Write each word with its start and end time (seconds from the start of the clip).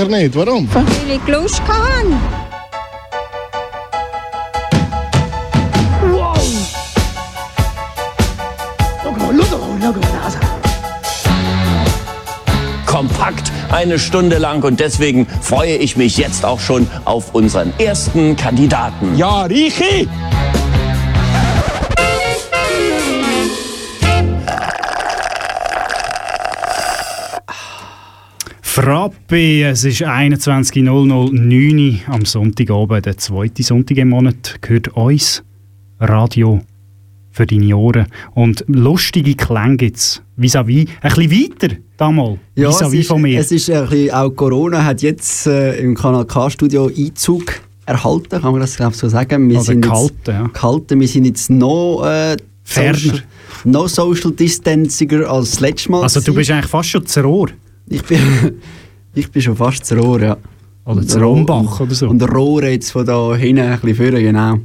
Sicher 0.00 0.16
nicht. 0.16 0.34
Warum? 0.34 0.66
Weil 0.72 0.84
ich 1.08 1.28
Lust 1.28 1.60
hatte. 1.68 2.06
Wow! 6.10 6.38
Kompakt 12.86 13.52
eine 13.70 13.98
Stunde 13.98 14.38
lang 14.38 14.62
und 14.62 14.80
deswegen 14.80 15.26
freue 15.42 15.76
ich 15.76 15.98
mich 15.98 16.16
jetzt 16.16 16.46
auch 16.46 16.60
schon 16.60 16.88
auf 17.04 17.34
unseren 17.34 17.72
ersten 17.78 18.36
Kandidaten. 18.36 19.16
Ja, 19.16 19.42
Reiche! 19.42 20.08
Frappe, 28.90 29.62
es 29.62 29.84
ist 29.84 30.02
21.00.09 30.02 32.08
am 32.08 32.24
Sonntagabend, 32.24 33.06
der 33.06 33.16
zweite 33.16 33.62
Sonntag 33.62 33.98
im 33.98 34.08
Monat, 34.08 34.56
gehört 34.60 34.88
uns 34.88 35.44
Radio 36.00 36.60
für 37.30 37.46
deine 37.46 37.76
Ohren. 37.76 38.06
Und 38.34 38.64
lustige 38.66 39.36
Klänge 39.36 39.76
gibt 39.76 39.96
es 39.96 40.22
vis-à-vis, 40.36 40.88
ein 41.02 41.14
bisschen 41.14 41.30
weiter 41.30 41.76
damals, 41.96 42.40
Ja, 42.56 42.70
vis-à-vis 42.70 43.02
ist, 43.02 43.06
von 43.06 43.22
mir. 43.22 43.38
es 43.38 43.52
ist 43.52 43.70
ein 43.70 43.88
bisschen, 43.88 44.10
auch 44.10 44.30
Corona 44.30 44.84
hat 44.84 45.02
jetzt 45.02 45.46
äh, 45.46 45.78
im 45.78 45.94
Kanal 45.94 46.24
K-Studio 46.24 46.88
Einzug 46.88 47.60
erhalten, 47.86 48.42
kann 48.42 48.50
man 48.50 48.60
das 48.60 48.76
glaub, 48.76 48.96
so 48.96 49.08
sagen. 49.08 49.48
Wir 49.50 49.58
Oder 49.58 49.66
sind 49.66 49.82
gehalten, 49.82 50.14
jetzt, 50.16 50.26
ja. 50.26 50.48
gehalten, 50.48 50.98
wir 50.98 51.06
sind 51.06 51.26
jetzt 51.26 51.48
noch 51.48 52.04
äh, 52.04 52.36
Ferner. 52.64 52.98
Social, 52.98 53.22
noch 53.62 53.88
Social 53.88 54.32
Distancinger 54.32 55.30
als 55.30 55.52
das 55.52 55.60
letzte 55.60 55.92
Mal. 55.92 56.02
also 56.02 56.20
du 56.20 56.34
bist 56.34 56.50
eigentlich 56.50 56.66
fast 56.66 56.88
schon 56.88 57.06
zu 57.06 57.20
Rohr. 57.20 57.50
Ich 57.88 58.04
bin, 58.04 58.18
ich 59.14 59.30
bin 59.30 59.42
schon 59.42 59.56
fast 59.56 59.84
zu 59.84 59.96
Rohr, 59.96 60.20
ja. 60.20 60.36
Oder 60.84 61.06
zu 61.06 61.20
Rombach 61.20 61.80
oder 61.80 61.94
so. 61.94 62.08
Und 62.08 62.22
Rohr 62.22 62.64
jetzt 62.64 62.90
von 62.90 63.04
da 63.04 63.34
hinten 63.34 63.62
ein 63.62 63.80
bisschen 63.80 63.94
führen, 63.96 64.22
genau. 64.22 64.58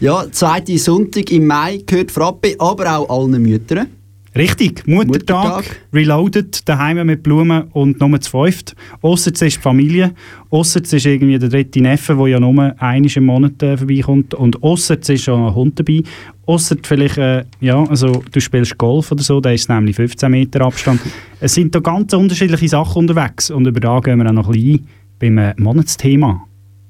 Ja, 0.00 0.24
zweite 0.30 0.78
Sonntag 0.78 1.30
im 1.32 1.46
Mai 1.46 1.82
gehört 1.84 2.12
Frappe, 2.12 2.54
aber 2.58 2.98
auch 2.98 3.10
allen 3.10 3.42
Müttern. 3.42 3.88
Richtig, 4.36 4.86
Muttertag, 4.86 5.56
Muttertag. 5.56 5.80
reloaded, 5.92 6.68
daheim 6.68 7.06
mit 7.06 7.22
Blumen 7.22 7.62
und 7.72 7.98
nur 8.00 8.20
zu 8.20 8.30
fünft. 8.30 8.76
Ausser 9.00 9.32
es 9.34 9.42
ist 9.42 9.56
die 9.56 9.60
Familie, 9.60 10.14
ausser 10.50 10.80
es 10.82 10.92
ist 10.92 11.06
irgendwie 11.06 11.38
der 11.38 11.48
dritte 11.48 11.80
Neffe, 11.80 12.16
der 12.16 12.26
ja 12.26 12.40
nur 12.40 12.74
einmal 12.78 13.16
im 13.16 13.24
Monat 13.24 13.62
äh, 13.62 13.76
vorbeikommt 13.76 14.34
und 14.34 14.62
ausser 14.62 14.98
es 15.00 15.08
ist 15.08 15.24
schon 15.24 15.46
ein 15.46 15.54
Hund 15.54 15.78
dabei. 15.78 16.02
Ausser 16.46 16.76
vielleicht, 16.82 17.18
äh, 17.18 17.44
ja, 17.60 17.82
also 17.84 18.22
du 18.30 18.40
spielst 18.40 18.76
Golf 18.76 19.10
oder 19.12 19.22
so, 19.22 19.40
da 19.40 19.50
ist 19.50 19.68
nämlich 19.68 19.96
15 19.96 20.30
Meter 20.30 20.60
Abstand. 20.62 21.00
es 21.40 21.54
sind 21.54 21.74
da 21.74 21.80
ganz 21.80 22.12
unterschiedliche 22.12 22.68
Sachen 22.68 23.08
unterwegs 23.08 23.50
und 23.50 23.66
über 23.66 23.80
da 23.80 23.98
gehen 24.00 24.18
wir 24.18 24.28
auch 24.28 24.32
noch 24.32 24.48
ein 24.48 24.52
bisschen 24.52 24.86
ein 24.86 24.88
beim 25.18 25.38
äh, 25.38 25.54
Monatsthema. 25.56 26.44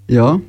Ja, 0.09 0.41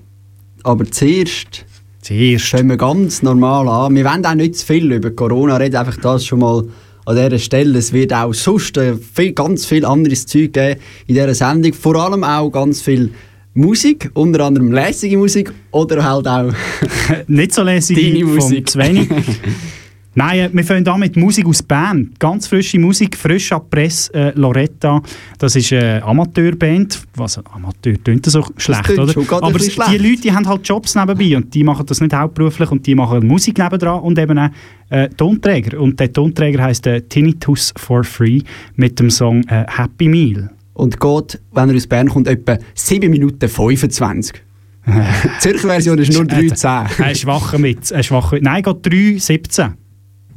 aber 0.63 0.85
zuerst 0.85 1.65
Zuerst. 2.01 2.45
fangen 2.45 2.69
wir 2.69 2.77
ganz 2.77 3.21
normal 3.21 3.67
an. 3.67 3.95
Wir 3.95 4.05
wollen 4.05 4.25
auch 4.25 4.35
nicht 4.35 4.55
zu 4.55 4.65
viel 4.65 4.91
über 4.91 5.11
Corona 5.11 5.57
reden, 5.57 5.75
einfach 5.75 5.97
das 5.97 6.25
schon 6.25 6.39
mal 6.39 6.63
an 7.05 7.15
dieser 7.15 7.39
Stelle. 7.39 7.77
Es 7.77 7.91
wird 7.91 8.13
auch 8.13 8.33
sonst 8.33 8.77
äh, 8.77 8.95
viel, 8.95 9.33
ganz 9.33 9.65
viel 9.65 9.85
anderes 9.85 10.25
Zeug 10.25 10.53
geben 10.53 10.79
in 11.07 11.15
dieser 11.15 11.35
Sendung. 11.35 11.73
Vor 11.73 11.95
allem 11.95 12.23
auch 12.23 12.49
ganz 12.49 12.81
viel 12.81 13.11
Musik, 13.53 14.11
unter 14.13 14.45
anderem 14.45 14.71
lässige 14.71 15.17
Musik 15.17 15.51
oder 15.71 16.03
halt 16.03 16.27
auch 16.27 16.53
Nicht 17.27 17.53
so 17.53 17.63
lässig 17.63 17.97
Deine 17.97 18.25
vom 18.25 18.35
Musik. 18.35 18.69
Sveni. 18.69 19.07
Nein, 20.15 20.39
äh, 20.39 20.49
wir 20.51 20.63
fangen 20.63 20.87
an 20.87 20.99
mit 20.99 21.15
Musik 21.15 21.45
aus 21.45 21.61
Bern. 21.61 22.11
Ganz 22.19 22.47
frische 22.47 22.79
Musik, 22.79 23.15
frisch 23.15 23.51
ab 23.51 23.69
Press, 23.69 24.09
äh, 24.09 24.31
Loretta. 24.35 25.01
Das 25.37 25.55
ist 25.55 25.71
eine 25.71 26.03
Amateurband. 26.03 27.01
Was, 27.15 27.39
Amateur 27.51 27.95
tönt 28.03 28.25
das 28.25 28.33
so 28.33 28.45
schlecht, 28.57 28.89
oder? 28.97 29.13
Aber 29.41 29.59
die 29.59 29.69
schlecht. 29.69 30.01
Leute 30.01 30.21
die 30.21 30.33
haben 30.33 30.47
halt 30.47 30.67
Jobs 30.67 30.95
nebenbei 30.95 31.37
und 31.37 31.53
die 31.53 31.63
machen 31.63 31.85
das 31.85 32.01
nicht 32.01 32.13
hauptberuflich 32.13 32.71
und 32.71 32.85
die 32.85 32.95
machen 32.95 33.25
Musik 33.27 33.57
nebendran 33.57 34.01
und 34.01 34.17
eben 34.17 34.37
auch 34.37 34.49
äh, 34.89 35.09
Tonträger. 35.09 35.79
Und 35.79 35.99
der 35.99 36.11
Tonträger 36.11 36.63
heisst 36.63 36.87
äh, 36.87 37.01
Tinnitus 37.01 37.73
for 37.77 38.03
Free 38.03 38.41
mit 38.75 38.99
dem 38.99 39.09
Song 39.09 39.43
äh, 39.43 39.65
Happy 39.67 40.07
Meal. 40.07 40.49
und 40.73 40.99
geht, 40.99 41.39
wenn 41.51 41.69
er 41.69 41.75
aus 41.75 41.87
Bern 41.87 42.07
kommt, 42.07 42.27
etwa 42.27 42.57
7 42.73 43.11
Minuten 43.11 43.47
25. 43.47 44.41
Die 44.87 45.39
Zürcher 45.39 45.67
Version 45.67 45.97
ist 45.99 46.13
nur 46.13 46.23
3,10. 46.23 47.03
Ein 47.03 47.15
schwacher 47.15 47.57
mit. 47.59 47.91
Ein 47.91 48.03
schwacher, 48.03 48.37
nein, 48.41 48.63
geht 48.63 48.77
3,17. 48.77 49.73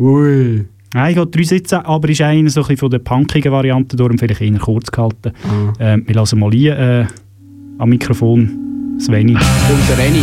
Ui. 0.03 0.67
Nein, 0.95 1.15
geht 1.15 1.29
3,17, 1.37 1.85
aber 1.85 2.09
ist 2.09 2.21
einer 2.21 2.51
so 2.51 2.61
ein 2.61 2.65
bisschen 2.65 2.77
von 2.77 2.91
der 2.91 2.99
punkigen 2.99 3.53
Variante, 3.53 3.97
darum 3.97 4.19
vielleicht 4.19 4.41
eher 4.41 4.59
kurz 4.59 4.91
gehalten. 4.91 5.33
Ah. 5.45 5.73
Ähm, 5.79 6.03
wir 6.07 6.17
lassen 6.17 6.41
mal 6.41 6.51
hier 6.51 6.77
äh, 6.77 7.07
am 7.79 7.89
Mikrofon 7.89 8.99
Sveni. 8.99 9.35
Und 9.35 9.89
der 9.89 9.99
Renny. 9.99 10.23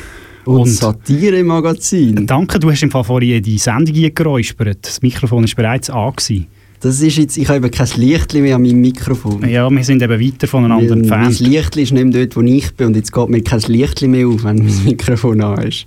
Und, 0.45 0.61
Und- 0.61 0.69
Satire-Magazin. 0.69 2.25
Danke, 2.25 2.59
du 2.59 2.71
hast 2.71 2.81
im 2.83 2.91
Fall 2.91 3.03
vorhin 3.03 3.41
die 3.43 3.57
Sendung 3.57 3.95
geräuspert. 4.13 4.79
Das 4.81 5.01
Mikrofon 5.01 5.43
war 5.43 5.55
bereits 5.55 5.89
an. 5.89 6.13
Gewesen. 6.15 6.47
Das 6.81 6.99
ist 6.99 7.17
jetzt, 7.17 7.37
ich 7.37 7.47
habe 7.47 7.57
eben 7.57 7.69
kein 7.69 7.87
Lichtli 7.97 8.41
mehr 8.41 8.55
an 8.55 8.63
meinem 8.63 8.81
Mikrofon. 8.81 9.47
Ja, 9.47 9.69
wir 9.69 9.83
sind 9.83 10.01
eben 10.01 10.19
weiter 10.19 10.47
voneinander 10.47 10.95
Mein, 10.95 11.07
mein 11.07 11.21
entfernt. 11.23 11.39
Lichtli 11.39 11.83
ist 11.83 11.91
nicht 11.93 12.03
mehr 12.05 12.25
dort, 12.25 12.35
wo 12.35 12.41
ich 12.41 12.73
bin 12.75 12.87
und 12.87 12.95
jetzt 12.95 13.13
geht 13.13 13.29
mir 13.29 13.43
kein 13.43 13.59
Lichtli 13.61 14.07
mehr 14.07 14.27
auf, 14.27 14.43
wenn 14.43 14.55
mein 14.65 14.83
Mikrofon 14.85 15.41
an 15.41 15.67
ist. 15.67 15.85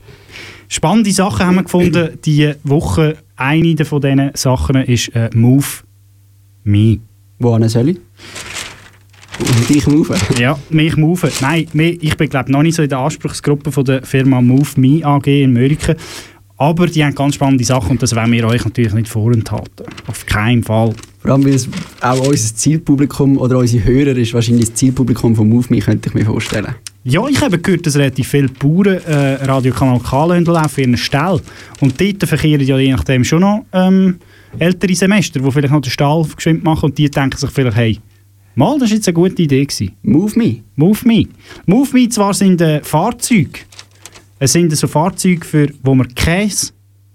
Spannende 0.68 1.10
Sachen 1.10 1.46
haben 1.46 1.56
wir 1.56 1.64
gefunden 1.64 2.10
diese 2.24 2.56
Woche. 2.62 3.16
Eine 3.36 3.84
von 3.84 4.00
diesen 4.00 4.30
Sachen 4.34 4.76
ist 4.84 5.08
äh, 5.16 5.30
Move 5.34 5.66
Me. 6.62 6.98
Wo 7.40 7.58
soll 7.68 7.88
ich? 7.88 7.98
Und 9.40 9.70
ich 9.70 9.86
move. 9.86 10.14
Ja, 10.38 10.58
mich 10.70 10.96
Move. 10.96 11.31
Nein, 11.40 11.66
ich 11.72 12.16
bin 12.16 12.28
glaube 12.28 12.52
noch 12.52 12.62
nicht 12.62 12.76
so 12.76 12.82
in 12.82 12.88
der 12.88 12.98
Anspruchsgruppe 12.98 13.72
von 13.72 13.84
der 13.84 14.02
Firma 14.02 14.40
Move 14.40 14.69
Me 14.76 15.04
AG 15.04 15.26
in 15.26 15.52
Mörike. 15.52 15.96
Aber 16.56 16.86
die 16.86 17.04
haben 17.04 17.14
ganz 17.14 17.34
spannende 17.34 17.64
Sachen 17.64 17.92
und 17.92 18.02
das 18.02 18.14
wollen 18.14 18.31
wir 18.31 18.46
euch 18.46 18.64
natürlich 18.64 18.94
nicht 18.94 19.08
vorenthalten. 19.08 19.86
Auf 20.06 20.25
keinen 20.25 20.62
Fall. 20.62 20.94
Vor 21.19 21.31
allem, 21.32 21.44
weil 21.44 21.54
es 21.54 21.69
auch 22.00 22.26
unser 22.26 22.54
Zielpublikum 22.54 23.38
oder 23.38 23.58
unsere 23.58 23.84
Hörer 23.84 24.16
ist 24.16 24.34
wahrscheinlich 24.34 24.66
das 24.66 24.75
Zielpublikum 24.75 25.34
von 25.34 25.48
Move 25.48 25.66
Me, 25.70 25.81
könnte 25.81 26.08
ich 26.08 26.14
mir 26.14 26.25
vorstellen. 26.25 26.75
Ja, 27.02 27.26
ich 27.28 27.40
habe 27.40 27.58
gehört, 27.58 27.86
dass 27.86 27.96
relativ 27.96 28.28
viele 28.28 28.48
Bauern 28.48 28.98
äh, 29.06 29.44
Radiokanal 29.44 30.00
K 30.00 30.36
in 30.36 30.48
einer 30.48 30.96
Stall. 30.96 31.40
Und 31.81 32.00
dort 32.00 32.28
verkehren 32.28 32.64
ja 32.64 32.78
je 32.78 32.92
nachdem 32.92 33.25
schon 33.25 33.40
noch 33.40 33.64
ähm, 33.72 34.16
ältere 34.58 34.94
Semester, 34.94 35.40
die 35.40 35.50
vielleicht 35.50 35.72
noch 35.72 35.82
den 35.82 35.90
Stall 35.90 36.25
geschwind 36.36 36.62
machen 36.62 36.86
und 36.86 36.98
die 36.98 37.10
denken 37.10 37.36
sich 37.36 37.50
vielleicht, 37.50 37.76
hey, 37.76 38.00
mal, 38.54 38.78
das 38.78 38.90
war 38.90 38.96
jetzt 38.96 39.08
eine 39.08 39.14
gute 39.14 39.42
Idee. 39.42 39.64
Gewesen. 39.64 39.92
Move 40.02 40.38
Me? 40.38 40.56
Move 40.76 40.98
Me. 41.04 41.24
Move 41.66 41.88
Me 41.92 42.08
zwar 42.08 42.34
sind 42.34 42.60
äh, 42.60 42.82
Fahrzeuge. 42.82 43.60
Es 44.38 44.52
sind 44.52 44.76
so 44.76 44.86
Fahrzeuge, 44.86 45.44
für, 45.44 45.68
wo 45.82 45.94
man 45.94 46.12
keine, 46.14 46.50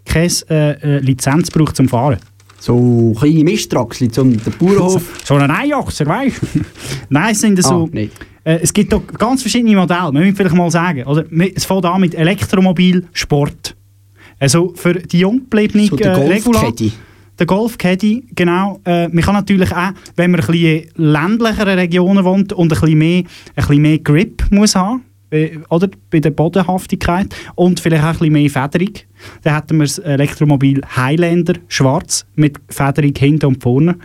keine 0.06 0.32
äh, 0.50 0.72
äh, 0.72 1.00
Lizenz 1.00 1.52
braucht 1.52 1.76
zum 1.76 1.88
Fahren. 1.88 2.18
So 2.60 3.16
kleine 3.18 3.44
Misttraxli 3.44 4.10
zum 4.10 4.32
den 4.32 4.54
Bauernhof. 4.58 5.22
So 5.24 5.36
ein 5.36 5.50
Einachser, 5.50 6.06
weißt 6.06 6.42
du? 6.42 6.60
Nein, 7.10 7.32
es 7.32 7.42
sind 7.42 7.62
so... 7.64 7.86
Ah, 7.86 7.96
nicht. 7.96 8.12
Äh, 8.44 8.60
es 8.62 8.74
gibt 8.74 8.92
doch 8.92 9.06
ganz 9.08 9.42
verschiedene 9.42 9.76
Modelle, 9.76 10.12
wir 10.12 10.22
müssen 10.22 10.36
vielleicht 10.36 10.56
mal 10.56 10.70
sagen. 10.72 11.04
Oder, 11.04 11.26
es 11.56 11.66
fängt 11.66 11.86
an 11.86 12.02
mit 12.02 12.16
Elektromobil, 12.16 13.08
Sport. 13.14 13.76
Also 14.40 14.74
für 14.76 14.94
die 14.96 15.20
Junggebliebenen 15.20 15.88
So 15.88 15.96
der 15.96 16.14
äh, 16.14 16.28
Regula- 16.28 16.74
Der 17.40 17.46
Golfcaddy, 17.46 18.26
genau. 18.36 18.82
Äh, 18.86 19.08
man 19.08 19.24
kann 19.24 19.36
natürlich 19.36 19.72
auch, 19.72 19.92
wenn 20.18 20.32
man 20.32 20.42
ein 20.42 20.48
bisschen 20.48 20.84
in 20.96 21.12
ländlicheren 21.12 21.80
Regionen 21.80 22.26
wohnt 22.26 22.52
und 22.52 22.74
ein 22.74 22.80
bisschen 22.82 22.98
mehr, 22.98 23.20
ein 23.20 23.26
bisschen 23.56 23.82
mehr 23.82 23.98
Grip 24.00 24.44
muss 24.52 24.76
haben, 24.76 25.06
äh, 25.32 25.60
oder 25.70 25.90
bei 26.10 26.20
der 26.20 26.32
Bodenhaftigkeit 26.32 27.34
und 27.56 27.80
vielleicht 27.80 28.04
auch 28.04 28.08
ein 28.08 28.14
bisschen 28.14 28.34
mehr 28.34 28.50
Federung, 28.50 28.94
dann 29.44 29.56
hätten 29.56 29.78
wir 29.78 29.86
das 29.86 30.00
Elektromobil 30.00 30.82
Highlander 30.96 31.54
schwarz 31.68 32.26
mit 32.36 32.60
Federung 32.70 33.14
hinten 33.18 33.46
und 33.46 33.62
vorne, 33.62 33.96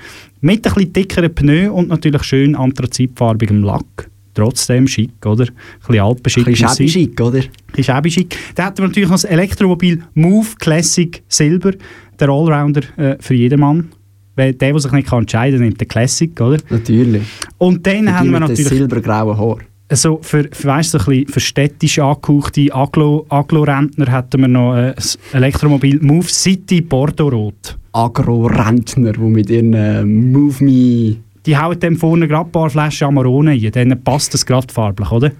mit 0.41 0.67
ein 0.67 0.75
bisschen 0.75 0.93
dickeren 0.93 1.35
Pneu 1.35 1.73
und 1.73 1.89
natürlich 1.89 2.23
schön 2.23 2.55
anthrazitfarbigem 2.55 3.63
Lack. 3.65 4.11
Trotzdem 4.35 4.89
schick, 4.89 5.25
oder? 5.25 5.45
Ein 5.45 5.55
bisschen 5.87 6.01
Alpenschick. 6.01 6.47
Ein 6.47 6.53
bisschen 6.53 6.89
schick, 6.89 7.21
oder? 7.21 7.41
Ist 7.77 7.91
auch 7.91 8.05
schick. 8.05 8.37
Dann 8.57 8.67
hätten 8.67 8.79
wir 8.79 8.89
natürlich 8.89 9.09
noch 9.09 9.15
das 9.15 9.25
Elektromobil 9.25 10.03
Move 10.15 10.49
Classic 10.59 11.23
Silber, 11.29 11.73
der 12.21 12.29
Allrounder 12.29 12.83
äh, 12.97 13.17
für 13.21 13.35
jedermann. 13.35 13.91
Weil 14.37 14.53
der, 14.53 14.73
der 14.73 14.81
sich 14.81 14.91
nicht 14.91 15.09
kann 15.09 15.21
entscheiden 15.21 15.59
kann, 15.59 15.67
nimmt 15.69 15.81
den 15.81 15.87
Classic, 15.87 16.41
oder? 16.41 16.59
Natürlich. 16.69 17.23
Und 17.59 17.87
dann 17.87 18.07
Die 18.07 18.13
haben 18.13 18.31
wir 18.33 18.41
natürlich 18.41 18.67
silbergrauen 18.67 19.39
Haar. 19.39 19.59
so 19.93 20.19
für, 20.23 20.49
für, 20.51 20.69
weißt, 20.69 20.91
so 20.91 20.99
ein 20.99 21.05
bisschen 21.05 21.29
für 21.29 21.39
städtisch 21.41 22.01
angehauchte 22.01 22.63
Aglo- 22.75 23.27
Aglo-Rentner 23.29 24.11
hätten 24.11 24.41
wir 24.41 24.49
noch 24.49 24.75
äh, 24.75 24.93
das 24.97 25.17
Elektromobil 25.33 26.01
Move 26.03 26.27
City 26.27 26.81
Bordeaux 26.81 27.31
Rot. 27.31 27.79
Agro-Rentner, 27.93 29.13
die 29.13 29.21
mit 29.21 29.51
ihren 29.51 29.73
äh, 29.73 30.05
Move 30.05 30.65
Me... 30.65 31.17
Die 31.47 31.57
hauen 31.57 31.79
dem 31.79 31.97
vorne 31.97 32.27
gerade 32.27 32.49
ein 32.49 32.53
paar 32.53 32.71
Flaschen 32.71 33.07
Amarone 33.07 33.53
rein, 33.53 33.71
dann 33.91 34.03
passt 34.03 34.35
das 34.35 34.45
gerade 34.45 34.73
farblich, 34.73 35.13
oder? 35.13 35.31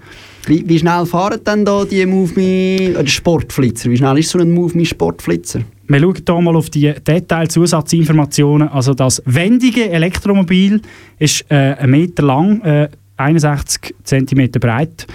Wie, 0.45 0.63
wie 0.69 0.79
schnell 0.79 1.05
fahren 1.05 1.39
denn 1.45 1.65
da 1.65 1.83
die 1.83 2.05
Move 2.05 2.31
Me... 2.35 2.97
Oder 2.97 3.07
Sportflitzer? 3.07 3.89
Wie 3.89 3.97
schnell 3.97 4.19
ist 4.19 4.29
so 4.29 4.39
ein 4.39 4.51
Move 4.51 4.77
Me 4.77 4.85
Sportflitzer? 4.85 5.61
Wir 5.87 5.99
schauen 5.99 6.15
hier 6.25 6.41
mal 6.41 6.55
auf 6.55 6.69
die 6.71 6.93
Detail-Zusatzinformationen. 6.93 8.69
Also 8.69 8.93
das 8.95 9.21
wendige 9.25 9.89
Elektromobil 9.89 10.81
ist 11.19 11.45
äh, 11.49 11.75
1 11.75 11.87
Meter 11.87 12.23
lang, 12.23 12.61
äh, 12.61 12.89
61 13.17 13.93
cm 14.03 14.51
breit, 14.59 15.05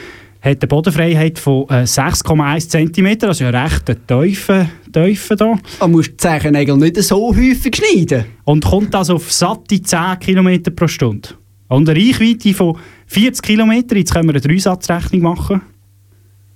hat 0.41 0.63
eine 0.63 0.69
Bodenfreiheit 0.69 1.39
von 1.39 1.65
äh, 1.69 1.83
6,1 1.83 2.69
cm, 2.69 3.29
also 3.29 3.45
eine 3.45 3.65
recht 3.65 3.97
tiefe, 4.07 4.71
tiefe 4.93 5.37
da. 5.37 5.59
Da 5.81 5.89
musst 5.89 6.11
du 6.11 6.13
die 6.13 6.17
Zehennägel 6.19 6.77
nicht 6.77 6.97
so 7.03 7.35
häufig 7.35 7.77
schneiden. 7.77 8.27
Und 8.45 8.65
kommt 8.65 8.95
also 8.95 9.17
auf 9.17 9.31
satte 9.33 9.83
10 9.83 10.21
km 10.21 10.75
pro 10.75 10.87
Stunde. 10.87 11.31
Und 11.69 11.89
eine 11.89 11.99
Reichweite 11.99 12.55
von 12.55 12.79
40 13.07 13.43
km, 13.43 13.73
jetzt 13.73 14.13
können 14.15 14.29
wir 14.29 14.35
eine 14.35 14.41
Dreisatzrechnung 14.41 15.23
machen. 15.23 15.63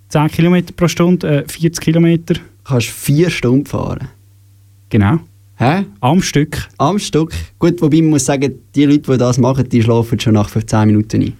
10 0.09 0.28
km 0.28 0.66
pro 0.76 0.87
Stunde, 0.87 1.44
äh, 1.44 1.49
40 1.49 1.80
km, 1.85 2.18
kannst 2.64 2.88
vier 2.88 3.30
Stunden 3.30 3.66
fahren. 3.66 4.09
genau, 4.88 5.18
Hä? 5.56 5.85
am 6.00 6.21
Stück. 6.21 6.68
Am 6.78 6.99
Stück. 6.99 7.33
Gut, 7.59 7.80
wobei 7.80 7.99
man 7.99 8.11
muss 8.11 8.25
sagen, 8.25 8.54
die 8.75 8.85
Leute, 8.87 9.12
die 9.12 9.18
das 9.18 9.38
machen, 9.38 9.68
die 9.68 9.83
schlafen 9.83 10.18
schon 10.18 10.35
nach 10.35 10.49
15 10.49 10.87
Minuten 10.87 11.23
ein. 11.23 11.33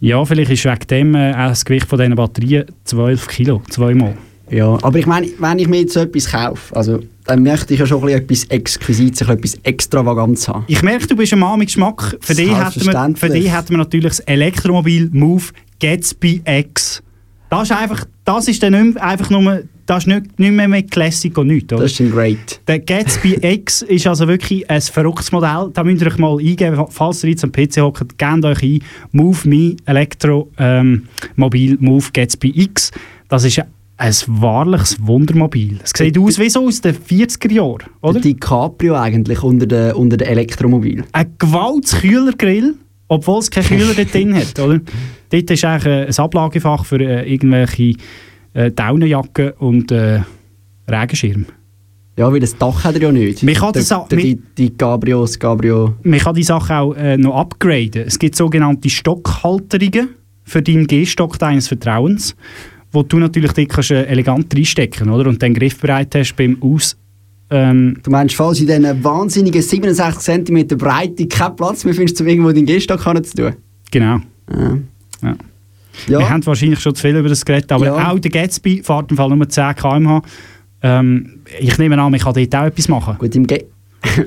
Ja, 0.00 0.24
vielleicht 0.24 0.52
ist 0.52 0.64
wegen 0.64 0.86
dem 0.90 1.14
äh, 1.16 1.32
auch 1.32 1.48
das 1.48 1.64
Gewicht 1.64 1.86
von 1.88 1.98
diesen 1.98 2.14
Batterien 2.14 2.66
12 2.84 3.26
Kilo, 3.26 3.62
zweimal. 3.68 4.16
Ja, 4.50 4.78
aber 4.82 4.98
ich 4.98 5.06
meine, 5.06 5.28
wenn 5.38 5.58
ich 5.58 5.68
mir 5.68 5.80
jetzt 5.80 5.92
so 5.94 6.00
etwas 6.00 6.30
kaufe, 6.30 6.74
also, 6.74 7.00
dann 7.24 7.42
möchte 7.42 7.74
ich 7.74 7.80
ja 7.80 7.86
schon 7.86 8.02
ein 8.08 8.26
bisschen 8.26 8.50
etwas 8.50 8.56
Exquisites, 8.56 9.20
etwas 9.20 9.58
Extravagantes 9.62 10.48
haben. 10.48 10.64
Ich 10.68 10.82
merke, 10.82 11.06
du 11.06 11.16
bist 11.16 11.32
ein 11.32 11.40
Mann 11.40 11.58
mit 11.58 11.68
Geschmack. 11.68 12.16
Für 12.20 12.34
dich 12.34 12.48
hätten 12.56 12.86
wir, 12.86 13.52
hätten 13.52 13.70
wir 13.70 13.76
natürlich 13.76 14.08
das 14.08 14.20
Elektromobil 14.20 15.10
Move 15.12 15.44
Gatsby 15.80 16.42
X. 16.46 17.02
Das 17.50 17.64
ist 17.64 17.76
einfach, 17.76 18.06
das 18.24 18.48
ist 18.48 18.62
dann 18.62 18.72
nicht 18.72 18.98
einfach 18.98 19.28
nur, 19.30 19.62
das 19.88 20.00
ist 20.02 20.06
nicht, 20.06 20.38
nicht 20.38 20.52
mehr 20.52 20.68
mit 20.68 20.90
Classic 20.90 21.36
und 21.38 21.46
nichts, 21.46 21.72
oder? 21.72 21.84
Das 21.84 21.92
ist 21.92 22.00
ein 22.00 22.10
Great. 22.10 22.60
Der 22.68 22.78
Gatsby 22.78 23.38
X 23.42 23.80
ist 23.80 24.06
also 24.06 24.28
wirklich 24.28 24.68
ein 24.70 24.82
verrücktes 24.82 25.32
Modell. 25.32 25.70
Da 25.72 25.82
müsst 25.82 26.02
ihr 26.02 26.08
euch 26.08 26.18
mal 26.18 26.38
eingeben, 26.38 26.84
falls 26.90 27.24
ihr 27.24 27.30
jetzt 27.30 27.42
am 27.42 27.52
PC 27.52 27.78
hockt, 27.78 28.18
gebt 28.18 28.44
euch 28.44 28.62
ein 28.62 28.80
Move 29.12 29.48
Me 29.48 29.76
Elektro 29.86 30.50
ähm, 30.58 31.04
Mobil 31.36 31.78
Move 31.80 32.04
Gatsby 32.12 32.52
X. 32.54 32.90
Das 33.30 33.44
ist 33.44 33.62
ein 33.96 34.12
wahrliches 34.26 34.98
Wundermobil. 35.00 35.78
Es 35.82 35.92
sieht 35.96 36.18
aus 36.18 36.38
wie 36.38 36.50
so 36.50 36.66
aus 36.66 36.82
den 36.82 36.94
40er 36.94 37.50
Jahren, 37.50 37.84
oder? 38.02 38.20
Der 38.20 38.20
DiCaprio 38.20 38.94
eigentlich 38.94 39.42
unter 39.42 39.66
den, 39.66 39.94
unter 39.94 40.18
den 40.18 40.28
Elektromobil. 40.28 41.02
Ein 41.12 41.34
gewaltiges 41.38 41.98
Kühlergrill, 41.98 42.74
obwohl 43.08 43.38
es 43.38 43.50
keinen 43.50 43.68
Kühler 43.68 43.94
dort 43.96 44.12
drin 44.12 44.34
hat, 44.34 44.58
oder? 44.60 44.80
Dort 45.30 45.50
ist 45.50 45.64
eigentlich 45.64 46.08
ein 46.08 46.24
Ablagefach 46.24 46.84
für 46.84 47.00
äh, 47.00 47.32
irgendwelche 47.32 47.94
äh, 48.58 48.72
Daunenjacken 48.72 49.52
und 49.58 49.92
äh, 49.92 50.20
Regenschirm. 50.88 51.46
Ja, 52.16 52.32
weil 52.32 52.40
das 52.40 52.56
Dach 52.58 52.82
hat 52.82 52.96
er 52.96 53.02
ja 53.02 53.12
nicht. 53.12 53.44
Man 53.44 53.54
kann 53.54 53.72
der, 53.72 53.84
der, 54.10 54.18
die, 54.18 54.42
die 54.56 54.70
Cabrio, 54.70 55.20
das 55.20 55.38
Cabrio. 55.38 55.94
Man 56.02 56.18
kann 56.18 56.34
die 56.34 56.42
Sache 56.42 56.76
auch 56.76 56.94
äh, 56.94 57.16
noch 57.16 57.36
upgraden. 57.36 58.02
Es 58.06 58.18
gibt 58.18 58.34
sogenannte 58.34 58.90
Stockhalterungen 58.90 60.08
für 60.42 60.60
deinen 60.60 60.88
Gehstock 60.88 61.38
deines 61.38 61.68
Vertrauens, 61.68 62.34
wo 62.90 63.04
du 63.04 63.18
natürlich 63.18 63.52
dort 63.52 63.68
kannst, 63.68 63.92
äh, 63.92 64.06
elegant 64.06 64.52
reinstecken 64.52 65.08
oder? 65.10 65.28
und 65.28 65.40
dann 65.40 65.54
griffbereit 65.54 66.14
hast 66.16 66.34
beim 66.34 66.60
Aus... 66.60 66.96
Ähm, 67.50 67.98
Du 68.02 68.10
meinst, 68.10 68.34
falls 68.34 68.60
in 68.60 68.66
diesen 68.66 69.04
wahnsinnigen 69.04 69.62
67 69.62 70.44
cm 70.44 70.66
Breite 70.76 71.28
keinen 71.28 71.54
Platz 71.54 71.84
mehr 71.84 71.94
findest, 71.94 72.20
um 72.20 72.26
irgendwo 72.26 72.50
den 72.50 72.66
Gehstock 72.66 73.00
zu 73.00 73.36
tun? 73.36 73.52
genau. 73.92 74.18
Ja. 74.50 74.78
Ja. 75.22 75.36
Ja. 76.06 76.18
Wir 76.20 76.28
haben 76.30 76.44
wahrscheinlich 76.46 76.80
schon 76.80 76.94
zu 76.94 77.02
viel 77.02 77.16
über 77.16 77.28
das 77.28 77.44
geredet, 77.44 77.70
aber 77.72 77.86
Ja. 77.86 78.10
auch 78.12 78.18
der 78.18 78.30
Gatsby 78.30 78.82
fährt 78.82 79.10
im 79.10 79.16
Fall 79.16 79.30
nur 79.30 79.48
10 79.48 79.74
km/h. 79.74 80.22
Ähm, 80.82 81.40
ich 81.58 81.76
nehme 81.78 82.00
an, 82.00 82.10
man 82.10 82.20
kann 82.20 82.34
dort 82.34 82.54
auch 82.54 82.64
etwas 82.66 82.88
machen. 82.88 83.16
Gut, 83.18 83.34
im, 83.34 83.46
Ge 83.46 83.64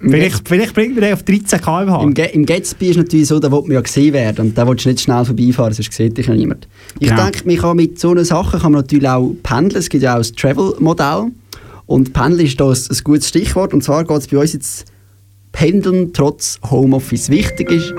Vielleicht, 0.00 0.48
vielleicht 0.48 0.72
bringt 0.74 0.94
man 0.94 1.02
den 1.04 1.12
auf 1.12 1.22
13 1.24 1.60
km/h. 1.60 2.02
im, 2.02 2.14
Ge 2.14 2.28
im 2.32 2.46
Gatsby 2.46 2.90
ist 2.90 2.96
natürlich 2.96 3.26
so, 3.26 3.38
da 3.40 3.50
will 3.50 3.62
man 3.62 3.72
ja 3.72 3.80
gesehen 3.80 4.12
werden 4.14 4.46
und 4.48 4.56
da 4.58 4.66
willst 4.66 4.84
du 4.84 4.88
nicht 4.90 5.00
schnell 5.00 5.24
vorbeifahren, 5.24 5.72
sonst 5.74 5.92
sieht 5.92 6.16
dich 6.16 6.26
ja 6.26 6.34
niemand. 6.34 6.68
Ich 7.00 7.08
Genau. 7.08 7.24
denke, 7.24 7.46
man 7.46 7.56
kann 7.56 7.76
mit 7.76 7.98
so 7.98 8.10
einer 8.12 8.24
Sache 8.24 8.58
kann 8.58 8.72
man 8.72 8.82
natürlich 8.82 9.08
auch 9.08 9.34
pendeln. 9.42 9.78
Es 9.80 9.88
gibt 9.90 10.02
ja 10.04 10.14
auch 10.14 10.18
das 10.18 10.32
Travel-Modell. 10.32 11.26
Und 11.86 12.12
Pendeln 12.12 12.46
ist 12.46 12.60
da 12.60 12.68
ein, 12.70 12.76
ein 12.76 12.98
gutes 13.04 13.28
Stichwort. 13.28 13.74
Und 13.74 13.82
zwar 13.82 14.04
geht 14.04 14.16
es 14.16 14.28
bei 14.28 14.38
uns 14.38 14.52
jetzt 14.52 14.84
Pendeln 15.52 16.12
trotz 16.12 16.60
Homeoffice. 16.70 17.28
Wichtig 17.30 17.70
ist... 17.72 17.92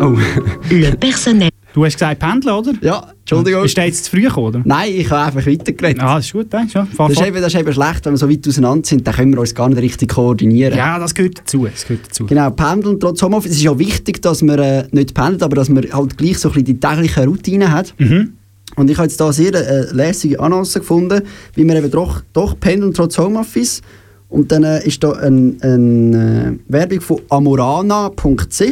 Oh, 0.00 0.16
Le 0.70 0.92
personnel. 0.96 1.50
Du 1.76 1.84
hast 1.84 1.92
gesagt 1.92 2.18
Pendeln, 2.20 2.54
oder? 2.54 2.72
ja, 2.80 3.06
Entschuldigung. 3.20 3.62
Ist 3.62 3.76
der 3.76 3.84
jetzt 3.84 4.06
zu 4.06 4.12
früh 4.12 4.22
gekommen, 4.22 4.46
oder? 4.46 4.62
Nein, 4.64 4.94
ich 4.96 5.10
habe 5.10 5.26
einfach 5.26 5.46
weitergeredet. 5.46 6.02
Ah, 6.02 6.16
das 6.16 6.24
ist 6.24 6.32
gut, 6.32 6.50
weißt 6.50 6.74
du? 6.74 6.78
Ja, 6.78 6.86
fahr 6.86 7.08
Das 7.10 7.20
ist, 7.20 7.26
eben, 7.26 7.36
das 7.42 7.52
ist 7.52 7.60
eben 7.60 7.70
schlecht, 7.74 8.06
wenn 8.06 8.14
wir 8.14 8.16
so 8.16 8.30
weit 8.30 8.48
auseinander 8.48 8.86
sind, 8.88 9.06
dann 9.06 9.14
können 9.14 9.34
wir 9.34 9.40
uns 9.40 9.54
gar 9.54 9.68
nicht 9.68 9.82
richtig 9.82 10.08
koordinieren. 10.08 10.74
ja, 10.74 10.98
das 10.98 11.14
gehört 11.14 11.40
dazu. 11.40 11.66
Das 11.66 11.86
gehört 11.86 12.06
dazu. 12.06 12.24
Genau, 12.24 12.48
pendeln 12.48 12.98
trotz 12.98 13.20
Homeoffice. 13.20 13.50
Es 13.50 13.58
ist 13.58 13.64
ja 13.64 13.78
wichtig, 13.78 14.22
dass 14.22 14.40
man 14.40 14.58
äh, 14.58 14.84
nicht 14.92 15.12
pendelt, 15.12 15.42
aber 15.42 15.54
dass 15.56 15.68
man 15.68 15.84
halt 15.92 16.16
gleich 16.16 16.38
so 16.38 16.48
ein 16.48 16.54
bisschen 16.54 16.64
die 16.64 16.80
tägliche 16.80 17.26
Routine 17.26 17.70
hat. 17.70 17.92
Mhm. 17.98 18.32
Und 18.76 18.90
ich 18.90 18.96
habe 18.96 19.08
jetzt 19.08 19.20
da 19.20 19.30
sehr 19.30 19.52
äh, 19.52 19.92
lässige 19.92 20.40
Annonce 20.40 20.78
gefunden, 20.78 21.24
wie 21.56 21.64
man 21.66 21.76
eben 21.76 21.90
doch, 21.90 22.22
doch 22.32 22.58
pendeln 22.58 22.94
trotz 22.94 23.18
Homeoffice. 23.18 23.82
Und 24.30 24.50
dann 24.50 24.64
äh, 24.64 24.82
ist 24.86 25.04
da 25.04 25.12
eine 25.12 25.54
ein, 25.60 26.14
äh, 26.14 26.52
Werbung 26.68 27.02
von 27.02 27.20
amorana.ch. 27.28 28.62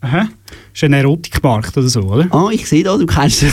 Aha. 0.00 0.28
Ist 0.74 0.84
ein 0.84 0.92
Erotikmarkt 0.92 1.76
oder 1.76 1.88
so, 1.88 2.00
oder? 2.02 2.26
Ah, 2.30 2.48
ich 2.52 2.68
sehe 2.68 2.84
da, 2.84 2.96
du 2.96 3.06
kennst 3.06 3.42
das. 3.42 3.52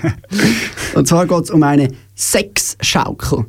Und 0.94 1.08
zwar 1.08 1.26
geht 1.26 1.42
es 1.44 1.50
um 1.50 1.62
eine 1.62 1.88
Sexschaukel. 2.14 3.46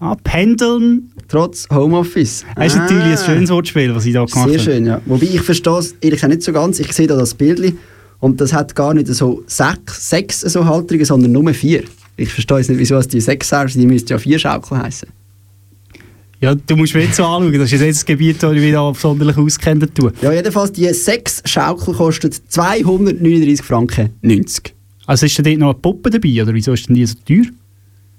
Ah, 0.00 0.16
Pendeln. 0.22 1.12
Trotz 1.28 1.66
Homeoffice. 1.70 2.44
Das 2.56 2.66
ist 2.68 2.76
natürlich 2.78 3.04
ein 3.04 3.12
Ah. 3.18 3.24
schönes 3.26 3.50
Wortspiel, 3.50 3.94
was 3.94 4.06
ich 4.06 4.14
da 4.14 4.24
gemacht 4.24 4.48
Sehr 4.48 4.58
habe. 4.58 4.58
schön, 4.58 4.86
ja. 4.86 5.00
Wobei 5.04 5.26
ich 5.26 5.40
verstehe 5.42 5.78
es 5.78 5.92
ehrlich 6.00 6.12
gesagt 6.20 6.32
nicht 6.32 6.42
so 6.42 6.52
ganz. 6.52 6.78
Ich 6.80 6.92
sehe 6.92 7.06
da 7.06 7.16
das 7.16 7.34
Bild 7.34 7.74
und 8.20 8.40
das 8.40 8.52
hat 8.52 8.74
gar 8.74 8.94
nicht 8.94 9.08
so 9.08 9.42
sechs, 9.46 10.08
sechs 10.08 10.40
so 10.40 10.64
Halterungen, 10.64 11.04
sondern 11.04 11.32
nur 11.32 11.52
vier. 11.52 11.84
Ich 12.16 12.32
verstehe 12.32 12.58
jetzt 12.58 12.68
nicht, 12.70 12.78
wieso 12.78 12.96
es 12.96 13.08
die 13.08 13.20
sechs 13.20 13.48
sind. 13.50 13.74
Die 13.74 13.86
müsste 13.86 14.14
ja 14.14 14.18
vier 14.18 14.38
Schaukel 14.38 14.78
heißen. 14.78 15.08
Ja, 16.40 16.54
du 16.54 16.76
musst 16.76 16.94
mir 16.94 17.02
jetzt 17.02 17.16
so 17.16 17.24
anschauen. 17.24 17.52
Das 17.58 17.72
ist 17.72 17.80
jetzt 17.80 17.96
das 17.98 18.06
Gebiet, 18.06 18.40
das 18.42 18.52
ich 18.54 18.62
wieder 18.62 18.80
absonderlich 18.80 19.36
auskennen 19.36 19.92
tue. 19.92 20.12
Ja, 20.22 20.32
jedenfalls, 20.32 20.70
die 20.72 20.92
sechs 20.92 21.42
Schaukel 21.44 21.94
kosten 21.94 22.30
239 22.30 23.62
Franken 23.64 24.10
90. 24.22 24.74
Also 25.06 25.26
ist 25.26 25.38
da 25.38 25.42
dort 25.42 25.58
noch 25.58 25.70
eine 25.70 25.78
Puppe 25.78 26.10
dabei, 26.10 26.42
oder 26.42 26.54
wieso 26.54 26.72
ist 26.74 26.88
denn 26.88 26.94
die 26.94 27.06
so 27.06 27.14
teuer? 27.26 27.46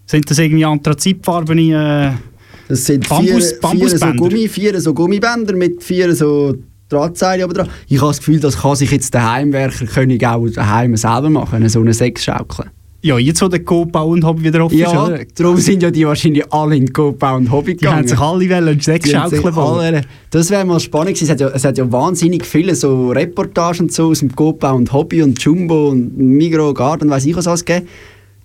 Sind 0.05 0.29
das 0.29 0.37
irgendwie 0.39 0.65
anthrazitfarbene... 0.65 2.15
Äh, 2.17 2.21
Das 2.67 2.85
sind 2.85 3.07
Bambus- 3.07 3.53
vier, 3.61 3.87
vier, 3.87 3.97
so. 3.97 4.13
Gummi, 4.13 4.47
vier 4.49 4.81
so 4.81 4.93
Gummibänder 4.93 5.55
mit 5.55 5.81
vier 5.83 6.13
so 6.15 6.55
Drahtseilen 6.89 7.45
oben 7.45 7.53
dran. 7.53 7.69
Ich 7.87 7.97
habe 8.01 8.09
das 8.09 8.17
Gefühl, 8.17 8.39
das 8.39 8.57
kann 8.57 8.75
sich 8.75 8.91
jetzt 8.91 9.13
der 9.13 9.31
Heimwerkerkönig 9.31 10.25
auch 10.25 10.47
daheim 10.49 10.97
selber 10.97 11.29
machen, 11.29 11.69
so 11.69 11.79
eine 11.81 11.93
Sechsschaukel. 11.93 12.65
Ja, 13.01 13.17
jetzt 13.17 13.41
wo 13.41 13.47
der 13.47 13.63
Coop-Bau 13.63 14.07
und 14.09 14.23
Hobby 14.25 14.43
wieder 14.43 14.63
offen 14.65 14.77
ist, 14.77 14.91
Ja, 14.91 15.05
oder? 15.05 15.19
darum 15.35 15.57
sind 15.57 15.81
ja 15.83 15.89
die 15.91 16.05
wahrscheinlich 16.05 16.43
alle 16.51 16.75
in 16.75 16.87
Go-Bau 16.87 17.37
und 17.37 17.49
Hobby 17.51 17.75
Die 17.75 17.87
haben 17.87 18.05
gegangen. 18.05 18.07
sich 18.09 18.19
alle 18.19 18.49
wollen 18.49 18.79
sich 18.79 19.11
Schaukeln 19.11 19.53
alle- 19.57 20.01
Das 20.31 20.49
wäre 20.49 20.65
mal 20.65 20.79
spannend 20.79 21.15
gewesen. 21.15 21.23
Es 21.25 21.29
hat, 21.31 21.39
ja, 21.39 21.47
es 21.49 21.63
hat 21.63 21.77
ja 21.77 21.91
wahnsinnig 21.91 22.45
viele 22.45 22.75
so 22.75 23.09
Reportagen 23.11 23.83
und 23.83 23.93
so 23.93 24.07
aus 24.09 24.19
dem 24.19 24.29
Go-Bau 24.29 24.75
und 24.75 24.91
Hobby 24.91 25.21
und 25.23 25.41
Jumbo 25.41 25.89
und 25.89 26.17
Migro, 26.17 26.73
Garden, 26.73 27.09
weiß 27.09 27.25
ich 27.25 27.35
was 27.35 27.47
alles 27.47 27.63
gegeben. 27.63 27.87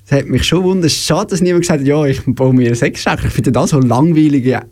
Das 0.08 0.18
hat 0.20 0.26
mich 0.28 0.44
schon 0.44 0.62
wundert. 0.62 0.87
Ist 0.87 1.04
schade, 1.04 1.28
dass 1.30 1.40
niemand 1.40 1.62
gesagt 1.62 1.80
hat, 1.80 1.87
ja, 1.87 2.04
ich 2.04 2.20
baue 2.26 2.52
mir 2.52 2.66
eine 2.66 2.75
Sechsschaukel. 2.76 3.26
Ich 3.28 3.32
finde 3.32 3.52
das 3.52 3.70
so 3.70 3.80
langweilige 3.80 4.62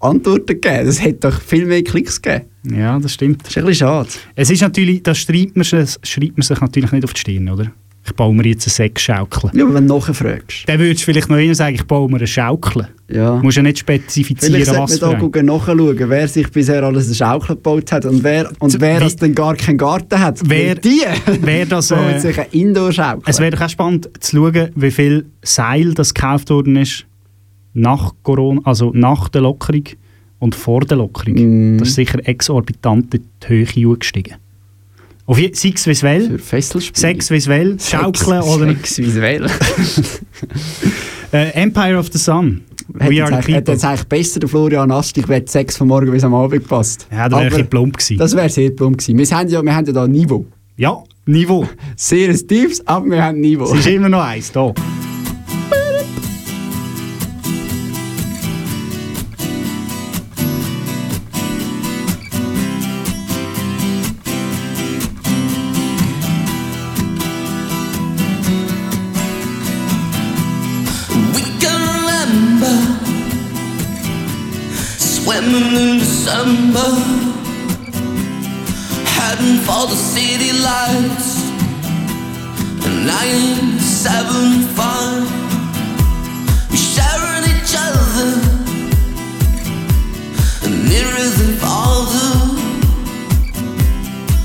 Antworten 0.00 0.46
gegeben. 0.46 0.86
Das 0.86 1.02
hätte 1.02 1.28
doch 1.30 1.40
viel 1.40 1.66
mehr 1.66 1.82
Klicks 1.84 2.20
gegeben. 2.22 2.46
Ja, 2.74 2.98
das 2.98 3.12
stimmt. 3.14 3.42
Das 3.42 3.50
ist 3.50 3.58
ein 3.58 3.64
bisschen 3.66 3.86
schade. 3.86 4.08
Es 4.34 4.50
ist 4.50 4.62
natürlich, 4.62 5.02
das 5.02 5.18
schreibt 5.18 5.56
man, 5.56 5.64
sich- 5.64 5.96
schreibt 6.02 6.38
man 6.38 6.42
sich 6.42 6.60
natürlich 6.60 6.92
nicht 6.92 7.04
auf 7.04 7.12
die 7.12 7.20
Stirn, 7.20 7.48
oder? 7.48 7.70
Ich 8.08 8.14
baue 8.14 8.34
mir 8.34 8.46
jetzt 8.46 8.66
eine 8.66 8.72
Sechsschaukel. 8.72 9.50
Ja, 9.54 9.64
aber 9.64 9.74
wenn 9.74 9.86
du 9.86 9.94
nachher 9.94 10.14
fragst. 10.14 10.66
Dann 10.66 10.78
würdest 10.78 11.02
du 11.02 11.04
vielleicht 11.12 11.28
noch 11.28 11.36
eher 11.36 11.54
sagen, 11.54 11.74
ich 11.74 11.84
baue 11.84 12.08
mir 12.10 12.16
eine 12.16 12.26
Schaukel. 12.26 12.88
Ja. 13.10 13.36
Du 13.36 13.42
musst 13.44 13.56
ja 13.58 13.62
nicht 13.62 13.78
spezifizieren, 13.78 14.54
Vielleicht 14.54 14.66
sollte 14.66 14.82
was 14.82 14.90
man 14.90 14.98
für 14.98 15.04
da 15.04 15.10
eine. 15.10 15.18
gucken, 15.20 15.46
nachschauen, 15.46 16.10
wer 16.10 16.28
sich 16.28 16.50
bisher 16.50 16.82
alles 16.82 17.06
eine 17.06 17.14
Schaukel 17.14 17.56
gebaut 17.56 17.92
hat 17.92 18.04
und 18.06 18.22
wer, 18.24 18.50
und 18.58 18.80
wer 18.80 19.00
das 19.00 19.16
denn 19.16 19.34
gar 19.34 19.54
keinen 19.56 19.78
Garten 19.78 20.18
hat. 20.18 20.40
Wer- 20.44 20.74
die 20.74 21.02
wer 21.42 21.66
das, 21.66 21.90
äh, 21.90 22.18
sich 22.18 22.38
eine 22.38 22.48
Indoor-Schaukel. 22.50 23.24
Es 23.26 23.38
wäre 23.40 23.52
doch 23.56 23.62
auch 23.62 23.68
spannend 23.68 24.08
zu 24.20 24.36
schauen, 24.36 24.70
wie 24.74 24.90
viel 24.90 25.26
Seil 25.42 25.94
das 25.94 26.14
gekauft 26.14 26.50
worden 26.50 26.76
ist 26.76 27.04
nach 27.74 28.12
Corona, 28.22 28.60
also 28.64 28.90
nach 28.94 29.28
der 29.28 29.42
Lockerung 29.42 29.84
und 30.38 30.54
vor 30.54 30.80
der 30.80 30.96
Lockerung. 30.98 31.74
Mm. 31.74 31.78
Das 31.78 31.88
ist 31.88 31.94
sicher 31.94 32.18
exorbitant 32.26 33.14
in 33.14 33.22
die 33.42 33.48
Höhe 33.48 33.66
angestiegen. 33.92 34.34
Auf 35.28 35.38
je, 35.38 35.50
sei 35.52 35.72
es 35.74 35.86
visuell, 35.86 36.26
Für 36.26 36.38
Fesselspiele. 36.38 36.98
Sex 36.98 37.30
visuell, 37.30 37.76
Schaukeln 37.78 38.40
oder 38.40 38.66
Sex 38.68 38.96
visuell. 38.96 39.44
äh, 41.34 41.50
Empire 41.50 41.98
of 41.98 42.08
the 42.10 42.16
Sun. 42.18 42.62
Hätte 42.98 43.12
We 43.14 43.22
are 43.22 43.28
the 43.28 43.34
eigentlich- 43.36 43.56
hätte 43.56 43.72
jetzt 43.72 43.84
eigentlich 43.84 44.04
besser 44.04 44.40
der 44.40 44.48
Florian 44.48 44.90
Ast, 44.90 45.18
ich 45.18 45.28
hätte 45.28 45.52
Sex 45.52 45.76
von 45.76 45.88
morgen 45.88 46.10
bis 46.10 46.24
am 46.24 46.32
Abend 46.32 46.62
gepasst. 46.62 47.06
Ja, 47.12 47.28
das 47.28 47.40
wäre 47.52 47.64
plump 47.64 47.98
gewesen. 47.98 48.16
Das 48.16 48.34
wäre 48.34 48.48
sehr 48.48 48.70
plump 48.70 48.96
gewesen. 48.96 49.18
Wir 49.18 49.36
haben 49.36 49.48
ja, 49.50 49.62
wir 49.62 49.76
haben 49.76 49.84
ja 49.84 49.92
da 49.92 50.08
Niveau. 50.08 50.46
Ja, 50.78 50.96
Niveau. 51.26 51.68
Sehr 51.96 52.30
ein 52.30 52.48
tiefes, 52.48 52.86
aber 52.86 53.04
wir 53.10 53.22
haben 53.22 53.38
Niveau. 53.40 53.64
Es 53.64 53.80
ist 53.80 53.86
immer 53.88 54.08
noch 54.08 54.22
eins 54.22 54.50
da. 54.50 54.72
In 75.62 75.98
December, 75.98 76.90
heading 79.14 79.58
for 79.66 79.86
the 79.86 79.96
city 79.96 80.52
lights. 80.52 81.50
Nine 83.12 83.78
seven 83.80 84.62
five, 84.76 85.26
we 86.70 86.76
sharing 86.76 87.44
each 87.54 87.74
other 87.76 88.30
nearer 90.88 91.28
than 91.38 91.52
farther. 91.62 92.32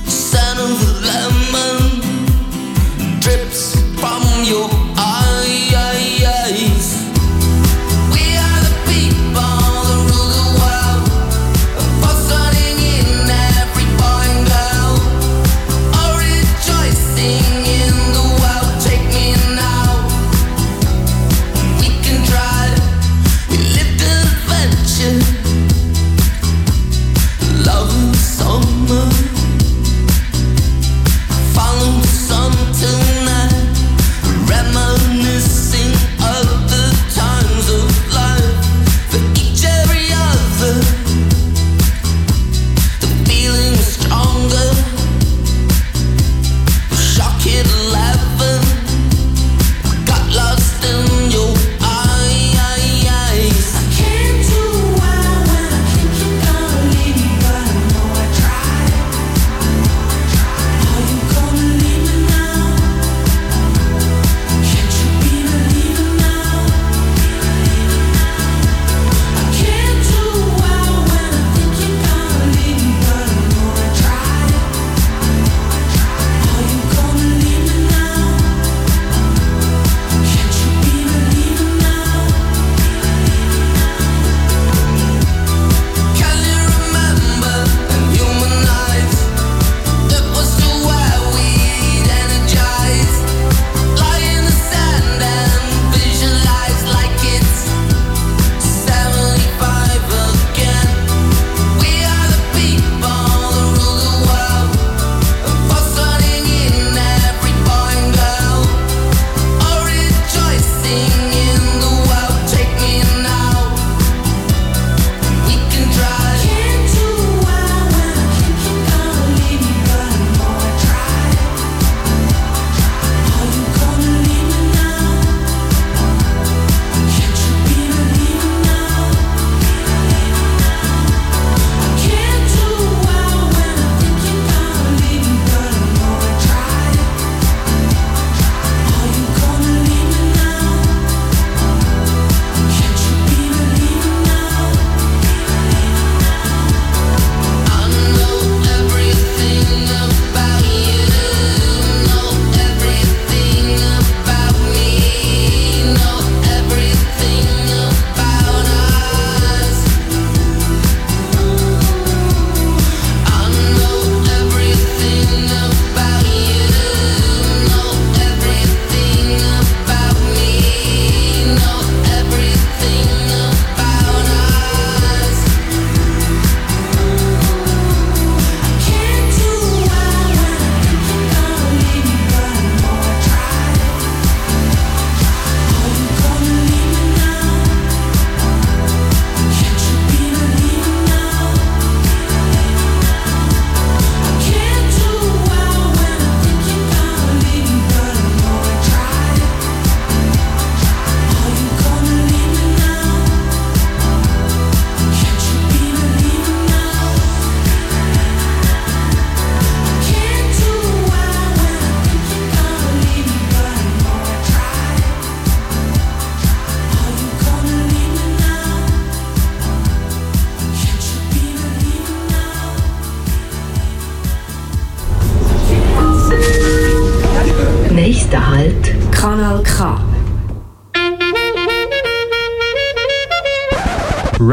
Scent 0.08 0.60
of 0.60 0.79
the 0.79 0.93
lemon 1.08 1.82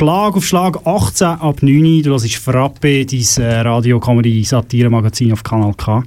Schlag 0.00 0.34
auf 0.34 0.46
Schlag 0.46 0.86
18 0.86 1.26
ab 1.26 1.62
9 1.62 1.84
Uhr. 1.84 2.02
Du 2.02 2.10
hörst 2.12 2.34
Frappe, 2.36 3.04
dein 3.04 3.44
äh, 3.44 3.60
Radio-Comedy-Satire-Magazin 3.60 5.30
auf 5.30 5.42
Kanal 5.42 5.74
K. 5.74 6.02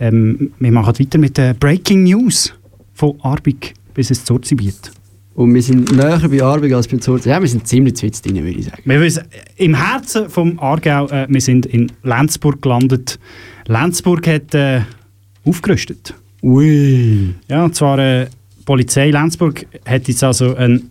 Ähm, 0.00 0.50
wir 0.58 0.72
machen 0.72 0.98
weiter 0.98 1.16
mit 1.18 1.38
den 1.38 1.56
Breaking 1.56 2.02
News 2.02 2.52
von 2.94 3.14
Arbig 3.22 3.74
bis 3.94 4.08
ins 4.08 4.24
Zurzibiet. 4.24 4.90
und 5.36 5.54
wir 5.54 5.62
sind 5.62 5.92
näher 5.92 6.28
bei 6.28 6.42
Arbeit 6.42 6.72
als 6.72 6.88
beim 6.88 7.00
Zurz. 7.00 7.24
Ja, 7.24 7.40
wir 7.40 7.46
sind 7.46 7.68
ziemlich 7.68 7.94
zu 7.94 8.06
weit 8.06 8.26
drin, 8.26 8.34
würde 8.34 8.58
ich 8.58 8.64
sagen. 8.64 8.82
Wir 8.84 9.00
wissen, 9.00 9.22
im 9.54 9.74
Herzen 9.76 10.28
vom 10.28 10.58
Aargau, 10.58 11.06
äh, 11.10 11.28
wir 11.28 11.40
sind 11.40 11.66
in 11.66 11.92
Lenzburg 12.02 12.60
gelandet. 12.60 13.20
Lenzburg 13.68 14.26
hat 14.26 14.56
äh, 14.56 14.80
aufgerüstet. 15.44 16.14
Ui. 16.42 17.32
Ja, 17.46 17.64
und 17.64 17.76
zwar 17.76 18.00
äh, 18.00 18.26
die 18.58 18.64
Polizei 18.64 19.12
Lenzburg 19.12 19.66
hat 19.86 20.08
jetzt 20.08 20.24
also 20.24 20.56
eine, 20.56 20.64
eine 20.64 20.82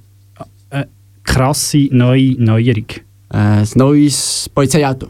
krasse 1.25 1.89
neue 1.91 2.35
Neuerung. 2.41 2.85
Äh, 3.33 3.37
ein 3.37 3.67
neues 3.75 4.49
Polizeiauto. 4.53 5.07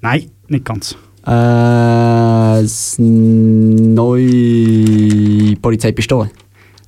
Nein, 0.00 0.30
nicht 0.48 0.64
ganz. 0.64 0.96
Äh, 1.26 1.30
eine 1.30 2.64
neue 3.94 5.56
Polizeipistole. 5.56 6.30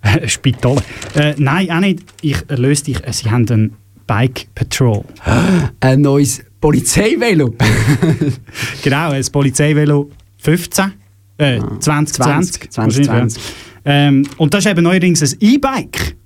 Spitale. 0.27 0.83
Äh, 1.15 1.35
nein, 1.39 1.71
auch 1.71 1.81
nicht. 1.81 2.01
Ich 2.23 2.39
erlöse 2.49 2.85
dich. 2.85 2.99
Sie 3.11 3.31
haben 3.31 3.49
einen 3.49 3.77
Bike 4.07 4.47
Patrol. 4.55 5.05
Ein 5.81 6.01
neues 6.01 6.43
Polizeivelo. 6.61 7.55
Genau, 8.83 9.11
ein 9.11 9.25
Polizeivelo 9.31 10.11
15. 10.39 10.93
Äh, 11.39 11.61
2020. 11.79 12.71
20, 12.71 12.77
wahrscheinlich, 12.77 13.09
2020. 13.09 13.43
ja. 13.43 13.51
Ähm, 13.85 14.27
und 14.37 14.55
das 14.55 14.65
ist 14.65 14.71
eben 14.71 14.83
neuerdings 14.83 15.23
ein 15.23 15.39
E-Bike. 15.41 16.17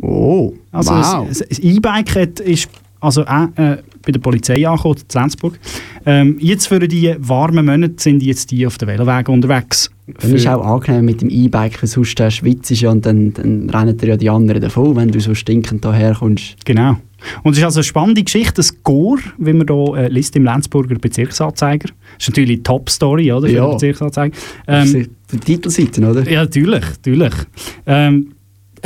Oh, 0.00 0.54
Also 0.72 0.92
wow. 0.92 1.26
ein, 1.28 1.28
ein 1.28 1.76
E-Bike 1.76 2.14
hat- 2.16 2.40
ist 2.40 2.68
also 3.00 3.22
auch 3.26 3.48
äh, 3.56 3.78
bei 4.04 4.10
der 4.12 4.18
Polizei 4.20 4.66
angekommen, 4.66 4.96
in 4.98 5.20
Lenzburg. 5.20 5.58
Ähm, 6.04 6.36
jetzt 6.40 6.66
für 6.66 6.80
die 6.80 7.14
warmen 7.18 7.64
Monate 7.66 7.94
sind 7.98 8.22
jetzt 8.22 8.50
die 8.50 8.66
auf 8.66 8.76
den 8.78 8.88
Velowegen 8.88 9.32
unterwegs. 9.34 9.90
Dann 10.20 10.34
ist 10.34 10.46
auch 10.48 10.64
angenehm 10.64 11.04
mit 11.04 11.20
dem 11.20 11.28
E-Bike, 11.30 11.80
weil 11.82 11.88
sonst 11.88 12.18
der 12.18 12.30
schwitzt 12.30 12.70
ja 12.70 12.90
und 12.90 13.04
dann, 13.06 13.32
dann 13.34 13.68
rennen 13.70 13.96
dir 13.96 14.08
ja 14.08 14.16
die 14.16 14.30
anderen 14.30 14.62
davon, 14.62 14.96
wenn 14.96 15.10
du 15.10 15.20
so 15.20 15.34
stinkend 15.34 15.84
hierher 15.84 16.14
kommst. 16.14 16.56
Genau. 16.64 16.96
Und 17.42 17.52
es 17.52 17.58
ist 17.58 17.64
also 17.64 17.78
eine 17.80 17.84
spannende 17.84 18.22
Geschichte, 18.22 18.54
das 18.54 18.82
Gore, 18.82 19.20
wie 19.38 19.52
man 19.52 19.66
hier 19.68 19.96
äh, 19.96 20.08
liest 20.08 20.34
im 20.36 20.44
Lenzburger 20.44 20.94
Bezirksanzeiger. 20.96 21.88
Das 22.16 22.26
ist 22.26 22.28
natürlich 22.30 22.50
eine 22.56 22.62
Top-Story, 22.62 23.32
oder? 23.32 23.48
Für 23.48 23.54
Ja. 23.54 23.66
den 23.66 23.72
Bezirksanzeiger. 23.72 24.36
Ähm, 24.66 24.94
Ähm, 24.94 25.08
die 25.32 25.38
Titelseiten, 25.38 26.04
oder? 26.04 26.28
ja, 26.28 26.42
natürlich, 26.42 26.84
natürlich. 27.04 27.34
Ähm, 27.86 28.32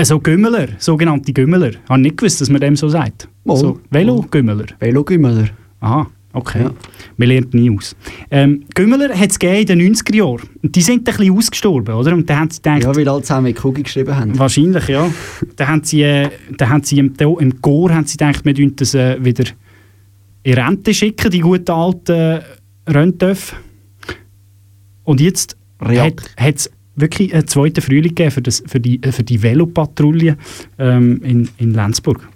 so 0.02 0.18
Gümmeler, 0.20 0.68
sogenannte 0.78 1.33
Gümmeler. 1.33 1.70
Ich 1.70 1.88
habe 1.88 2.00
nicht 2.00 2.16
gewusst, 2.16 2.40
dass 2.40 2.48
man 2.50 2.61
dem 2.61 2.76
so 2.76 2.88
sagt. 2.88 3.28
Mal. 3.44 3.57
So 3.57 3.81
Velo-Gümmeler. 3.90 4.66
Velogümmeler. 4.78 5.48
Aha, 5.81 6.07
okay. 6.33 6.62
Ja. 6.62 6.70
Man 7.16 7.28
lernt 7.28 7.52
nie 7.55 7.70
aus. 7.76 7.94
Ähm, 8.31 8.64
Gümmeler 8.74 9.11
hat 9.18 9.31
es 9.31 9.37
in 9.37 9.66
den 9.66 9.94
90er 9.94 10.14
Jahren. 10.16 10.48
Die 10.62 10.81
sind 10.83 11.09
ein 11.09 11.16
bisschen 11.16 11.37
ausgestorben, 11.37 11.94
oder? 11.94 12.12
Und 12.14 12.28
dann 12.31 12.38
haben 12.40 12.50
sie 12.50 12.62
gedacht, 12.62 12.83
Ja, 12.85 12.94
weil 12.96 13.09
alle 13.09 13.22
zusammen 13.22 13.44
mit 13.44 13.57
Kugel 13.57 13.85
geschrieben 13.85 14.16
haben. 14.16 14.38
wahrscheinlich, 14.38 14.88
ja. 14.88 15.11
dann 15.57 15.68
haben 15.68 15.85
sie, 15.85 16.02
äh, 16.02 16.31
dann 16.57 16.68
haben 16.70 16.83
sie 16.85 16.98
im, 16.98 17.12
im 17.18 17.61
Chor 17.61 17.92
haben 17.92 18.07
sie 18.07 18.16
gedacht, 18.16 18.44
wir 18.44 18.55
tun 18.55 18.72
das 18.76 18.94
äh, 18.94 19.22
wieder 19.24 19.44
in 20.44 20.55
Rente 20.55 20.94
schicken, 20.94 21.31
die 21.31 21.40
guten 21.40 21.70
alten 21.70 22.12
äh, 22.12 22.40
Renntöpfe. 22.88 23.57
Und 25.05 25.20
jetzt 25.20 25.57
hat 25.81 26.14
es 26.57 26.70
wirklich 26.96 27.35
einen 27.35 27.46
zweiten 27.46 27.81
Frühling 27.81 28.14
gegeben 28.14 28.31
für, 28.31 28.42
das, 28.42 28.62
für 28.66 28.81
die, 28.81 29.02
äh, 29.02 29.12
für 29.12 29.22
die 29.22 29.42
Velopatrouille 29.42 30.37
ähm, 30.78 31.20
in, 31.22 31.48
in 31.59 31.74
Lenzburg. 31.74 32.28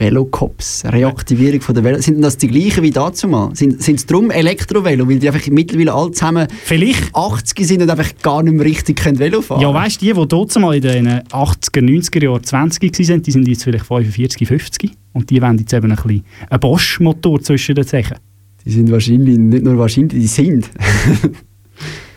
Velocops, 0.00 0.84
Reaktivierung 0.86 1.60
von 1.60 1.74
der 1.74 1.84
Velo. 1.84 2.00
Sind 2.00 2.22
das 2.22 2.38
die 2.38 2.48
gleichen 2.48 2.82
wie 2.82 2.90
dazu 2.90 3.28
mal? 3.28 3.50
Sind 3.54 3.86
es 3.86 4.06
darum 4.06 4.30
Elektrovelo, 4.30 5.06
weil 5.06 5.18
die 5.18 5.28
einfach 5.28 5.46
mittlerweile 5.48 5.92
alle 5.92 6.12
zusammen 6.12 6.48
Vielleicht 6.64 7.14
80 7.14 7.66
sind 7.66 7.82
und 7.82 7.90
einfach 7.90 8.10
gar 8.22 8.42
nicht 8.42 8.54
mehr 8.54 8.64
richtig 8.64 8.96
können 8.96 9.18
Velo 9.18 9.42
fahren 9.42 9.60
Ja, 9.60 9.74
weißt 9.74 10.00
du, 10.00 10.06
die, 10.06 10.12
die 10.14 10.28
dort 10.28 10.58
mal 10.58 10.74
in 10.74 10.80
den 10.80 11.08
80er, 11.08 11.82
90er 11.82 12.24
Jahren 12.24 12.42
20 12.42 12.82
waren, 13.10 13.22
die 13.22 13.30
sind 13.30 13.46
jetzt 13.46 13.64
vielleicht 13.64 13.84
45, 13.84 14.48
50 14.48 14.90
und 15.12 15.28
die 15.28 15.42
wollen 15.42 15.58
jetzt 15.58 15.74
eben 15.74 15.90
ein 15.90 15.96
bisschen 15.96 16.24
einen 16.48 16.60
Bosch-Motor 16.60 17.42
zwischen 17.42 17.74
den 17.74 17.86
Zechen. 17.86 18.16
Die 18.64 18.70
sind 18.70 18.90
wahrscheinlich, 18.90 19.36
nicht 19.38 19.64
nur 19.64 19.76
wahrscheinlich, 19.76 20.18
die 20.18 20.26
sind. 20.26 20.70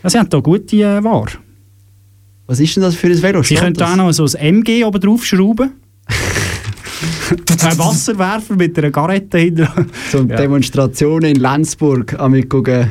Ja, 0.02 0.10
Sie 0.10 0.18
haben 0.18 0.28
da 0.28 0.38
gute 0.38 0.76
äh, 0.76 1.02
Ware. 1.02 1.30
Was 2.46 2.60
ist 2.60 2.76
denn 2.76 2.82
das 2.82 2.94
für 2.94 3.06
ein 3.06 3.22
Velo? 3.22 3.42
Sie 3.42 3.54
das? 3.54 3.72
da 3.72 3.92
auch 3.92 3.96
noch 3.96 4.12
so 4.12 4.24
ein 4.24 4.56
MG 4.56 4.84
oben 4.84 5.00
drauf 5.00 5.24
schrauben. 5.24 5.72
ein 7.62 7.78
Wasserwerfer 7.78 8.54
mit 8.54 8.76
einer 8.78 8.90
Garette 8.90 9.38
hinter. 9.38 9.86
Zum 10.10 10.28
Ja. 10.28 10.36
Demonstrationen 10.36 11.36
in 11.36 11.40
Lenzburg 11.40 12.18
am 12.18 12.48
gucken. 12.48 12.90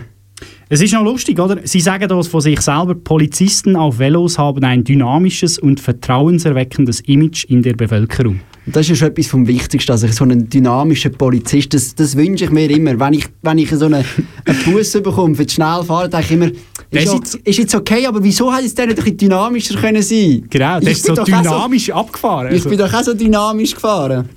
Es 0.70 0.82
ist 0.82 0.94
noch 0.94 1.04
lustig, 1.04 1.40
oder? 1.40 1.60
Sie 1.66 1.82
sagen 1.82 2.08
das 2.08 2.28
von 2.28 2.42
sich 2.42 2.60
selber, 2.62 2.96
Polizisten 2.96 3.76
auf 3.76 4.00
Velos 4.00 4.40
haben 4.40 4.64
ein 4.64 4.84
dynamisches 4.84 5.60
und 5.60 5.80
vertrauenserweckendes 5.80 7.02
Image 7.02 7.46
in 7.46 7.62
der 7.62 7.74
Bevölkerung. 7.74 8.40
Und 8.66 8.76
das 8.76 8.90
ist 8.90 8.98
schon 8.98 9.10
etwas 9.10 9.28
vom 9.28 9.46
Wichtigsten, 9.46 9.92
also 9.92 10.08
so 10.08 10.24
einen 10.24 10.50
dynamischen 10.50 11.12
Polizist, 11.14 11.74
das, 11.74 11.94
das 11.96 12.16
wünsche 12.16 12.46
ich 12.46 12.50
mir 12.52 12.70
immer. 12.70 12.98
Wenn 13.00 13.14
ich, 13.14 13.26
wenn 13.42 13.58
ich 13.58 13.70
so 13.72 13.86
einen, 13.86 14.06
einen 14.46 14.64
Bus 14.66 14.94
bekomme 14.94 15.36
für 15.36 15.44
das 15.46 15.54
Schnellfahren, 15.54 16.10
denke 16.10 16.26
ich 16.26 16.32
immer, 16.32 16.50
Der 16.94 17.04
ist, 17.04 17.14
jetzt- 17.14 17.36
ist 17.36 17.58
jetzt 17.60 17.76
okay, 17.76 18.06
aber 18.08 18.24
wieso 18.24 18.54
hätte 18.54 18.66
es 18.66 18.74
denn 18.74 18.88
nicht 18.88 19.00
ein 19.00 19.04
bisschen 19.04 19.18
dynamischer 19.18 19.76
können 19.80 20.02
sein 20.02 20.46
Genau, 20.50 20.80
das 20.80 20.90
ist 20.90 21.06
so 21.06 21.14
doch 21.14 21.24
auch 21.24 21.28
so- 21.28 21.34
dynamisch 21.36 21.90
abgefahren. 21.90 22.48
Ich 22.48 22.54
Also- 22.54 22.70
bin 22.70 22.78
doch 22.80 22.94
auch 22.94 23.04
so 23.04 23.14
dynamisch 23.14 23.74
gefahren. 23.76 24.30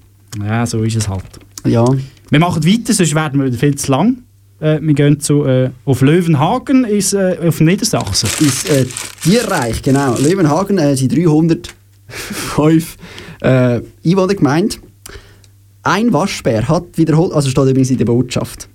ja, 0.44 0.66
so 0.66 0.82
ist 0.82 0.96
es 0.96 1.08
halt. 1.08 1.22
Ja. 1.64 1.84
Wir 2.30 2.38
machen 2.40 2.64
weiter, 2.66 2.92
sonst 2.94 3.14
werden 3.14 3.38
wir 3.40 3.46
wieder 3.46 3.58
viel 3.58 3.76
zu 3.76 3.92
lang. 3.92 4.18
Äh, 4.58 4.78
wir 4.80 4.94
gehen 4.94 5.20
zu, 5.20 5.44
äh, 5.44 5.70
auf 5.84 6.00
Löwenhagen, 6.00 6.84
ist, 6.84 7.12
äh, 7.12 7.36
auf 7.46 7.60
Niedersachsen. 7.60 8.28
Ist 8.40 8.68
äh, 8.70 8.86
Tierreich, 9.22 9.82
genau. 9.82 10.16
Löwenhagen 10.18 10.78
äh, 10.78 10.96
sind 10.96 11.14
305 11.14 12.96
äh, 13.40 13.80
Einwohner 14.04 14.34
gemeint. 14.34 14.80
Ein 15.86 16.12
Waschbär 16.12 16.66
hat 16.66 16.98
wiederholt, 16.98 17.32
also 17.32 17.48
steht 17.48 17.62
übrigens 17.62 17.92
in 17.92 17.98
der 17.98 18.06
Botschaft. 18.06 18.68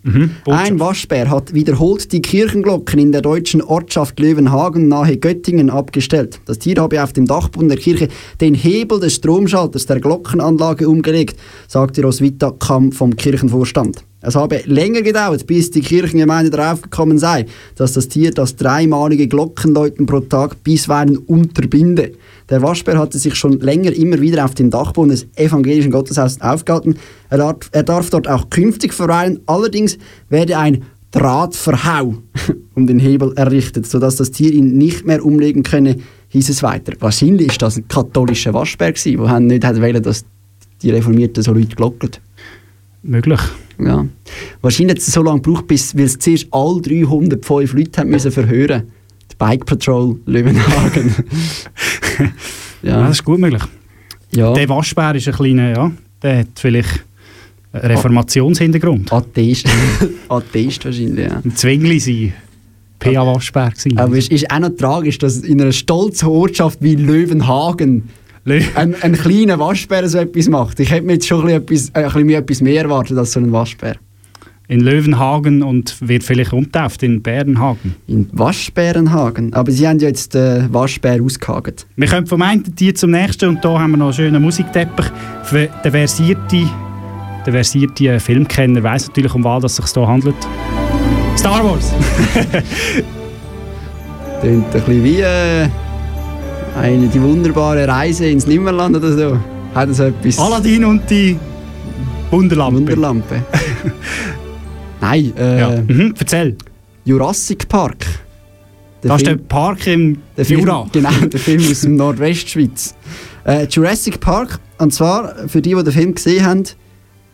Botschaft. 0.46 0.48
Ein 0.48 0.80
Waschbär 0.80 1.30
hat 1.30 1.54
wiederholt 1.54 2.10
die 2.14 2.22
Kirchenglocken 2.22 3.00
in 3.00 3.12
der 3.12 3.22
deutschen 3.22 3.62
Ortschaft 3.62 4.18
Löwenhagen 4.18 4.88
nahe 4.88 5.18
Göttingen 5.18 5.70
abgestellt. 5.70 6.40
Das 6.46 6.60
Tier 6.60 6.78
habe 6.78 7.04
auf 7.04 7.12
dem 7.12 7.26
Dachboden 7.26 7.68
der 7.68 7.78
Kirche 7.78 8.08
den 8.40 8.54
Hebel 8.54 9.02
des 9.02 9.16
Stromschalters 9.16 9.88
der 9.88 10.00
Glockenanlage 10.00 10.88
umgelegt, 10.88 11.38
sagte 11.68 12.02
Roswitha 12.02 12.52
Kamm 12.52 12.94
vom 12.94 13.14
Kirchenvorstand. 13.14 14.06
Es 14.22 14.36
habe 14.36 14.62
länger 14.66 15.02
gedauert, 15.02 15.48
bis 15.48 15.72
die 15.72 15.82
Kirchengemeinde 15.82 16.52
darauf 16.52 16.82
gekommen 16.82 17.18
sei, 17.18 17.48
dass 17.76 17.94
das 17.94 18.08
Tier 18.08 18.32
das 18.32 18.56
dreimalige 18.56 19.28
Glockenläuten 19.28 20.06
pro 20.06 20.20
Tag 20.20 20.64
bisweilen 20.64 21.18
unterbinde. 21.18 22.12
Der 22.50 22.62
Waschbär 22.62 23.00
hatte 23.00 23.18
sich 23.18 23.34
schon 23.34 23.60
länger 23.60 23.94
immer 23.94 24.22
wieder 24.22 24.46
auf 24.46 24.54
dem 24.54 24.70
Dachboden 24.70 25.10
des 25.10 25.26
evangelischen 25.36 25.92
Gotteshauses 25.92 26.40
aufgehalten. 26.42 26.98
Er 27.30 27.40
darf, 27.40 27.58
er 27.72 27.84
darf 27.84 28.10
dort 28.12 28.28
auch 28.28 28.50
künftig 28.52 28.94
verweilen, 28.94 29.40
allerdings 29.48 29.98
werde 30.30 30.58
ein 30.58 30.84
Drahtverhau 31.12 32.16
um 32.76 32.88
den 32.88 33.00
Hebel 33.00 33.34
errichtet, 33.36 33.88
sodass 33.88 34.18
das 34.18 34.32
Tier 34.32 34.54
ihn 34.54 34.78
nicht 34.78 35.06
mehr 35.06 35.26
umlegen 35.26 35.64
könne, 35.64 35.98
hieß 36.30 36.50
es 36.50 36.64
weiter. 36.64 36.94
Wahrscheinlich 37.00 37.48
ist 37.48 37.62
das 37.62 37.78
ein 37.78 37.88
katholischer 37.88 38.54
Waschbär 38.54 38.94
han 39.28 39.48
nicht 39.48 39.64
wollen, 39.64 40.04
dass 40.04 40.26
die 40.82 40.92
Reformierten 40.92 41.44
so 41.44 41.54
Leute 41.54 41.76
glocken. 41.76 42.12
Möglich. 43.04 43.40
Ja. 43.86 44.06
Wahrscheinlich 44.62 44.96
hat 44.96 45.02
es 45.02 45.08
so 45.08 45.24
lange 45.24 45.42
gebraucht, 45.42 45.68
bis 45.68 45.96
weil 45.96 46.06
es 46.06 46.18
zuerst 46.20 46.48
alle 46.52 46.82
305 46.82 47.74
Leute 47.74 48.02
haben 48.02 48.10
müssen 48.10 48.32
verhören. 48.32 48.84
Die 49.32 49.36
Bike 49.38 49.66
Patrol 49.66 50.18
Löwenhagen. 50.26 51.16
Ja. 52.20 52.26
ja. 52.84 53.02
das 53.08 53.18
ist 53.18 53.24
gut 53.24 53.40
möglich. 53.40 53.64
ja. 54.32 54.54
Der 54.54 54.70
Waschbär 54.70 55.16
ist 55.16 55.28
ein 55.28 55.34
kleiner, 55.34 55.70
ja, 55.70 55.92
der 56.22 56.40
hat 56.40 56.48
vielleicht 56.56 57.04
einen 57.74 57.86
Reformationshintergrund. 57.86 59.12
Atheist. 59.12 59.68
Atheist 60.30 60.86
wahrscheinlich, 60.86 61.26
ja. 61.30 61.42
Ein 61.44 61.56
Zwingli 61.56 62.00
sein. 62.00 62.34
PA-Waschbär 63.00 63.72
gewesen. 63.72 63.98
Aber 63.98 64.16
es 64.16 64.28
ist 64.28 64.52
auch 64.52 64.60
noch 64.60 64.70
tragisch, 64.78 65.18
dass 65.18 65.38
in 65.38 65.60
einer 65.60 65.72
stolzen 65.72 66.28
Ortschaft 66.28 66.80
wie 66.82 66.94
Löwenhagen 66.96 68.04
Lö- 68.04 68.04
ein, 68.46 68.96
ein 69.02 69.14
kleiner 69.14 69.60
Waschbär 69.60 70.08
so 70.10 70.18
etwas 70.18 70.50
macht. 70.50 70.80
Ich 70.80 70.92
hätte 70.92 71.06
mir 71.06 71.14
jetzt 71.14 71.28
schon 71.28 71.48
ein 71.48 71.66
bisschen, 71.66 71.90
etwas, 71.90 71.90
äh, 71.90 72.00
ein 72.00 72.06
bisschen 72.06 72.26
mehr, 72.26 72.40
etwas 72.40 72.62
mehr 72.62 72.84
erwartet 72.84 73.18
als 73.18 73.34
so 73.34 73.40
ein 73.40 73.52
Waschbär. 73.52 73.96
in 74.72 74.80
Löwenhagen 74.80 75.62
und 75.64 75.98
wird 76.00 76.24
vielleicht 76.24 76.54
umtauft 76.54 77.04
in 77.04 77.22
Bärenhagen. 77.22 77.96
In 78.08 78.30
Waschbärenhagen. 78.32 79.54
Aber 79.54 79.70
sie 79.70 79.86
haben 79.86 80.00
ja 80.00 80.08
jetzt 80.08 80.34
den 80.34 80.74
Waschbär 80.74 81.22
ausgehakt. 81.22 81.86
Wir 81.98 82.08
kommen 82.08 82.26
vom 82.26 82.42
einen 82.42 82.74
Tier 82.76 82.96
zum 82.96 83.12
nächsten 83.12 83.50
und 83.50 83.66
da 83.66 83.78
haben 83.78 83.92
wir 83.92 83.98
noch 83.98 84.06
einen 84.06 84.14
schönen 84.14 84.42
Musikteppich. 84.42 85.08
Für 85.44 85.68
den 85.84 85.92
versierten, 85.92 86.70
der 87.46 87.54
versierte 87.54 88.08
äh, 88.08 88.20
Filmkenner 88.20 88.82
weiß 88.82 89.10
natürlich, 89.10 89.36
um 89.36 89.44
was 89.44 89.66
es 89.66 89.76
sich 89.76 89.86
hier 89.94 90.08
handelt. 90.08 90.36
Star 91.36 91.62
Wars! 91.66 91.94
Tönt 94.42 94.66
ein 94.66 94.72
bisschen 94.72 95.04
wie 95.04 95.20
äh, 95.20 95.68
eine, 96.76 97.08
die 97.08 97.22
wunderbare 97.22 97.88
Reise 97.88 98.28
ins 98.28 98.48
Nimmerland 98.48 98.96
oder 98.96 99.14
so. 99.18 99.38
Hat 99.76 99.94
so 99.96 100.04
etwas? 100.04 100.40
Aladdin 100.40 100.84
und 100.86 101.10
die 101.10 101.38
Wunderlampe. 102.30 102.80
Wunderlampe. 102.82 103.44
Nein, 105.02 105.34
äh, 105.38 105.60
Ja. 105.60 105.82
Mhm. 105.88 106.14
Erzähl. 106.18 106.58
Jurassic 107.06 107.68
Park. 107.68 108.06
Der 109.04 109.10
Das 109.10 109.18
ist 109.22 109.28
der 109.28 109.36
Film- 109.36 109.48
Park 109.48 109.88
im 109.88 110.18
Der 110.38 110.46
Film, 110.46 110.60
Jura. 110.62 110.86
Genau, 110.92 111.10
der 111.12 111.40
Film 111.40 111.62
aus 111.70 111.82
dem 111.82 111.96
Nordwestschweiz. 111.96 112.96
Äh, 113.44 113.66
Jurassic 113.66 114.20
Park, 114.20 114.60
und 114.78 114.94
zwar, 114.94 115.48
für 115.48 115.62
die, 115.62 115.74
die 115.74 115.84
den 115.84 115.92
Film 115.94 116.14
gesehen 116.16 116.46
haben, 116.46 116.64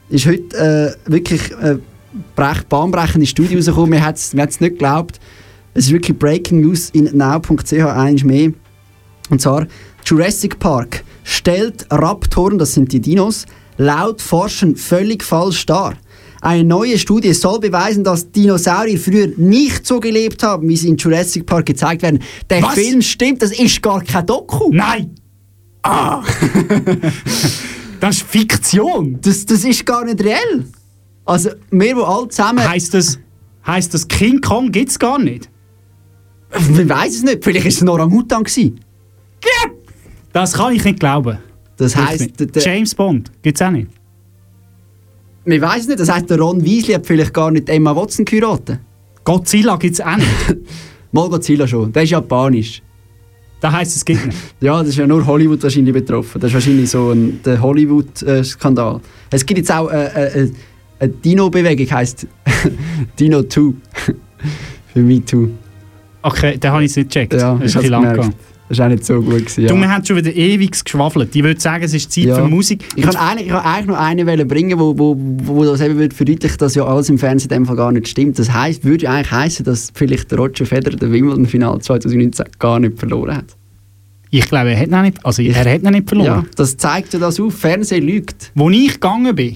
ist 0.09 0.25
heute 0.25 0.95
äh, 1.05 1.11
wirklich 1.11 1.51
äh, 1.61 1.77
brech, 2.35 2.63
bahnbrechende 2.69 3.27
Studie 3.27 3.55
rausgekommen. 3.55 3.91
Wir 3.91 4.05
haben 4.05 4.13
es 4.15 4.33
nicht 4.33 4.59
geglaubt. 4.61 5.19
Es 5.73 5.85
ist 5.87 5.91
wirklich 5.91 6.17
Breaking 6.17 6.61
News 6.61 6.89
in 6.91 7.09
now.ch 7.15 7.73
eins 7.73 8.23
mehr. 8.23 8.51
Und 9.29 9.41
zwar, 9.41 9.67
Jurassic 10.05 10.59
Park 10.59 11.03
stellt 11.23 11.85
Raptoren, 11.89 12.57
das 12.57 12.73
sind 12.73 12.91
die 12.93 13.01
Dinos, 13.01 13.45
laut 13.77 14.21
Forschern 14.21 14.75
völlig 14.75 15.23
falsch 15.23 15.65
dar. 15.65 15.95
Eine 16.41 16.63
neue 16.63 16.97
Studie 16.97 17.33
soll 17.33 17.59
beweisen, 17.59 18.03
dass 18.03 18.31
Dinosaurier 18.31 18.99
früher 18.99 19.27
nicht 19.37 19.85
so 19.85 19.99
gelebt 19.99 20.43
haben, 20.43 20.69
wie 20.69 20.77
sie 20.77 20.89
in 20.89 20.97
Jurassic 20.97 21.45
Park 21.45 21.65
gezeigt 21.65 22.03
werden. 22.03 22.19
Der 22.49 22.61
Was? 22.61 22.75
Film 22.75 23.01
stimmt, 23.01 23.41
das 23.41 23.51
ist 23.51 23.81
gar 23.81 24.01
kein 24.03 24.25
Doku. 24.25 24.71
Nein! 24.71 25.15
Ah! 25.81 26.23
das 27.99 28.17
ist 28.17 28.27
Fiktion! 28.27 29.17
Das, 29.21 29.45
das 29.45 29.63
ist 29.63 29.85
gar 29.85 30.05
nicht 30.05 30.23
reell. 30.23 30.65
Also, 31.25 31.49
wir, 31.71 31.95
die 31.95 32.01
alle 32.01 32.27
zusammen... 32.29 32.67
Heißt 32.67 32.93
das, 32.93 33.19
heisst 33.65 33.93
das 33.93 34.07
King 34.07 34.39
Kong 34.39 34.71
gibt 34.71 34.91
es 34.91 34.99
gar 34.99 35.19
nicht? 35.19 35.49
Wir 36.69 36.87
weiß 36.87 37.15
es 37.15 37.23
nicht. 37.23 37.43
Vielleicht 37.43 37.65
war 37.65 37.69
es 37.69 37.81
ein 37.81 37.89
Orang-Utan. 37.89 38.45
Das 40.33 40.53
kann 40.53 40.73
ich 40.73 40.83
nicht 40.83 40.99
glauben. 40.99 41.37
Das 41.77 41.95
heisst, 41.95 42.31
James 42.55 42.93
Bond 42.95 43.31
gibt 43.41 43.59
es 43.59 43.65
auch 43.65 43.71
nicht. 43.71 43.87
wir 45.45 45.61
weiß 45.61 45.81
es 45.81 45.87
nicht. 45.87 45.99
Das 45.99 46.11
heisst, 46.11 46.29
der 46.29 46.39
Ron 46.39 46.63
Weasley 46.63 46.93
hat 46.93 47.05
vielleicht 47.05 47.33
gar 47.33 47.51
nicht 47.51 47.69
Emma 47.69 47.95
Watson 47.95 48.25
geheiratet. 48.25 48.79
Godzilla 49.23 49.75
gibt 49.77 49.93
es 49.93 50.01
auch 50.01 50.17
nicht. 50.17 50.29
Mal 51.11 51.29
Godzilla 51.29 51.67
schon. 51.67 51.91
Der 51.91 52.03
ist 52.03 52.09
japanisch. 52.11 52.81
Das 53.59 53.73
heisst, 53.73 53.95
es 53.95 54.05
gibt 54.05 54.25
nicht. 54.25 54.37
Ja, 54.61 54.79
das 54.79 54.89
ist 54.89 54.97
ja 54.97 55.07
nur 55.07 55.25
Hollywood 55.25 55.63
wahrscheinlich 55.63 55.93
betroffen. 55.93 56.39
Das 56.39 56.49
ist 56.49 56.53
wahrscheinlich 56.53 56.89
so 56.89 57.11
ein 57.11 57.39
der 57.43 57.59
Hollywood-Skandal. 57.61 59.01
Es 59.31 59.45
gibt 59.45 59.57
jetzt 59.57 59.71
auch 59.71 59.89
äh, 59.89 60.05
äh, 60.05 60.43
äh, 60.43 60.51
eine 60.99 61.09
Dino-Bewegung, 61.11 61.89
heisst 61.91 62.27
Dino 63.19 63.43
2. 63.43 63.61
Für 64.93 64.99
Me 64.99 65.23
Too. 65.23 65.49
Okay, 66.21 66.57
den 66.57 66.71
habe 66.71 66.83
ich 66.83 66.89
jetzt 66.91 66.97
nicht 66.97 67.09
gecheckt. 67.09 67.33
Ja, 67.33 67.55
das 67.55 67.75
ist 67.75 67.87
lang 67.87 68.03
gegangen. 68.03 68.33
Das 68.69 68.79
war 68.79 68.87
auch 68.87 68.89
nicht 68.91 69.05
so 69.05 69.21
gut. 69.21 69.45
Gewesen, 69.45 69.65
Du, 69.67 69.73
ja. 69.75 69.79
wir 69.81 69.89
haben 69.89 70.03
schon 70.05 70.17
wieder 70.17 70.33
ewig 70.35 70.83
geschwafelt. 70.83 71.33
Ich 71.35 71.43
würde 71.43 71.59
sagen, 71.59 71.83
es 71.85 71.93
ist 71.93 72.11
Zeit 72.11 72.25
Ja. 72.25 72.35
für 72.35 72.47
Musik. 72.47 72.83
Ich 72.95 73.03
kann 73.03 73.15
eigentlich, 73.15 73.47
ich 73.47 73.53
kann 73.53 73.63
eigentlich 73.63 73.85
noch 73.87 73.97
eine 73.97 74.25
Welle 74.25 74.45
bringen, 74.45 74.77
wo, 74.77 74.97
wo, 74.97 75.15
wo 75.17 75.63
das 75.63 75.79
eben 75.81 75.97
wird 75.97 76.13
verdeutlichen, 76.13 76.57
dass 76.57 76.75
ja 76.75 76.85
alles 76.85 77.09
im 77.09 77.17
Fernsehen 77.17 77.49
in 77.51 77.59
dem 77.59 77.65
Fall 77.65 77.77
gar 77.77 77.91
nicht 77.91 78.07
stimmt. 78.09 78.37
Das 78.39 78.51
heisst, 78.51 78.83
würde 78.83 79.09
eigentlich 79.09 79.31
heißen, 79.31 79.63
dass 79.65 79.91
vielleicht 79.93 80.31
der 80.31 80.37
Roger 80.39 80.65
Federer 80.65 80.97
den 80.97 81.11
Wimbledon-Final 81.13 81.79
2019 81.79 82.45
gar 82.59 82.79
nicht 82.79 82.99
verloren 82.99 83.37
hat. 83.37 83.45
Ich 84.29 84.45
glaube, 84.49 84.71
er 84.71 84.79
hat 84.81 84.89
ihn 84.89 85.01
nicht, 85.03 85.25
also 85.25 85.41
er 85.41 85.55
hat 85.73 85.81
ihn 85.83 85.89
nicht 85.91 86.09
verloren. 86.09 86.27
Ja, 86.27 86.45
das 86.57 86.75
zeigt 86.75 87.13
ja 87.13 87.19
das 87.19 87.39
auf. 87.39 87.55
Fernsehen 87.55 88.03
lügt. 88.05 88.51
Wo 88.55 88.69
ich 88.69 88.95
gegangen 88.95 89.33
bin, 89.33 89.55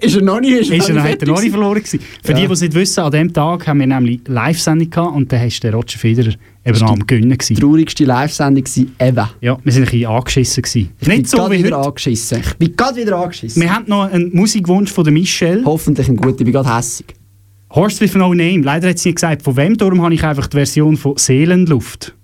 ist 0.00 0.16
er 0.16 0.22
noch 0.22 0.40
nicht? 0.40 0.70
ist 0.70 0.88
er, 0.88 0.94
noch 0.94 1.02
hat 1.02 1.20
er 1.22 1.28
noch 1.28 1.34
nicht 1.34 1.44
gewesen? 1.44 1.50
verloren 1.52 1.78
gewesen. 1.82 2.00
Für 2.22 2.32
Ja. 2.32 2.38
die, 2.38 2.46
die 2.46 2.52
es 2.52 2.60
nicht 2.60 2.74
wissen, 2.74 3.00
an 3.00 3.10
dem 3.12 3.32
Tag 3.32 3.66
haben 3.66 3.80
wir 3.80 3.86
nämlich 3.86 4.20
Live-Sendung 4.26 4.90
gehabt 4.90 5.16
und 5.16 5.32
dann 5.32 5.40
war 5.42 5.48
der 5.62 5.74
Roger 5.74 5.98
Federer 5.98 6.32
eben 6.64 6.78
noch 6.78 6.90
am 6.92 7.06
Gönnen. 7.06 7.30
Gewesen. 7.36 7.56
traurigste 7.56 8.04
Live-Sendung 8.04 8.64
ever. 8.98 9.30
Ja, 9.40 9.58
wir 9.62 9.72
sind 9.72 9.82
ein 9.84 9.90
bisschen 9.90 10.06
angeschissen. 10.06 10.62
Gewesen. 10.62 10.90
Ich 11.00 11.08
bin 11.08 11.18
Nicht 11.18 11.30
so 11.30 11.36
gerade 11.38 11.54
wie 11.54 11.58
wieder 11.64 11.76
heute. 11.78 11.86
angeschissen. 11.88 12.38
Ich 12.40 12.54
bin 12.54 12.76
gerade 12.76 12.96
wieder 12.96 13.16
angeschissen. 13.18 13.62
Wir 13.62 13.74
haben 13.74 13.84
noch 13.88 14.10
einen 14.10 14.30
Musikwunsch 14.34 14.90
von 14.92 15.04
der 15.04 15.12
Michelle. 15.12 15.64
Hoffentlich 15.64 16.08
ein 16.08 16.16
guter, 16.16 16.30
ich 16.40 16.44
bin 16.44 16.52
gerade 16.52 16.76
hässig. 16.76 17.06
Horst 17.74 18.00
with 18.00 18.14
no 18.14 18.32
name. 18.34 18.60
Leider 18.62 18.88
hat 18.90 18.98
sie 18.98 19.08
nicht 19.08 19.16
gesagt, 19.16 19.42
von 19.42 19.56
wem. 19.56 19.76
Darum 19.76 20.00
habe 20.02 20.14
ich 20.14 20.22
einfach 20.22 20.46
die 20.46 20.56
Version 20.56 20.96
von 20.96 21.16
Seelenluft. 21.16 22.14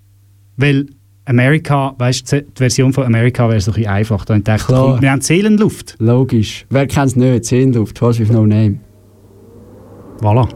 Weil 0.57 0.87
Amerika, 1.25 1.95
weißt 1.99 2.33
du, 2.33 2.43
die 2.43 2.49
Version 2.57 2.93
von 2.93 3.05
Amerika 3.05 3.49
wäre 3.49 3.61
so 3.61 3.71
ein 3.71 3.75
bisschen 3.75 3.91
einfach. 3.91 4.25
Da 4.25 4.39
Klar. 4.41 4.59
komm, 4.95 5.03
wir 5.03 5.11
haben 5.11 5.21
Seelenluft. 5.21 5.97
Logisch. 5.99 6.67
Wer 6.71 6.87
kennt 6.87 7.07
es 7.09 7.17
nicht? 7.17 7.45
Seelenluft, 7.45 8.01
Horse 8.01 8.21
with 8.21 8.31
no 8.33 8.47
name. 8.47 8.81
Voilà. 10.21 10.49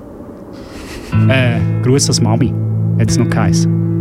Äh, 1.28 1.60
Gruß 1.82 2.08
als 2.08 2.20
Mami. 2.20 2.52
Es 2.98 3.16
noch 3.18 3.30
geheißen. 3.30 3.93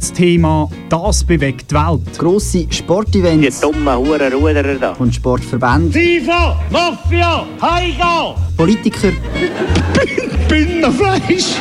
Monatsthema 0.00 0.70
«Das 0.88 1.22
bewegt 1.22 1.70
die 1.70 1.74
Welt». 1.74 2.18
Grosse 2.18 2.66
Sportevents. 2.70 3.60
Die 3.60 3.66
dummen 3.66 3.98
Hurenruderer 3.98 4.74
da. 4.76 4.92
Und 4.92 5.14
Sportverbände. 5.14 5.92
FIFA, 5.92 6.58
Mafia, 6.70 7.46
Heiga! 7.60 8.34
Politiker. 8.56 9.12
Binnenfleisch! 10.48 11.60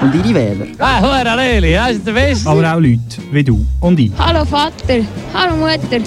Und 0.00 0.14
ihre 0.14 0.34
Wähler. 0.34 0.66
Ah, 0.78 1.02
Hurenleli, 1.02 1.74
das 1.74 1.90
ist 1.92 2.06
der 2.06 2.12
Beste. 2.12 2.48
Aber 2.48 2.74
auch 2.74 2.80
Leute 2.80 3.00
wie 3.30 3.44
du 3.44 3.64
und 3.80 4.00
ich. 4.00 4.12
Hallo 4.18 4.46
Vater, 4.46 5.04
hallo 5.34 5.56
Mutter. 5.56 6.00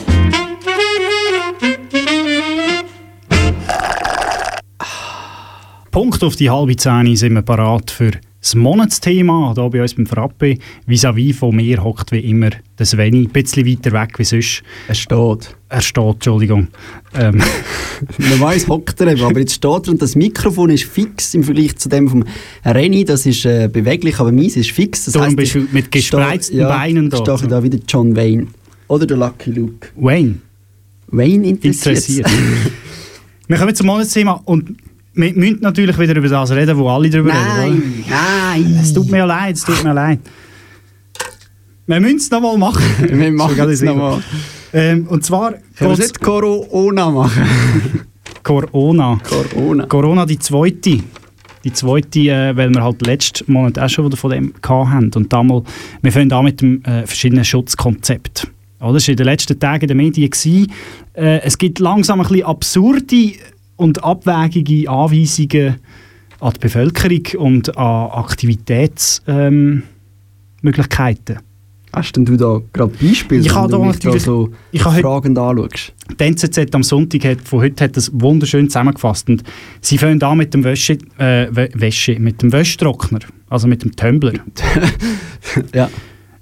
Punkt 5.92 6.24
auf 6.24 6.36
die 6.36 6.50
halbe 6.50 6.76
Zehn 6.76 7.16
sind 7.16 7.34
wir 7.34 7.42
parat 7.44 7.92
für 7.92 8.12
das 8.42 8.56
Monatsthema. 8.56 9.54
Hier 9.56 9.70
bei 9.70 9.82
uns 9.82 9.94
beim 9.96 10.06
Frappe. 10.06 10.58
Vis-à-vis 10.86 11.38
von 11.38 11.56
mir 11.56 11.84
hockt 11.84 12.12
wie 12.12 12.20
immer 12.20 12.50
der 12.78 12.86
Sveni. 12.86 13.24
Ein 13.26 13.30
bisschen 13.30 13.66
weiter 13.66 13.92
weg 13.92 14.18
wie 14.18 14.24
sonst. 14.24 14.64
Er 14.88 14.96
steht. 14.96 15.56
Er 15.70 15.82
steht, 15.82 16.04
Entschuldigung. 16.14 16.68
Ähm, 17.16 17.42
Man 18.18 18.40
weiss, 18.40 18.68
hockt 18.68 19.02
er 19.02 19.08
eben, 19.08 19.22
aber 19.24 19.40
jetzt 19.40 19.56
steht 19.56 19.88
er 19.88 19.92
und 19.92 20.02
das 20.02 20.16
Mikrofon 20.16 20.70
ist 20.70 20.86
fix 20.86 21.34
im 21.34 21.44
Vergleich 21.44 21.76
zu 21.78 21.90
dem 21.90 22.08
vom 22.08 22.24
Renny. 22.64 23.04
Das 23.04 23.26
ist 23.26 23.44
äh, 23.46 23.68
beweglich, 23.72 24.20
aber 24.20 24.32
meins 24.32 24.56
ist 24.56 24.72
fix. 24.72 25.06
Das 25.06 25.14
Darum 25.16 25.28
heisst, 25.30 25.38
bist 25.38 25.56
du 25.56 25.68
mit 25.72 25.92
gespreizten 25.92 26.58
stehe- 26.58 26.68
Beinen 26.68 27.10
da. 27.10 27.18
ich 27.18 27.24
da 27.48 27.64
wieder 27.64 27.80
John 27.88 28.16
Wayne. 28.16 28.48
Oder 28.88 29.06
der 29.06 29.18
Lucky 29.18 29.52
Luke. 29.52 29.90
Wayne. 29.96 30.36
Wayne 31.08 31.48
interessiert. 31.48 31.98
interessiert. 31.98 32.28
wir 33.48 33.58
kommen 33.58 33.76
zum 33.76 33.88
Monatsthema 33.88 34.42
und 34.46 34.76
wir 35.18 35.34
müssen 35.34 35.60
natürlich 35.62 35.98
wieder 35.98 36.16
über 36.16 36.30
das 36.30 36.52
reden, 36.52 36.78
wo 36.78 36.90
alle 36.90 37.10
darüber 37.10 37.32
reden. 37.32 38.06
Nein, 38.08 38.64
nein. 38.64 38.80
Es 38.82 38.94
tut 38.94 39.10
mir 39.10 39.26
leid, 39.26 39.56
es 39.56 39.64
tut 39.64 39.84
mir 39.84 39.94
leid. 39.94 40.20
Wir 41.88 42.00
müssen 42.00 42.18
es 42.18 42.30
nochmal 42.30 42.58
machen. 42.58 42.84
Wir 43.10 43.32
machen 43.32 43.70
es 43.70 43.82
nochmal. 43.82 44.22
Ähm, 44.74 45.08
und 45.08 45.24
zwar 45.24 45.54
Können 45.78 45.92
wir 45.92 45.98
nicht 45.98 46.20
Corona 46.20 47.10
machen? 47.10 47.44
Corona. 48.44 49.18
Corona. 49.24 49.86
Corona 49.86 50.26
die 50.26 50.38
zweite. 50.38 51.00
Die 51.64 51.74
zweite, 51.74 52.20
äh, 52.20 52.56
weil 52.56 52.74
wir 52.74 52.84
halt 52.84 53.06
letzten 53.06 53.52
Monat 53.52 53.80
auch 53.80 53.90
schon 53.90 54.06
wieder 54.06 54.18
von 54.18 54.32
dem 54.32 54.54
haben. 54.64 55.12
Und 55.16 55.32
damals, 55.32 55.66
wir 56.02 56.12
fangen 56.12 56.32
an 56.32 56.44
mit 56.44 56.62
dem 56.62 56.84
äh, 56.84 57.08
verschiedenen 57.08 57.46
Schutzkonzept. 57.46 58.48
Oder? 58.82 58.94
Das 58.94 59.08
war 59.08 59.12
in 59.14 59.18
den 59.18 59.26
letzten 59.26 59.58
Tagen 59.58 59.84
in 59.84 59.88
den 59.88 59.98
Medien. 59.98 60.30
Gewesen. 60.30 60.72
Äh, 61.14 61.40
es 61.40 61.58
gibt 61.58 61.80
langsam 61.80 62.20
ein 62.20 62.28
bisschen 62.28 62.46
absurde 62.46 63.32
und 63.78 64.04
abwägige 64.04 64.90
Anweisungen 64.90 65.76
an 66.40 66.54
die 66.54 66.60
Bevölkerung 66.60 67.24
und 67.38 67.78
an 67.78 68.12
Aktivitätsmöglichkeiten. 68.12 69.84
Ähm. 71.38 71.42
Hast 71.94 72.16
denn 72.18 72.26
du 72.26 72.36
da 72.36 72.60
gerade 72.74 72.92
Beispiele, 73.02 73.40
Ich 73.42 73.48
wenn 73.48 73.56
habe 73.56 73.72
du 73.72 73.78
da 73.80 73.86
mich 73.86 74.00
da 74.00 74.20
so 74.20 74.50
ich 74.72 74.82
fragend 74.82 75.38
anschaust? 75.40 75.94
Die 76.20 76.24
NZZ 76.24 76.76
am 76.76 76.84
Sonntag 76.84 77.24
hat, 77.24 77.42
von 77.48 77.62
heute 77.62 77.86
hat 77.86 77.96
das 77.96 78.12
wunderschön 78.14 78.68
zusammengefasst. 78.70 79.30
Und 79.30 79.44
sie 79.82 79.98
fangen 79.98 80.22
an 80.22 80.38
mit 80.38 80.54
dem 80.54 80.64
Wäsche, 80.66 80.98
äh, 81.18 81.48
Wä- 81.50 81.72
Wäsche, 81.74 82.20
mit 82.20 82.42
dem 82.42 82.52
Wäschtrockner, 82.52 83.20
also 83.50 83.68
mit 83.68 83.84
dem 83.84 83.96
Tumbler. 83.96 84.34
ja. 85.74 85.90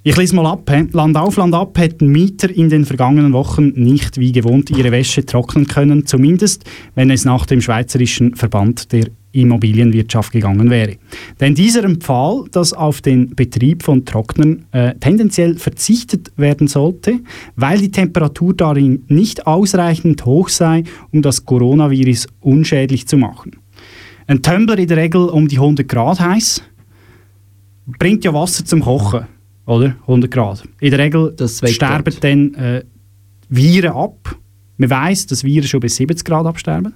Ich 0.07 0.15
lese 0.17 0.35
mal 0.35 0.45
ab. 0.45 0.69
Land 0.91 1.17
auf, 1.17 1.35
Land 1.37 1.55
ab 1.55 1.79
hätten 1.79 2.09
Mieter 2.09 2.47
in 2.51 2.69
den 2.69 2.85
vergangenen 2.85 3.33
Wochen 3.33 3.69
nicht 3.69 4.19
wie 4.19 4.31
gewohnt 4.31 4.69
ihre 4.69 4.91
Wäsche 4.91 5.25
trocknen 5.25 5.65
können, 5.65 6.05
zumindest 6.05 6.63
wenn 6.93 7.09
es 7.09 7.25
nach 7.25 7.47
dem 7.47 7.59
Schweizerischen 7.59 8.35
Verband 8.35 8.91
der 8.91 9.07
Immobilienwirtschaft 9.31 10.31
gegangen 10.31 10.69
wäre. 10.69 10.97
Denn 11.39 11.55
dieser 11.55 11.83
empfahl, 11.85 12.43
dass 12.51 12.71
auf 12.71 13.01
den 13.01 13.33
Betrieb 13.33 13.81
von 13.81 14.05
Trocknern 14.05 14.65
äh, 14.73 14.93
tendenziell 14.99 15.55
verzichtet 15.55 16.31
werden 16.37 16.67
sollte, 16.67 17.21
weil 17.55 17.79
die 17.79 17.89
Temperatur 17.89 18.53
darin 18.53 19.05
nicht 19.07 19.47
ausreichend 19.47 20.23
hoch 20.23 20.49
sei, 20.49 20.83
um 21.13 21.23
das 21.23 21.45
Coronavirus 21.45 22.27
unschädlich 22.41 23.07
zu 23.07 23.17
machen. 23.17 23.53
Ein 24.27 24.43
Tumbler 24.43 24.77
in 24.77 24.87
der 24.87 24.97
Regel 24.97 25.29
um 25.29 25.47
die 25.47 25.57
100 25.57 25.87
Grad 25.87 26.19
heiß 26.19 26.61
bringt 27.97 28.23
ja 28.23 28.35
Wasser 28.35 28.65
zum 28.65 28.81
Kochen, 28.81 29.25
oder? 29.65 29.95
100 30.01 30.32
Grad. 30.32 30.63
In 30.80 30.91
der 30.91 30.99
Regel 30.99 31.36
sterben 31.47 32.15
dann 32.21 32.54
äh, 32.56 32.84
Viren 33.49 33.91
ab. 33.91 34.36
Man 34.78 34.89
weiß, 34.89 35.28
dass 35.28 35.43
Viren 35.43 35.67
schon 35.67 35.80
bei 35.80 35.88
70 35.88 36.25
Grad 36.25 36.45
absterben. 36.45 36.93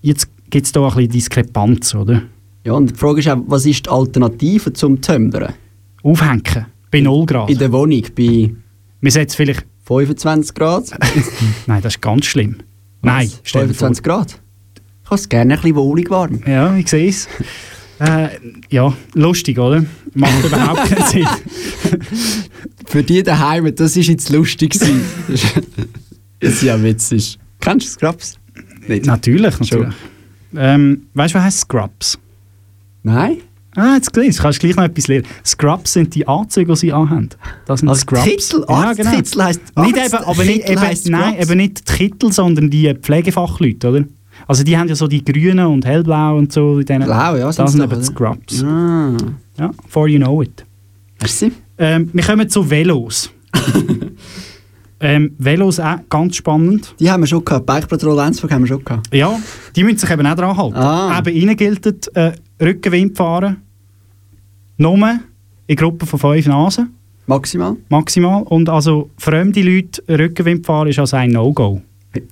Jetzt 0.00 0.28
gibt 0.50 0.66
es 0.66 0.72
da 0.72 0.82
ein 0.82 0.94
bisschen 0.94 1.10
Diskrepanz, 1.10 1.94
oder? 1.94 2.22
Ja, 2.64 2.72
und 2.74 2.90
die 2.90 2.94
Frage 2.94 3.20
ist 3.20 3.28
auch, 3.28 3.38
was 3.46 3.66
ist 3.66 3.86
die 3.86 3.90
Alternative 3.90 4.72
zum 4.72 5.00
Tümbern? 5.00 5.54
Aufhängen, 6.02 6.66
bei 6.90 7.00
0 7.00 7.26
Grad. 7.26 7.50
In 7.50 7.58
der 7.58 7.72
Wohnung 7.72 8.02
bei 8.14 8.52
Wir 9.00 9.10
setzen 9.10 9.36
vielleicht... 9.36 9.66
25 9.84 10.54
Grad? 10.54 10.90
Nein, 11.66 11.80
das 11.80 11.94
ist 11.94 12.02
ganz 12.02 12.26
schlimm. 12.26 12.58
Nein, 13.00 13.28
dir 13.28 13.36
vor. 13.42 13.60
25 13.62 14.04
Grad? 14.04 14.40
Ich 15.02 15.10
habe 15.10 15.14
es 15.14 15.28
gerne 15.30 15.54
ein 15.54 15.60
bisschen 15.60 15.76
wohlig 15.76 16.10
warm. 16.10 16.40
Ja, 16.46 16.76
ich 16.76 16.88
sehe 16.88 17.08
es. 17.08 17.26
Äh, 18.00 18.28
ja, 18.70 18.92
lustig, 19.14 19.58
oder? 19.58 19.84
Macht 20.14 20.44
überhaupt 20.44 20.88
keinen 20.88 21.06
Sinn. 21.08 21.26
Für 22.86 23.02
die 23.02 23.22
daheim, 23.22 23.74
das 23.74 23.96
war 23.96 24.02
jetzt 24.02 24.30
lustig. 24.30 24.70
gewesen. 24.78 25.02
Das 26.40 26.52
ist 26.52 26.62
ja 26.62 26.80
witzig. 26.80 27.36
Kennst 27.58 27.88
du 27.88 27.90
Scrubs? 27.90 28.38
Nicht? 28.86 29.06
Natürlich, 29.06 29.58
natürlich. 29.58 29.92
Ähm, 30.56 31.02
weißt 31.14 31.34
du, 31.34 31.38
was 31.38 31.44
heißt 31.46 31.58
Scrubs? 31.62 32.16
Nein? 33.02 33.38
Ah, 33.74 33.94
jetzt 33.96 34.12
gelesen. 34.12 34.40
Kannst 34.40 34.62
du 34.62 34.66
gleich 34.68 34.76
noch 34.76 34.84
etwas 34.84 35.08
lernen. 35.08 35.26
Scrubs 35.44 35.92
sind 35.94 36.14
die 36.14 36.28
Anzüge, 36.28 36.72
die 36.74 36.78
sie 36.78 36.92
anhaben. 36.92 37.30
Das 37.66 37.80
sind 37.80 37.88
Also 37.88 38.02
Scrubs. 38.02 38.22
Kittel, 38.22 38.64
Ja, 38.68 38.92
genau. 38.92 39.10
Arztkittel 39.10 39.42
heisst 39.44 39.60
Nicht 39.76 39.98
Arzt- 39.98 40.14
eben, 40.14 40.24
aber 40.24 40.44
nicht, 40.44 40.68
eben, 40.70 41.10
nein, 41.10 41.40
eben 41.40 41.56
nicht 41.56 41.88
die 41.88 41.92
Kittel, 41.92 42.32
sondern 42.32 42.70
die 42.70 42.94
Pflegefachleute, 42.94 43.88
oder? 43.88 44.04
Also 44.48 44.64
die 44.64 44.76
haben 44.78 44.88
ja 44.88 44.94
so 44.94 45.06
die 45.06 45.22
grünen 45.22 45.66
und 45.66 45.84
hellblau 45.84 46.38
und 46.38 46.50
so. 46.50 46.78
In 46.78 46.86
denen, 46.86 47.04
Blau, 47.04 47.36
ja, 47.36 47.52
Das 47.52 47.72
sind 47.72 47.82
eben? 47.82 48.02
Scrubs. 48.02 48.64
Ah. 48.64 49.14
Ja, 49.58 49.70
for 49.86 50.08
you 50.08 50.18
know 50.18 50.42
it. 50.42 50.64
Merci. 51.20 51.52
Ähm, 51.76 52.08
wir 52.12 52.24
kommen 52.24 52.48
zu 52.48 52.68
Velos. 52.68 53.30
ähm, 55.00 55.34
Velos 55.36 55.78
auch 55.78 55.98
ganz 56.08 56.36
spannend. 56.36 56.94
Die 56.98 57.10
haben 57.10 57.22
wir 57.22 57.26
schon 57.26 57.44
gehabt. 57.44 57.66
Bike 57.66 57.88
Patrol 57.88 58.16
Lenzburg 58.16 58.50
haben 58.50 58.62
wir 58.62 58.68
schon 58.68 58.84
gehabt. 58.84 59.14
Ja, 59.14 59.38
die 59.76 59.84
müssen 59.84 59.98
sich 59.98 60.10
eben 60.10 60.26
auch 60.26 60.34
dran 60.34 60.56
halten. 60.56 60.76
Ah. 60.76 61.18
Eben 61.18 61.36
ihnen 61.36 61.56
gilt 61.56 62.16
äh, 62.16 62.32
Rückenwind 62.60 63.18
fahren. 63.18 63.58
Nur 64.78 65.18
in 65.66 65.76
Gruppen 65.76 66.08
von 66.08 66.18
fünf 66.18 66.46
Nasen. 66.46 66.94
Maximal. 67.26 67.76
Maximal. 67.90 68.44
Und 68.44 68.70
also 68.70 69.10
fremde 69.18 69.60
Leute 69.60 70.02
Rückenwind 70.08 70.64
fahren 70.64 70.88
ist 70.88 70.98
also 70.98 71.16
ein 71.18 71.32
No-Go. 71.32 71.82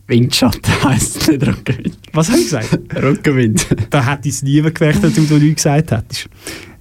Windschatten 0.07 0.85
heisst 0.85 1.23
es 1.23 1.29
nicht 1.29 1.47
Rückenwind. 1.47 1.99
Was 2.13 2.29
habe 2.29 2.39
ich 2.39 2.45
gesagt? 2.45 2.79
Rückenwind. 3.03 3.67
da 3.91 4.05
hätte 4.05 4.29
ich 4.29 4.37
es 4.37 4.43
nie 4.43 4.63
gemerkt, 4.63 5.03
wenn 5.03 5.29
du 5.29 5.39
nichts 5.39 5.65
gesagt 5.65 5.91
hättest. 5.91 6.29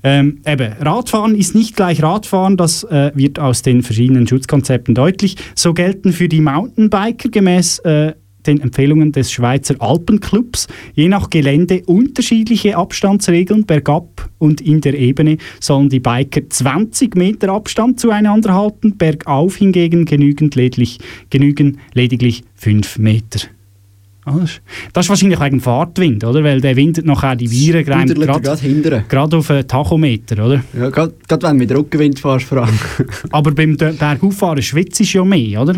Ähm, 0.03 0.41
eben, 0.45 0.73
Radfahren 0.79 1.34
ist 1.34 1.55
nicht 1.55 1.75
gleich 1.75 2.04
Radfahren, 2.04 2.58
das 2.58 2.83
äh, 2.83 3.12
wird 3.15 3.39
aus 3.39 3.63
den 3.63 3.81
verschiedenen 3.81 4.27
Schutzkonzepten 4.27 4.93
deutlich. 4.93 5.35
So 5.56 5.73
gelten 5.73 6.13
für 6.13 6.29
die 6.29 6.41
Mountainbiker 6.41 7.29
gemäß 7.29 7.79
äh, 7.79 8.13
den 8.48 8.62
Empfehlungen 8.62 9.12
des 9.12 9.31
Schweizer 9.31 9.75
Alpenclubs 9.79 10.67
je 10.93 11.08
nach 11.08 11.29
Gelände 11.29 11.83
unterschiedliche 11.85 12.77
Abstandsregeln. 12.77 13.65
Bergab 13.65 14.29
und 14.37 14.62
in 14.62 14.81
der 14.81 14.98
Ebene 14.98 15.37
sollen 15.60 15.89
die 15.89 16.00
Biker 16.00 16.41
20 16.50 17.15
Meter 17.15 17.50
Abstand 17.50 18.00
zueinander 18.00 18.54
halten, 18.54 18.98
bergauf 18.98 19.56
hingegen 19.58 20.06
genügend 20.06 20.56
lediglich, 20.56 21.00
genügen 21.29 21.79
lediglich 21.93 22.43
5 22.56 22.98
Meter. 23.00 23.48
Das 24.93 25.06
ist- 25.06 25.10
wahrscheinlich 25.10 25.39
wegen 25.39 25.60
Fahrtwind, 25.60 26.23
oder? 26.23 26.43
Weil 26.43 26.60
der 26.60 26.75
windet 26.75 27.06
nachher 27.06 27.35
die 27.35 27.50
Viren 27.52 27.75
er 27.75 27.83
gerade 27.83 28.13
gerade 29.08 29.37
auf 29.37 29.48
den 29.48 29.67
Tachometer, 29.67 30.43
oder? 30.43 30.63
Ja, 30.77 30.89
gerade 30.89 31.13
wenn 31.29 31.39
du 31.39 31.54
mit 31.54 31.71
Rückenwind 31.71 32.19
fährst, 32.19 32.48
allem. 32.63 32.79
Aber 33.29 33.52
beim 33.52 33.77
Bergauffahren 33.77 34.63
schwitzt 34.63 35.00
es 35.02 35.13
ja 35.13 35.23
mehr, 35.23 35.62
oder? 35.62 35.75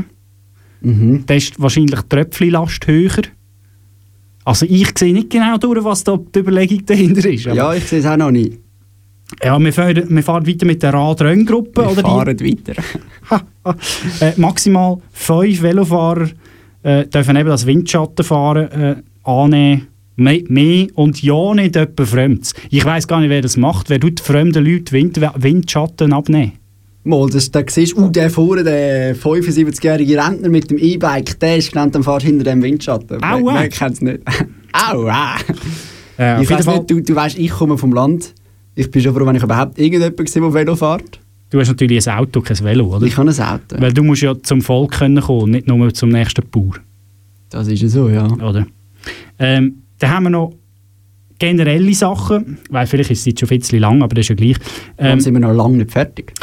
Mhm. 0.82 1.24
Da 1.26 1.34
ist 1.34 1.60
wahrscheinlich 1.60 2.00
die 2.02 2.10
Tröpfchenlast 2.10 2.88
höher. 2.88 3.24
Also 4.46 4.66
ich 4.70 4.98
sehe 4.98 5.14
nicht 5.14 5.30
genau 5.30 5.58
durch, 5.58 5.84
was 5.84 6.04
da 6.04 6.18
die 6.18 6.40
Überlegung 6.40 6.86
dahinter 6.86 7.28
ist. 7.30 7.48
aber- 7.48 7.56
Ja, 7.56 7.74
ich 7.74 7.84
sehe 7.86 8.00
es 8.00 8.06
auch 8.06 8.18
noch 8.18 8.32
nicht. 8.32 8.58
Ja, 9.44 9.60
wir 9.60 9.74
fahren, 9.74 10.04
wir 10.08 10.24
fahren 10.24 10.48
weiter 10.48 10.66
mit 10.66 10.82
der 10.82 10.94
Radrenngruppe. 10.94 11.82
Wir 11.82 11.92
oder 11.92 12.02
fahren 12.02 12.28
weiter. 12.28 12.34
Die, 12.36 12.58
äh, 14.22 14.32
maximal 14.38 14.98
fünf 15.12 15.62
Velofahrer 15.62 16.30
äh, 16.84 17.06
dürfen 17.08 17.36
eben 17.36 17.50
das 17.50 17.66
Windschattenfahren 17.66 18.72
äh, 18.72 18.96
annehmen. 19.24 19.88
Mehr, 20.16 20.42
mehr 20.48 20.88
und 20.96 21.22
ja 21.22 21.54
nicht 21.54 21.76
jemand 21.76 22.00
Fremdes. 22.00 22.54
Ich 22.72 22.84
weiß 22.84 23.08
gar 23.08 23.20
nicht, 23.20 23.30
wer 23.30 23.42
das 23.42 23.58
macht. 23.58 23.90
Wer 23.90 24.00
tut 24.00 24.20
fremden 24.20 24.66
Leuten 24.66 24.92
Wind, 24.94 25.20
Windschatten 25.20 26.14
abnehmen? 26.14 26.54
Mal, 27.08 27.30
das, 27.30 27.50
da 27.52 27.62
siehst 27.68 27.94
du, 27.98 28.06
uh, 28.06 28.10
der 28.10 28.30
vorne, 28.30 28.64
der 28.64 29.16
75-jährige 29.16 30.18
Rentner 30.24 30.50
mit 30.50 30.70
dem 30.70 30.78
E-Bike, 30.78 31.40
der 31.40 31.58
ist 31.58 31.72
genannt, 31.72 31.96
dann 31.96 32.04
fahrst 32.04 32.26
du 32.26 32.30
hinter 32.30 32.44
dem 32.44 32.62
Windschatten. 32.62 33.18
Au, 33.24 33.38
Wer- 33.46 33.54
au. 33.54 33.60
Wer 33.60 33.70
kennt 33.70 33.94
es 33.94 34.02
nicht? 34.02 34.20
Au, 34.74 35.08
ah. 35.08 35.38
Äh, 36.20 36.42
ich 36.44 36.48
Fall, 36.48 36.78
nicht, 36.78 36.90
du, 36.92 37.02
du 37.02 37.16
weißt, 37.16 37.38
ich 37.38 37.50
komme 37.50 37.78
vom 37.78 37.94
Land. 37.94 38.34
Ich 38.76 38.92
bin 38.92 39.02
schon 39.02 39.14
froh, 39.16 39.26
wenn 39.26 39.36
ich 39.36 39.44
überhaupt 39.44 39.80
irgendjemanden 39.80 40.26
gesehen 40.26 40.44
der 40.44 40.54
Velo 40.54 40.76
fährt. 40.76 41.20
du 41.50 41.60
hast 41.60 41.68
natürlich 41.70 42.08
ein 42.08 42.18
Auto, 42.20 42.42
kein 42.42 42.60
Velo, 42.64 42.96
oder? 42.96 43.06
Ich 43.06 43.18
habe 43.18 43.30
ein 43.30 43.40
Auto. 43.40 43.82
Weil 43.82 43.94
du 43.94 44.04
musst 44.04 44.22
ja 44.22 44.36
zum 44.44 44.62
Volk 44.62 44.92
können 44.92 45.22
kommen, 45.22 45.52
nicht 45.52 45.68
nur 45.68 45.94
zum 45.94 46.10
nächsten 46.10 46.44
Bauer, 46.50 46.76
Das 47.50 47.68
ist 47.68 47.82
ja 47.82 47.88
so, 47.88 48.10
ja. 48.10 48.28
oder? 48.34 48.68
Ähm, 49.40 49.78
dann 50.00 50.12
haben 50.12 50.24
wir 50.24 50.30
noch 50.32 50.54
generelle 51.40 51.94
Sachen, 51.94 52.58
weil 52.70 52.88
vielleicht 52.88 53.12
ist 53.12 53.20
es 53.20 53.26
jetzt 53.26 53.40
schon 53.40 53.50
ein 53.50 53.60
bisschen 53.60 53.80
lang, 53.80 54.02
aber 54.02 54.16
das 54.16 54.26
ist 54.26 54.30
ja 54.30 54.36
gleich. 54.36 54.58
Dann 54.98 55.14
Ähm, 55.14 55.20
sind 55.20 55.34
wir 55.34 55.40
noch 55.40 55.54
lange 55.54 55.78
nicht 55.78 55.92
fertig. 55.92 56.34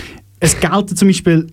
Es 0.44 0.60
gelten 0.60 0.96
zum 0.96 1.08
Beispiel 1.08 1.46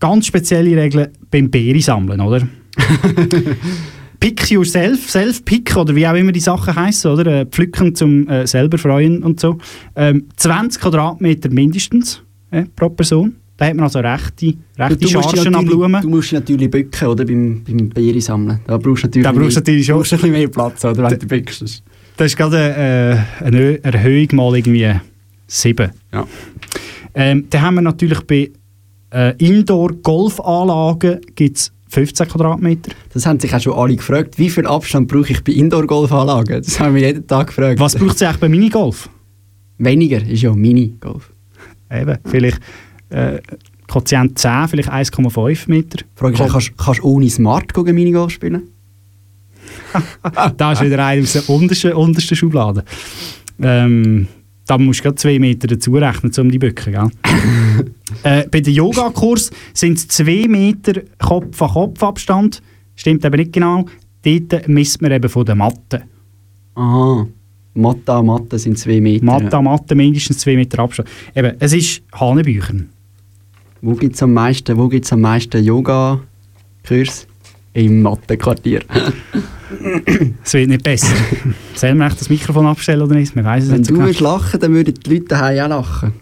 ganz 0.00 0.26
spezielle 0.26 0.76
Regeln 0.76 1.08
beim 1.30 1.50
Beere 1.50 1.80
sammeln, 1.80 2.20
oder? 2.20 2.46
Pick 4.20 4.50
yourself, 4.52 5.10
self-pick 5.10 5.76
oder 5.76 5.94
wie 5.96 6.06
auch 6.06 6.14
immer 6.14 6.30
die 6.30 6.38
Sachen 6.40 6.74
heißen, 6.76 7.10
oder? 7.10 7.40
Äh, 7.40 7.46
Pflücken 7.46 7.94
zum 7.94 8.28
äh, 8.28 8.46
selber 8.46 8.78
freuen 8.78 9.22
und 9.24 9.40
so. 9.40 9.58
Ähm, 9.96 10.26
20 10.36 10.80
Quadratmeter 10.80 11.50
mindestens 11.50 12.22
äh, 12.52 12.64
pro 12.76 12.88
Person. 12.88 13.34
Da 13.56 13.66
hat 13.66 13.74
man 13.74 13.84
also 13.84 13.98
rechte, 13.98 14.54
rechte 14.78 15.08
Chargen 15.08 15.54
an 15.56 15.66
Blumen. 15.66 16.00
du 16.02 16.08
musst 16.08 16.32
natürlich 16.32 16.70
bücken, 16.70 17.08
oder? 17.08 17.24
Beim, 17.24 17.62
beim 17.64 17.88
Beere 17.88 18.20
sammeln. 18.20 18.60
Da 18.66 18.76
brauchst 18.78 19.02
du 19.02 19.06
natürlich, 19.08 19.24
Da 19.24 19.32
brauchst 19.32 19.56
du 19.56 19.60
natürlich 19.60 19.86
schon- 19.86 19.96
brauchst 19.96 20.12
du 20.12 20.16
ein 20.16 20.20
bisschen 20.20 20.32
mehr 20.32 20.48
Platz, 20.48 20.84
oder? 20.84 21.10
Wenn 21.10 21.18
du 21.18 21.26
bückst. 21.26 21.82
Das 22.16 22.26
ist 22.26 22.36
gerade 22.36 23.26
äh, 23.40 23.44
eine 23.44 23.82
Erhöhung 23.82 24.28
mal 24.32 24.56
irgendwie 24.56 24.92
7. 25.48 25.90
Ja. 26.12 26.26
Ähm, 27.14 27.46
dann 27.50 27.62
haben 27.62 27.74
wir 27.76 27.82
natürlich 27.82 28.20
bei 28.22 28.50
äh, 29.12 29.36
Indoor-Golfanlagen 29.36 31.20
gibt 31.34 31.56
es 31.58 31.72
15 31.88 32.28
Quadratmeter. 32.28 32.92
Das 33.12 33.26
haben 33.26 33.38
sich 33.38 33.54
auch 33.54 33.60
schon 33.60 33.74
alle 33.74 33.96
gefragt. 33.96 34.38
Wie 34.38 34.48
viel 34.48 34.66
Abstand 34.66 35.08
brauche 35.08 35.30
ich 35.30 35.44
bei 35.44 35.52
Indoor-Golfanlagen? 35.52 36.62
Das 36.62 36.80
haben 36.80 36.94
wir 36.94 37.02
jeden 37.02 37.26
Tag 37.26 37.48
gefragt. 37.48 37.78
Was 37.78 37.94
braucht 37.96 38.16
es 38.16 38.22
eigentlich 38.22 38.40
bei 38.40 38.48
Minigolf? 38.48 39.10
Weniger 39.78 40.22
ist 40.26 40.42
ja 40.42 40.54
Minigolf. 40.54 41.30
Eben, 41.90 42.16
vielleicht 42.24 42.60
äh, 43.10 43.40
Quotient 43.86 44.38
10, 44.38 44.68
vielleicht 44.68 44.90
1,5 44.90 45.68
Meter. 45.68 46.04
Frage 46.14 46.42
ist, 46.42 46.50
kannst 46.50 46.78
kannst 46.78 47.00
du 47.00 47.04
ohne 47.04 47.28
Smart 47.28 47.74
gehen 47.74 47.94
Minigolf 47.94 48.32
spielen? 48.32 48.62
Da 50.56 50.72
ist 50.72 50.82
wieder 50.82 51.04
einer 51.04 51.22
aus 51.22 51.32
der 51.34 51.48
untersten, 51.48 51.92
untersten 51.92 52.36
Schublade. 52.36 52.84
Ähm, 53.60 54.28
da 54.66 54.78
musst 54.78 55.04
du 55.04 55.14
2 55.14 55.38
Meter 55.38 55.66
dazu 55.66 55.94
rechnen, 55.94 56.32
um 56.38 56.50
die 56.50 56.58
Böcke. 56.58 56.90
Gell? 56.90 57.10
äh, 58.22 58.48
bei 58.48 58.60
dem 58.60 58.74
Yogakurs 58.74 59.50
sind 59.74 59.98
es 59.98 60.08
2 60.08 60.46
Meter 60.48 61.02
Kopf-an-Kopf-Abstand. 61.18 62.62
Stimmt 62.94 63.24
aber 63.24 63.38
nicht 63.38 63.52
genau. 63.52 63.86
Dort 64.22 64.68
misst 64.68 65.02
man 65.02 65.12
eben 65.12 65.28
von 65.28 65.44
der 65.44 65.54
Matte. 65.54 66.02
Aha. 66.74 67.26
Matte 67.74 68.12
an 68.12 68.26
Matte 68.26 68.58
sind 68.58 68.78
zwei 68.78 69.00
Meter. 69.00 69.24
Matte 69.24 69.56
an 69.56 69.64
Matte 69.64 69.94
mindestens 69.94 70.38
2 70.38 70.56
Meter 70.56 70.80
Abstand. 70.80 71.08
Eben, 71.34 71.56
es 71.58 71.72
ist 71.72 72.02
Hanebüchern. 72.12 72.90
Wo 73.80 73.94
gibt 73.94 74.14
es 74.14 74.22
am 74.22 74.32
meisten, 74.32 74.76
wo 74.76 74.88
gibt's 74.88 75.12
am 75.12 75.22
meisten 75.22 75.62
Yoga-Kurs? 75.62 77.26
Im 77.74 78.02
Mattenquartier. 78.02 78.82
Es 80.44 80.52
wird 80.52 80.68
nicht 80.68 80.84
besser. 80.84 81.14
Sollen 81.74 81.96
wir 81.96 82.06
echt 82.06 82.20
das 82.20 82.28
Mikrofon 82.28 82.66
abstellen 82.66 83.00
oder 83.00 83.14
nicht? 83.14 83.34
Wir 83.34 83.42
weiss 83.42 83.64
es 83.64 83.70
Wenn 83.70 83.78
nicht 83.78 83.86
so 83.86 83.94
du 83.94 84.00
genau. 84.00 84.06
würdest 84.06 84.20
lachen, 84.20 84.60
dann 84.60 84.74
würden 84.74 84.94
die 84.94 85.10
Leute 85.10 85.24
daheim 85.28 85.72
auch 85.72 85.78
lachen. 85.78 86.12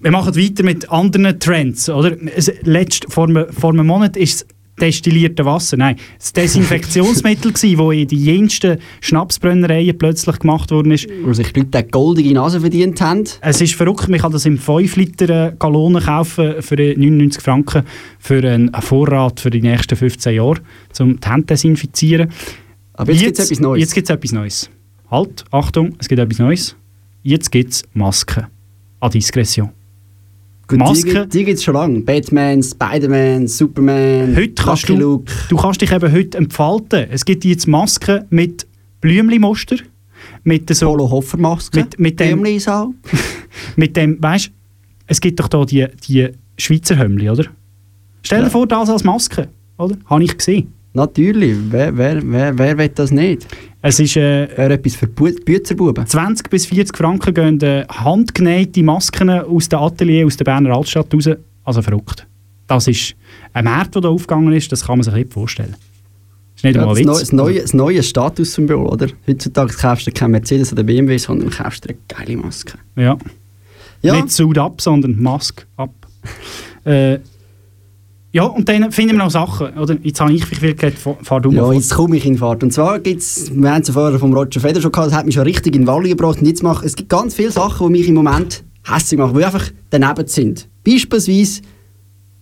Wir 0.00 0.10
machen 0.10 0.34
weiter 0.34 0.64
mit 0.64 0.90
anderen 0.90 1.38
Trends. 1.38 1.88
Oder? 1.90 2.16
Es, 2.34 2.50
letzt, 2.62 3.06
vor, 3.10 3.28
einem, 3.28 3.52
vor 3.52 3.72
einem 3.72 3.86
Monat 3.86 4.16
ist 4.16 4.46
es 4.76 4.80
destillierte 4.80 5.44
Wasser. 5.44 5.76
Nein, 5.76 5.96
das 6.18 6.32
Desinfektionsmittel, 6.32 7.52
das 7.52 7.62
in 7.62 8.08
die 8.08 8.16
jensten 8.16 8.78
Schnapsbrennereien 9.00 9.96
plötzlich 9.96 10.38
gemacht 10.38 10.70
worden 10.70 10.92
ist. 10.92 11.06
Wo 11.24 11.32
sich 11.32 11.52
die 11.52 11.60
Leute 11.60 11.78
eine 11.78 11.88
goldige 11.88 12.34
Nase 12.34 12.60
verdient 12.60 13.00
haben. 13.00 13.24
Es 13.40 13.60
ist 13.60 13.74
verrückt, 13.74 14.08
man 14.08 14.20
kann 14.20 14.32
das 14.32 14.46
in 14.46 14.58
5 14.58 14.96
Liter 14.96 15.52
Gallonen 15.52 16.02
kaufen 16.02 16.54
für 16.60 16.76
99 16.76 17.42
Franken 17.42 17.84
für 18.18 18.42
einen 18.44 18.72
Vorrat 18.74 19.40
für 19.40 19.50
die 19.50 19.60
nächsten 19.60 19.96
15 19.96 20.34
Jahre, 20.34 20.60
um 20.98 21.20
die 21.20 21.28
Hände 21.28 21.46
desinfizieren. 21.46 22.30
Aber 22.94 23.12
jetzt, 23.12 23.22
gibt 23.22 23.38
es 23.38 23.46
etwas 23.46 23.60
Neues. 23.60 23.80
Jetzt 23.80 23.94
gibt 23.94 24.08
es 24.08 24.14
etwas 24.14 24.32
Neues. 24.32 24.70
Halt, 25.10 25.44
Achtung, 25.50 25.94
es 25.98 26.08
gibt 26.08 26.20
etwas 26.20 26.38
Neues. 26.38 26.76
Jetzt 27.22 27.50
gibt 27.50 27.72
es 27.72 27.82
Masken. 27.92 28.46
An 29.00 29.10
Diskretion. 29.10 29.70
Gut, 30.66 30.78
Masken- 30.78 31.28
Die, 31.28 31.38
die 31.38 31.44
gibt 31.44 31.58
es 31.58 31.64
schon 31.64 31.74
lange. 31.74 32.00
Batman, 32.00 32.62
Spider-Man, 32.62 33.46
Superman, 33.48 34.34
Heute 34.34 34.54
kannst 34.54 34.88
Lucky 34.88 34.98
du, 35.00 35.06
Luke. 35.06 35.32
du 35.50 35.56
kannst 35.56 35.80
dich 35.82 35.92
eben 35.92 36.10
heute 36.12 36.38
entfalten. 36.38 37.06
Es 37.10 37.24
gibt 37.24 37.44
jetzt 37.44 37.66
Masken 37.68 38.24
mit 38.30 38.66
Blümli-Muster, 39.02 39.76
mit 40.42 40.74
so, 40.74 40.86
Polo 40.86 41.10
Hofer-Maske. 41.10 41.80
mit, 41.80 41.98
mit 42.00 42.20
dem, 42.20 42.40
mit 43.76 43.96
dem, 43.96 44.22
weißt, 44.22 44.50
es 45.06 45.20
gibt 45.20 45.38
doch 45.40 45.48
da 45.48 45.64
die, 45.64 45.86
die 46.08 46.28
Schweizer 46.56 46.98
Hömmli, 46.98 47.28
oder? 47.28 47.44
Stell 48.22 48.38
dir 48.40 48.44
Ja. 48.44 48.50
vor, 48.50 48.66
das 48.66 48.88
als 48.88 49.04
Maske, 49.04 49.48
oder? 49.76 49.96
Habe 50.06 50.24
ich 50.24 50.36
gesehen. 50.36 50.72
Natürlich. 50.94 51.56
Wer, 51.70 51.94
wer, 51.96 52.22
wer, 52.24 52.56
wer 52.58 52.78
will 52.78 52.88
das 52.88 53.10
nicht? 53.10 53.46
Es 53.86 54.00
ist 54.00 54.16
äh, 54.16 54.48
Wäre 54.56 54.72
etwas 54.74 54.94
für 54.96 55.06
Bu- 55.06 55.30
Büzerbuben. 55.44 56.06
20 56.06 56.48
bis 56.48 56.64
40 56.64 56.96
Franken 56.96 57.34
gehen 57.34 57.60
äh, 57.60 57.84
handgenähte 57.88 58.82
Masken 58.82 59.28
aus 59.28 59.68
dem 59.68 59.78
Atelier, 59.78 60.24
aus 60.26 60.38
der 60.38 60.46
Berner 60.46 60.74
Altstadt 60.74 61.12
raus. 61.12 61.28
Also 61.64 61.82
verrückt. 61.82 62.26
Das 62.66 62.88
ist 62.88 63.14
ein 63.52 63.66
Markt, 63.66 63.94
der 63.94 64.00
da 64.00 64.08
aufgegangen 64.08 64.54
ist, 64.54 64.72
das 64.72 64.86
kann 64.86 64.96
man 64.98 65.02
sich 65.04 65.12
nicht 65.12 65.32
vorstellen. 65.34 65.72
Das 65.72 66.56
ist 66.56 66.64
nicht 66.64 66.76
Ja, 66.76 66.80
einmal 66.80 66.96
ein 66.96 67.06
Witz. 67.06 67.18
das, 67.20 67.32
neue, 67.32 67.60
das 67.60 67.74
neue 67.74 68.02
Statussymbol, 68.02 68.86
oder? 68.86 69.08
Heutzutage 69.28 69.74
kaufst 69.74 70.06
du 70.06 70.12
kein 70.12 70.30
Mercedes 70.30 70.72
oder 70.72 70.82
BMW, 70.82 71.18
sondern 71.18 71.50
kaufst 71.50 71.84
dir 71.84 71.90
eine 71.90 71.98
geile 72.26 72.38
Maske. 72.38 72.78
Ja. 72.96 73.18
Ja, 74.00 74.14
Nicht 74.16 74.30
Suit 74.32 74.56
up, 74.56 74.80
sondern 74.80 75.20
Mask 75.20 75.66
up. 75.76 75.90
äh, 76.84 77.18
ja, 78.34 78.46
und 78.46 78.68
dann 78.68 78.90
finden 78.90 79.12
wir 79.12 79.20
noch 79.20 79.30
Sachen. 79.30 79.78
Oder? 79.78 79.96
Jetzt 80.02 80.20
habe 80.20 80.32
ich 80.32 80.44
viel 80.44 80.74
geredet, 80.74 80.98
fahr 80.98 81.40
du 81.40 81.52
mal 81.52 81.68
ja 81.68 81.72
jetzt 81.72 81.94
komme 81.94 82.16
ich 82.16 82.26
in 82.26 82.36
Fahrt. 82.36 82.64
Und 82.64 82.72
zwar 82.72 82.98
gibt 82.98 83.20
es, 83.20 83.54
wir 83.54 83.72
haben 83.72 83.82
es 83.82 83.90
vorher 83.90 84.18
vom 84.18 84.34
Roger 84.34 84.60
Federer 84.60 84.82
schon 84.82 84.90
gehabt, 84.90 85.12
das 85.12 85.16
hat 85.16 85.24
mich 85.24 85.36
schon 85.36 85.44
richtig 85.44 85.76
in 85.76 85.82
den 85.82 85.86
Walli 85.86 86.08
gebracht. 86.08 86.40
Und 86.40 86.48
jetzt 86.48 86.60
mach, 86.64 86.82
es 86.82 86.96
gibt 86.96 87.08
ganz 87.08 87.36
viele 87.36 87.52
Sachen, 87.52 87.86
die 87.86 88.00
mich 88.00 88.08
im 88.08 88.16
Moment 88.16 88.64
hässlich 88.84 89.20
machen, 89.20 89.38
die 89.38 89.44
einfach 89.44 89.70
daneben 89.88 90.26
sind. 90.26 90.68
Beispielsweise 90.84 91.62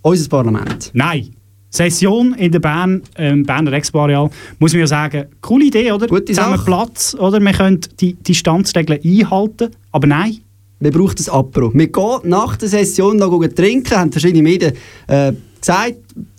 unser 0.00 0.28
Parlament. 0.30 0.90
Nein. 0.94 1.36
Session 1.68 2.32
in 2.38 2.52
der 2.52 2.60
Bern, 2.60 3.02
ähm, 3.18 3.44
Berner 3.44 3.74
Expo-Areal, 3.74 4.30
muss 4.60 4.72
man 4.72 4.80
ja 4.80 4.86
sagen, 4.86 5.26
coole 5.42 5.66
Idee, 5.66 5.92
oder? 5.92 6.06
Gute 6.06 6.32
Sache. 6.32 6.64
Platz, 6.64 7.14
oder? 7.18 7.38
Wir 7.38 7.52
können 7.52 7.80
die 8.00 8.14
Distanzregeln 8.14 8.98
einhalten, 9.04 9.68
aber 9.90 10.06
nein. 10.06 10.38
Wir 10.80 10.90
brauchen 10.90 11.16
das 11.16 11.28
Apro. 11.28 11.70
Wir 11.74 11.88
gehen 11.88 12.18
nach 12.24 12.56
der 12.56 12.70
Session 12.70 13.18
noch 13.18 13.46
trinken, 13.48 13.94
haben 13.94 14.10
verschiedene 14.10 14.42
Medien 14.42 14.72
äh, 15.06 15.32
gesagt. 15.62 15.94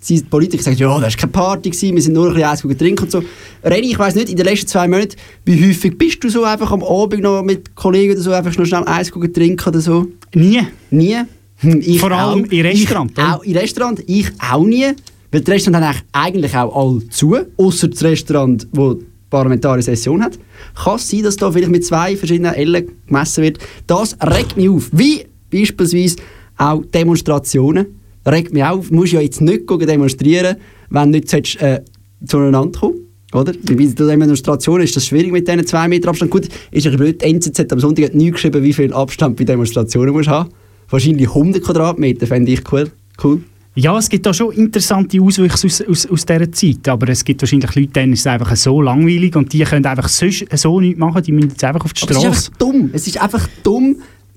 Die 0.08 0.20
Politiker 0.22 0.62
sagen, 0.62 0.76
ja, 0.76 1.00
das 1.00 1.14
war 1.14 1.20
keine 1.20 1.32
Party, 1.32 1.70
gewesen, 1.70 1.94
wir 1.96 2.02
sind 2.02 2.12
nur 2.12 2.28
ein 2.28 2.34
bisschen 2.34 2.48
eins 2.48 2.62
gehen 2.62 2.78
trinken 2.78 3.04
und 3.04 3.10
so. 3.10 3.22
Reni, 3.64 3.88
ich 3.90 3.98
weiss 3.98 4.14
nicht, 4.14 4.28
in 4.28 4.36
den 4.36 4.46
letzten 4.46 4.68
zwei 4.68 4.86
Monaten, 4.86 5.16
wie 5.44 5.68
häufig 5.68 5.98
bist 5.98 6.22
du 6.22 6.28
so 6.28 6.44
einfach 6.44 6.70
am 6.70 6.84
Abend 6.84 7.22
noch 7.22 7.42
mit 7.42 7.74
Kollegen 7.74 8.12
oder 8.12 8.20
so 8.22 8.30
einfach 8.32 8.56
noch 8.56 8.66
schnell 8.66 8.84
gehen 8.84 9.32
trinken 9.32 9.68
oder 9.68 9.80
so? 9.80 10.06
Nie. 10.34 10.62
Nie? 10.90 11.22
Hm, 11.56 11.80
Ich 11.84 11.98
Vor 12.00 12.12
allem 12.12 12.44
auch. 12.44 12.50
in 12.52 12.60
Restaurant, 12.66 13.12
Ich 13.16 13.24
auch 13.24 13.42
in 13.42 13.56
Restaurant, 13.56 14.04
ich 14.06 14.30
auch 14.38 14.64
nie. 14.64 14.92
Weil 15.32 15.40
die 15.40 15.50
Restaurants 15.50 15.86
haben 15.88 15.98
eigentlich 16.12 16.54
auch 16.56 16.76
alle 16.76 17.08
zu, 17.08 17.36
außer 17.56 17.88
das 17.88 18.04
Restaurant, 18.04 18.68
wo 18.72 18.94
die 18.94 19.04
parlamentarische 19.30 19.86
Session 19.96 20.22
hat. 20.22 20.38
Kann 20.76 20.94
es 20.96 21.10
sein, 21.10 21.22
dass 21.24 21.36
da 21.36 21.50
vielleicht 21.50 21.72
mit 21.72 21.84
zwei 21.84 22.16
verschiedenen 22.16 22.54
Ellen 22.54 22.88
gemessen 23.06 23.42
wird. 23.42 23.58
Das 23.88 24.16
regt 24.20 24.56
mich 24.56 24.68
auf. 24.68 24.90
Wie 24.92 25.24
beispielsweise 25.50 26.16
auch 26.56 26.84
Demonstrationen. 26.92 27.86
Regt 28.26 28.52
mich 28.52 28.64
auf. 28.64 28.88
Du 28.88 28.94
musst 28.94 29.12
ja 29.12 29.20
jetzt 29.20 29.40
nicht 29.40 29.68
demonstrieren, 29.68 30.56
wenn 30.90 31.12
du 31.12 31.18
nicht 31.18 31.28
sollst, 31.28 31.60
äh, 31.60 31.82
zueinander 32.26 32.78
kommen 32.78 33.04
oder? 33.34 33.52
Bei 33.52 33.74
der 33.74 34.06
Demonstration 34.06 34.80
ist 34.80 34.96
das 34.96 35.06
schwierig 35.06 35.32
mit 35.32 35.48
diesen 35.48 35.66
zwei 35.66 35.88
Meter 35.88 36.08
Abstand. 36.08 36.30
Gut, 36.30 36.48
ist 36.70 36.86
ein 36.86 36.96
blöd. 36.96 37.20
Die 37.20 37.26
NZZ 37.26 37.72
am 37.72 37.80
Sonntag 37.80 38.06
hat 38.06 38.14
nie 38.14 38.30
geschrieben, 38.30 38.62
wie 38.62 38.72
viel 38.72 38.92
Abstand 38.92 39.36
bei 39.36 39.44
Demonstrationen 39.44 40.12
musst 40.14 40.28
du 40.28 40.32
haben. 40.32 40.50
Wahrscheinlich 40.88 41.28
100 41.28 41.62
Quadratmeter, 41.62 42.26
fände 42.26 42.52
ich 42.52 42.60
cool. 42.72 42.90
cool. 43.22 43.42
Ja, 43.76 43.98
es 43.98 44.08
gibt 44.08 44.24
da 44.24 44.32
schon 44.32 44.52
interessante 44.52 45.20
Auswüchse 45.20 45.66
aus, 45.66 45.82
aus, 45.82 46.06
aus 46.06 46.24
dieser 46.24 46.52
Zeit, 46.52 46.88
aber 46.88 47.08
es 47.08 47.24
gibt 47.24 47.42
wahrscheinlich 47.42 47.74
Leute, 47.74 47.88
denen 47.88 48.12
ist 48.12 48.20
es 48.20 48.26
einfach 48.28 48.54
so 48.54 48.80
langweilig 48.80 49.34
und 49.34 49.52
die 49.52 49.64
können 49.64 49.84
einfach 49.84 50.08
so, 50.08 50.26
so 50.54 50.78
nichts 50.78 51.00
machen, 51.00 51.24
die 51.24 51.32
müssen 51.32 51.48
jetzt 51.50 51.64
einfach 51.64 51.84
auf 51.84 51.92
die 51.92 52.02
Aber 52.04 52.12
es 52.12 52.18
ist 52.18 52.22
Straße. 52.22 52.46
einfach 52.46 52.58
dumm. 52.58 52.90
Es 52.92 53.06
ist 53.08 53.20
einfach 53.20 53.48
dumm, 53.64 53.96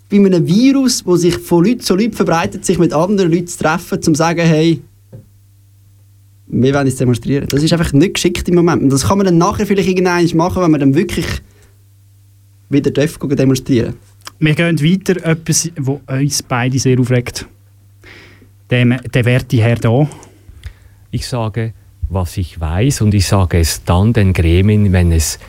bei 0.09 0.17
einem 0.17 0.47
Virus, 0.47 1.05
wo 1.05 1.15
sich 1.15 1.37
von 1.37 1.65
Leuten 1.65 1.81
zu 1.81 1.95
Leuten 1.95 2.13
verbreitet, 2.13 2.65
sich 2.65 2.77
mit 2.77 2.93
anderen 2.93 3.31
Leuten 3.31 3.47
zu 3.47 3.57
treffen, 3.57 3.97
um 3.97 4.03
zu 4.03 4.13
sagen, 4.13 4.45
hey, 4.45 4.81
wir 6.47 6.73
wollen 6.73 6.87
jetzt 6.87 6.99
demonstrieren. 6.99 7.47
Das 7.49 7.61
ist 7.61 7.73
einfach 7.73 7.91
nicht 7.91 8.13
geschickt 8.13 8.47
im 8.47 8.55
Moment. 8.55 8.83
Und 8.83 8.89
das 8.89 9.07
kann 9.07 9.17
man 9.17 9.25
dann 9.25 9.37
nachher 9.37 9.65
vielleicht 9.65 9.89
irgendwann 9.89 10.25
machen, 10.37 10.63
wenn 10.63 10.71
man 10.71 10.79
dann 10.79 10.95
wirklich 10.95 11.25
wieder 12.69 12.91
darf, 12.91 13.17
demonstrieren 13.17 13.95
Wir 14.39 14.55
gehen 14.55 14.81
weiter, 14.81 15.25
etwas, 15.25 15.69
was 15.75 15.99
uns 16.07 16.43
beide 16.43 16.79
sehr 16.79 16.99
aufregt. 16.99 17.45
Der, 18.69 18.85
der 18.85 19.25
werte 19.25 19.57
Herr 19.57 19.75
da. 19.75 20.07
Ich 21.11 21.27
sage 21.27 21.73
was 22.09 22.37
ich 22.37 22.59
weiß 22.59 23.01
und 23.01 23.13
ich 23.13 23.27
sage 23.27 23.59
es 23.59 23.83
dann 23.83 24.13
den 24.13 24.33
Gremien, 24.33 24.93
wenn 24.93 25.11
es 25.11 25.39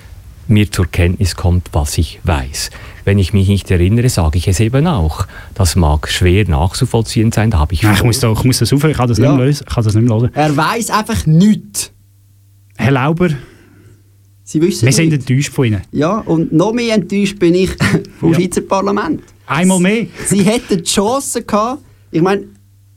mir 0.49 0.71
zur 0.71 0.87
Kenntnis 0.87 1.37
kommt, 1.37 1.69
was 1.73 1.99
ich 1.99 2.21
weiß. 2.25 2.71
Wenn 3.09 3.19
ich 3.19 3.33
mich 3.33 3.49
nicht 3.49 3.71
erinnere, 3.71 4.11
sage 4.11 4.37
ich 4.37 4.49
es 4.49 4.61
eben 4.61 4.87
auch. 4.87 5.27
Das 5.55 5.77
mag 5.77 6.11
schwer 6.11 6.47
nachzuvollziehen 6.47 7.33
sein, 7.33 7.51
da 7.51 7.59
habe 7.59 7.73
ich... 7.73 7.83
Nein, 7.83 7.95
ich 7.95 8.05
muss, 8.05 8.21
da, 8.21 8.31
ich 8.31 8.45
muss 8.45 8.59
das 8.59 8.71
aufhören, 8.71 8.91
ich 8.91 8.99
kann 8.99 9.09
das 9.09 9.17
Ja. 9.17 9.29
nicht 9.31 9.37
mehr 9.39 9.47
lösen. 9.47 9.65
Ich 9.67 9.75
kann 9.75 9.83
das 9.83 9.95
nicht 9.95 10.07
mehr 10.07 10.15
hören. 10.15 10.31
Er 10.35 10.55
weiß 10.55 10.91
einfach 10.91 11.25
nichts. 11.25 11.91
Herr 12.77 12.91
Lauber, 12.91 13.31
Sie 14.45 14.61
wissen 14.61 14.85
wir 14.85 14.93
sind 14.93 15.11
enttäuscht 15.15 15.51
von 15.55 15.65
Ihnen. 15.65 15.81
Ja, 15.91 16.19
und 16.19 16.53
noch 16.53 16.75
mehr 16.75 16.97
enttäuscht 16.97 17.39
bin 17.39 17.55
ich 17.55 17.71
vom 18.21 18.33
Ja. 18.35 18.41
Schweizer 18.41 18.61
Parlament. 18.61 19.23
Einmal 19.47 19.81
mehr. 19.81 20.07
Sie 20.27 20.43
hätten 20.43 20.77
die 20.77 20.83
Chance 20.83 21.45
gehabt, 21.45 21.81
ich 22.11 22.21
meine, 22.21 22.45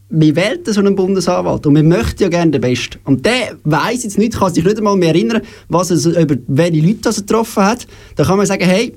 wir 0.10 0.36
wählen 0.36 0.60
so 0.66 0.82
einen 0.82 0.94
Bundesanwalt 0.94 1.66
und 1.68 1.76
wir 1.76 1.84
möchten 1.84 2.24
ja 2.24 2.28
gerne 2.28 2.52
den 2.52 2.60
Besten. 2.60 3.00
Und 3.06 3.26
der 3.26 3.56
weiß 3.64 4.04
jetzt 4.04 4.18
nicht, 4.18 4.38
kann 4.38 4.54
sich 4.54 4.66
nicht 4.66 4.76
einmal 4.78 4.98
mehr 4.98 5.16
erinnern, 5.16 5.42
was 5.70 5.90
er, 5.90 5.96
so- 5.96 6.12
über 6.20 6.36
welche 6.48 6.82
Leute 6.86 7.00
das 7.04 7.20
er 7.20 7.22
getroffen 7.22 7.64
hat. 7.64 7.88
Da 8.18 8.26
kann 8.26 8.36
man 8.36 8.46
sagen, 8.46 8.66
hey, 8.66 8.94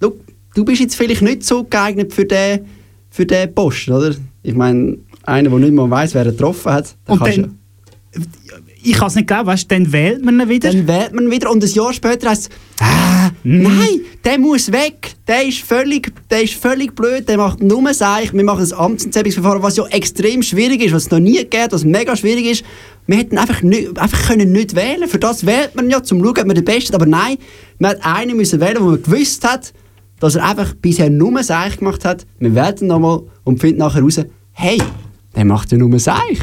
du, 0.00 0.14
du 0.56 0.64
bist 0.64 0.80
jetzt 0.80 0.96
vielleicht 0.96 1.22
nicht 1.22 1.44
so 1.44 1.64
geeignet 1.64 2.12
für 2.12 2.24
den, 2.24 2.66
für 3.10 3.26
den 3.26 3.54
Posten, 3.54 3.92
oder? 3.92 4.14
Ich 4.42 4.54
meine, 4.54 4.98
einer, 5.22 5.50
der 5.50 5.58
nicht 5.58 5.72
mal 5.72 5.88
weiß, 5.88 6.14
wer 6.14 6.24
er 6.24 6.32
getroffen 6.32 6.72
hat, 6.72 6.96
der 7.06 7.12
Und 7.12 7.18
kannst 7.18 7.38
dann, 7.38 7.58
ich 8.82 8.92
kann 8.92 9.08
es 9.08 9.16
nicht 9.16 9.26
glauben, 9.26 9.48
weißt, 9.48 9.70
du, 9.70 9.74
dann 9.74 9.92
wählt 9.92 10.24
man 10.24 10.40
ihn 10.40 10.48
wieder. 10.48 10.72
Dann 10.72 10.86
wählt 10.86 11.12
man 11.12 11.24
ihn 11.24 11.30
wieder 11.30 11.50
und 11.50 11.62
ein 11.62 11.70
Jahr 11.70 11.92
später 11.92 12.30
heißt 12.30 12.48
es, 12.48 12.56
ah, 12.80 13.30
nein, 13.42 14.00
der 14.24 14.38
muss 14.38 14.70
weg. 14.70 15.14
Der 15.26 15.44
ist 15.44 15.58
völlig, 15.58 16.12
der 16.30 16.44
ist 16.44 16.54
völlig 16.54 16.94
blöd, 16.94 17.28
der 17.28 17.36
macht 17.36 17.60
nur 17.62 17.92
Seich. 17.92 18.32
Wir 18.32 18.44
machen 18.44 18.64
ein 18.64 18.72
Amtsenthebungsverfahren, 18.72 19.62
was 19.62 19.76
ja 19.76 19.86
extrem 19.88 20.40
schwierig 20.42 20.82
ist, 20.82 20.92
was 20.92 21.04
es 21.04 21.10
noch 21.10 21.18
nie 21.18 21.44
geht, 21.44 21.72
was 21.72 21.84
mega 21.84 22.14
schwierig 22.14 22.46
ist. 22.46 22.64
Wir 23.08 23.18
hätten 23.18 23.38
einfach, 23.38 23.62
nicht, 23.62 23.98
einfach 23.98 24.28
können 24.28 24.52
nicht 24.52 24.76
wählen. 24.76 25.08
Für 25.08 25.18
das 25.18 25.44
wählt 25.44 25.74
man 25.74 25.90
ja, 25.90 26.02
zum 26.02 26.20
schauen, 26.20 26.38
ob 26.38 26.46
man 26.46 26.54
den 26.54 26.64
Besten 26.64 26.94
Aber 26.94 27.06
nein, 27.06 27.38
man 27.78 27.90
hat 27.90 27.98
einen 28.04 28.36
müssen 28.36 28.60
wählen, 28.60 28.78
wo 28.80 28.86
man 28.86 29.02
gewusst 29.02 29.44
hat, 29.44 29.72
dass 30.20 30.36
er 30.36 30.48
einfach 30.48 30.74
bisher 30.74 31.10
nur 31.10 31.42
Seich 31.42 31.78
gemacht 31.78 32.04
hat. 32.04 32.26
Wir 32.38 32.54
ihn 32.80 32.88
nochmal 32.88 33.22
und 33.44 33.60
finden 33.60 33.78
nachher 33.78 34.02
raus, 34.02 34.20
hey, 34.52 34.78
der 35.34 35.44
macht 35.44 35.72
ja 35.72 35.78
nur 35.78 35.98
Seich. 35.98 36.40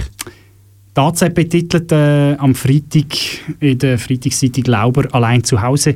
Die 0.96 1.02
AZ 1.02 1.34
betitelt 1.34 1.92
äh, 1.92 2.36
am 2.36 2.54
Freitag 2.54 3.18
in 3.60 3.80
der 3.80 3.98
Freitagszeitung 3.98 4.66
Lauber 4.66 5.08
allein 5.12 5.44
zu 5.44 5.60
Hause. 5.62 5.96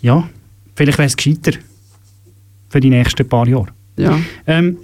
Ja, 0.00 0.28
vielleicht 0.74 0.98
wäre 0.98 1.06
es 1.06 1.16
gescheiter 1.16 1.52
für 2.68 2.80
die 2.80 2.90
nächsten 2.90 3.28
paar 3.28 3.46
Jahre. 3.46 3.68
Ja. 3.96 4.18
Ähm, 4.46 4.78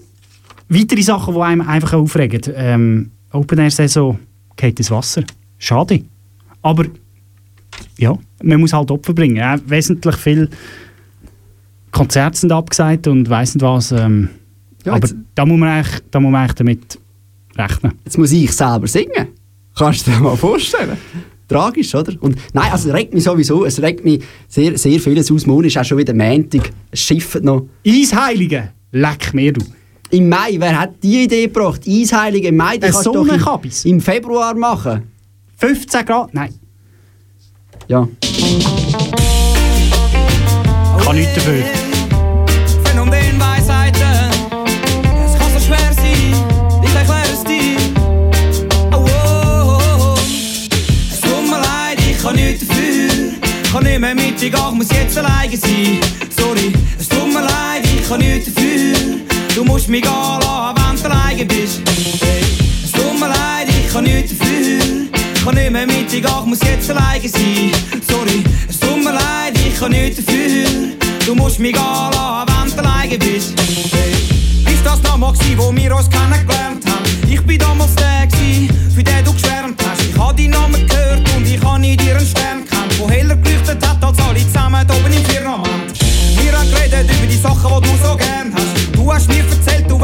weitere 0.68 1.02
Sachen, 1.02 1.34
die 1.34 1.40
einem 1.40 1.62
einfach 1.62 1.94
aufregen. 1.94 2.40
Ähm, 2.54 3.10
Open-Air-Saison 3.32 4.18
geht 4.56 4.78
ins 4.78 4.90
Wasser. 4.92 5.24
Schade. 5.58 6.04
Aber 6.62 6.84
ja, 7.96 8.16
man 8.42 8.60
muss 8.60 8.72
halt 8.72 8.90
Opfer 8.90 9.12
bringen. 9.12 9.38
Äh, 9.38 9.58
wesentlich 9.66 10.16
viel 10.16 10.48
Konzerte 11.98 12.38
sind 12.38 12.52
abgesagt 12.52 13.08
und 13.08 13.28
weiss 13.28 13.54
nicht 13.54 13.64
was. 13.64 13.90
Ähm, 13.92 14.28
Ja, 14.84 14.92
aber 14.92 15.08
da 15.34 15.44
muss, 15.44 15.58
man 15.58 15.68
eigentlich, 15.68 16.00
da 16.12 16.20
muss 16.20 16.30
man 16.30 16.42
eigentlich 16.42 16.54
damit 16.54 16.98
rechnen. 17.56 17.92
Jetzt 18.04 18.16
muss 18.16 18.30
ich 18.30 18.52
selber 18.52 18.86
singen. 18.86 19.28
Kannst 19.76 20.06
du 20.06 20.12
dir 20.12 20.20
mal 20.20 20.36
vorstellen? 20.36 20.96
Tragisch, 21.48 21.94
oder? 21.94 22.12
Und 22.20 22.36
nein, 22.52 22.70
also 22.70 22.88
es 22.88 22.94
regt 22.94 23.14
mich 23.14 23.24
sowieso, 23.24 23.64
es 23.64 23.82
regt 23.82 24.04
mich 24.04 24.22
sehr, 24.46 24.78
sehr 24.78 25.00
vieles 25.00 25.32
aus. 25.32 25.44
Morgen 25.46 25.64
ist 25.64 25.76
auch 25.76 25.84
schon 25.84 25.98
wieder 25.98 26.14
Montag, 26.14 26.70
es 26.90 27.00
schifft 27.00 27.42
noch. 27.42 27.66
Eisheilige, 27.84 28.70
leck 28.92 29.34
mir 29.34 29.52
du. 29.52 29.64
Im 30.10 30.28
Mai, 30.28 30.54
wer 30.58 30.78
hat 30.78 31.02
die 31.02 31.24
Idee 31.24 31.46
gebracht? 31.46 31.82
Eisheilige 31.86 32.48
im 32.48 32.56
Mai, 32.56 32.76
die 32.78 32.86
kannst 32.86 33.06
du 33.06 33.12
doch 33.12 33.26
im, 33.26 33.92
im 33.92 34.00
Februar 34.00 34.54
machen. 34.54 35.02
15 35.56 36.06
Grad? 36.06 36.32
Nein. 36.32 36.54
Ja. 37.88 38.06
Kann 41.04 41.16
nichts 41.16 41.34
dafür. 41.34 41.87
Kann 53.78 53.90
nicht 53.92 54.00
mehr 54.00 54.14
mit 54.14 54.40
dir 54.40 54.50
gehen, 54.50 54.76
muss 54.76 54.88
jetzt 54.90 55.16
alleine 55.18 55.56
sein. 55.56 56.00
Sorry, 56.36 56.72
es 56.98 57.08
tut 57.08 57.28
mir 57.28 57.42
leid, 57.42 57.84
ich 57.84 58.08
kann 58.08 58.18
nichts 58.18 58.52
dafür. 58.52 58.96
Du 59.54 59.64
musst 59.64 59.88
mich 59.88 60.02
gehen 60.02 60.10
lassen, 60.10 60.76
wenn 60.76 60.96
du 60.96 61.10
alleine 61.10 61.44
bist. 61.44 61.80
Hey. 62.20 62.42
Es 62.84 62.90
tut 62.90 63.18
mir 63.20 63.28
leid, 63.28 63.68
ich 63.68 63.92
kann 63.92 64.04
nichts 64.04 64.36
dafür. 64.36 64.80
Ich 65.34 65.44
kann 65.44 65.54
nicht 65.54 65.70
mehr 65.70 65.86
mit 65.86 66.10
dir 66.10 66.20
gehen, 66.20 66.48
muss 66.48 66.58
jetzt 66.62 66.90
alleine 66.90 67.28
sein. 67.28 67.70
Sorry, 68.08 68.42
es 68.68 68.80
tut 68.80 68.98
mir 68.98 69.12
leid, 69.12 69.54
ich 69.54 69.78
kann 69.78 69.92
nichts 69.92 70.24
dafür. 70.24 70.66
Du 71.24 71.34
musst 71.36 71.60
mich 71.60 71.72
gehen 71.72 71.82
lassen, 71.82 72.48
wenn 72.48 72.76
du 72.76 72.82
alleine 72.82 73.18
bist. 73.18 73.54
Hey. 73.92 74.72
Ist 74.72 74.84
das 74.84 75.00
nochmal 75.02 75.32
gsi, 75.34 75.56
wo 75.56 75.74
wir 75.74 75.94
uns 75.94 76.10
kennengelernt 76.10 76.84
haben? 76.84 77.30
Ich 77.30 77.40
bin 77.42 77.58
damals 77.58 77.94
der 77.94 78.26
gsi, 78.26 78.68
für 78.94 79.04
den 79.04 79.24
du 79.24 79.32
geschwärmt 79.32 79.80
hast. 79.88 80.02
Ich 80.02 80.18
hab 80.18 80.36
deinen 80.36 80.50
Namen 80.50 80.86
gehört 80.86 81.22
und 81.36 81.46
ich 81.46 81.62
hab 81.62 81.76
in 81.76 81.96
dir 81.96 82.16
einen 82.16 82.26
Stern 82.26 82.67
der 82.98 83.08
heller 83.10 83.36
geleuchtet 83.36 83.86
hat 83.86 84.02
als 84.02 84.18
alle 84.18 84.40
zusammen 84.40 84.86
oben 84.90 85.12
im 85.12 85.24
Firmament. 85.24 85.98
Wir 86.42 86.52
haben 86.52 86.70
geredet 86.70 87.10
über 87.10 87.26
die 87.26 87.36
Sachen, 87.36 87.82
die 87.82 87.88
du 87.88 87.96
so 87.96 88.16
gern 88.16 88.52
hast. 88.54 88.96
Du 88.96 89.12
hast 89.12 89.28
mir 89.28 89.44
erzählt, 89.44 89.88
du 89.88 89.98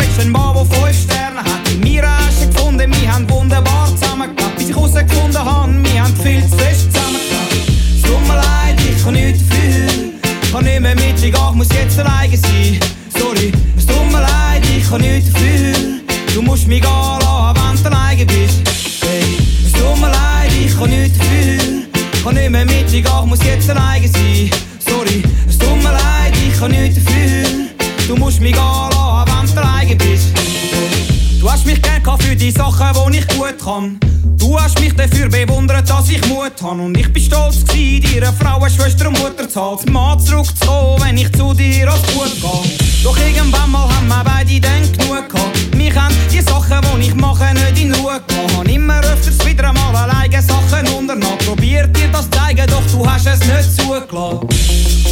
Haben. 39.56 39.92
Mal 39.92 40.18
zurückzukommen, 40.18 41.00
wenn 41.00 41.16
ich 41.16 41.32
zu 41.32 41.54
dir 41.54 41.88
als 41.88 42.02
gut 42.12 42.34
gehe. 42.40 42.76
Doch 43.04 43.16
irgendwann 43.16 43.70
mal 43.70 43.88
haben 43.88 44.08
wir 44.08 44.24
beide 44.24 44.60
dann 44.60 44.82
genug 44.92 45.28
gehabt. 45.28 45.74
Mich 45.76 45.94
haben 45.94 46.14
die 46.32 46.40
Sachen, 46.40 46.80
die 46.96 47.06
ich 47.06 47.14
mache, 47.14 47.54
nicht 47.54 47.82
in 47.82 47.94
Ruhe 47.94 48.20
gelassen. 48.26 48.56
Habe 48.56 48.70
immer 48.70 49.00
öfters 49.00 49.46
wieder 49.46 49.68
einmal 49.68 49.94
alleine 49.94 50.42
Sachen 50.42 50.88
unternommen. 50.88 51.38
Probiert 51.46 51.96
dir 51.96 52.08
das 52.08 52.28
zeigen, 52.30 52.66
doch 52.66 52.82
du 52.90 53.08
hast 53.08 53.26
es 53.26 53.40
nicht 53.40 53.76
zugelassen. 53.76 54.40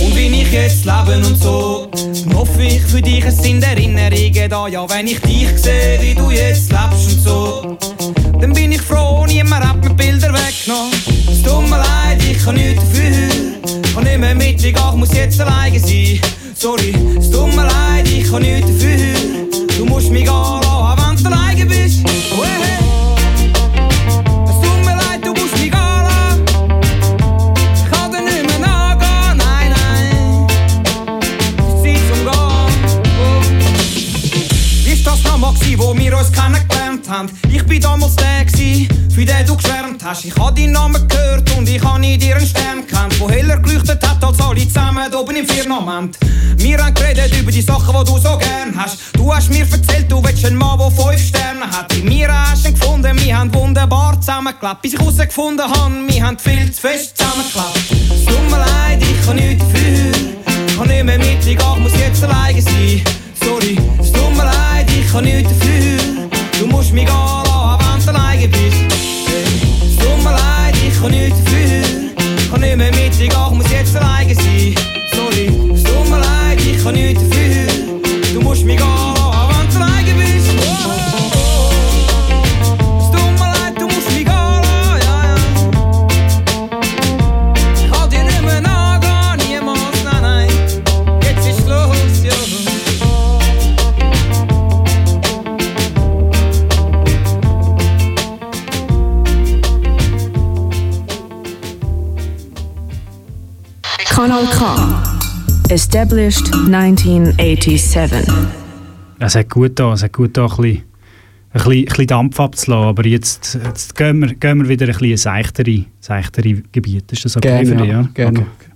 Und 0.02 0.16
wie 0.16 0.42
ich 0.42 0.52
jetzt 0.52 0.84
lebe 0.84 1.24
und 1.24 1.40
so, 1.40 1.88
hoffe 2.34 2.62
ich 2.62 2.82
für 2.82 3.00
dich, 3.00 3.24
es 3.24 3.38
sind 3.38 3.62
Erinnerungen 3.62 4.50
da. 4.50 4.66
Ja, 4.66 4.88
wenn 4.90 5.06
ich 5.06 5.20
dich 5.20 5.48
sehe, 5.56 6.00
wie 6.00 6.14
du 6.14 6.30
jetzt 6.30 6.72
lebst 6.72 6.81
Bis 54.80 54.94
ich 54.94 54.98
herausgefunden 54.98 55.68
habe, 55.68 56.01
Established 106.12 106.52
1987. 106.52 108.28
Es 109.18 109.34
hat 109.34 109.48
gut 109.48 109.78
da, 109.78 109.94
es 109.94 110.02
hat 110.02 110.12
gut 110.12 110.36
da 110.36 110.44
ein 110.44 110.48
bisschen, 110.48 110.66
ein 110.74 110.82
bisschen, 111.52 111.72
ein 111.72 111.84
bisschen 111.86 112.06
Dampf 112.06 112.38
abzulassen, 112.38 112.88
aber 112.88 113.06
jetzt, 113.06 113.58
jetzt 113.64 113.96
gehen, 113.96 114.20
wir, 114.20 114.34
gehen 114.34 114.58
wir 114.58 114.68
wieder 114.68 114.86
ein 114.88 114.92
bisschen 114.92 115.16
seichtere, 115.16 115.86
seichtere 116.00 116.62
Gebiet. 116.70 117.10
Ist 117.12 117.24
das 117.24 117.38
okay 117.38 117.48
Gerne, 117.48 117.66
für 117.66 117.76
dich? 117.76 117.88
ja, 117.88 118.02
gerne. 118.12 118.40
Okay. 118.40 118.71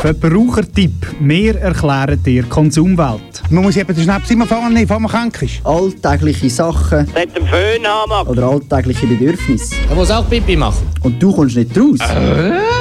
Verbrauchertipp. 0.00 1.14
Wir 1.20 1.56
erklären 1.56 2.22
dir 2.22 2.44
Konsumwelt. 2.44 3.42
Man 3.50 3.62
muss 3.64 3.76
eben 3.76 3.94
den 3.94 4.02
Schnaps 4.02 4.30
immer 4.30 4.46
nehmen, 4.70 4.86
bevor 4.86 4.98
man 4.98 5.10
krank 5.10 5.42
ist. 5.42 5.60
Alltägliche 5.62 6.48
Sachen 6.48 7.06
Mit 7.14 7.36
dem 7.36 7.46
Föhn 7.46 7.86
haben. 7.86 8.26
oder 8.26 8.44
alltägliche 8.44 9.06
Bedürfnisse. 9.06 9.74
Er 9.90 9.94
muss 9.94 10.10
auch 10.10 10.26
Pipi 10.30 10.56
machen. 10.56 10.88
Und 11.02 11.22
du 11.22 11.30
kommst 11.34 11.54
nicht 11.54 11.76
raus? 11.78 11.98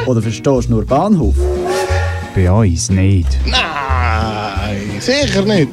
Oder 0.06 0.22
verstehst 0.22 0.70
nur 0.70 0.86
Bahnhof? 0.86 1.36
Bei 2.34 2.50
uns 2.50 2.90
nicht. 2.90 3.38
Nein, 3.46 4.90
sicher 5.00 5.42
nicht. 5.42 5.68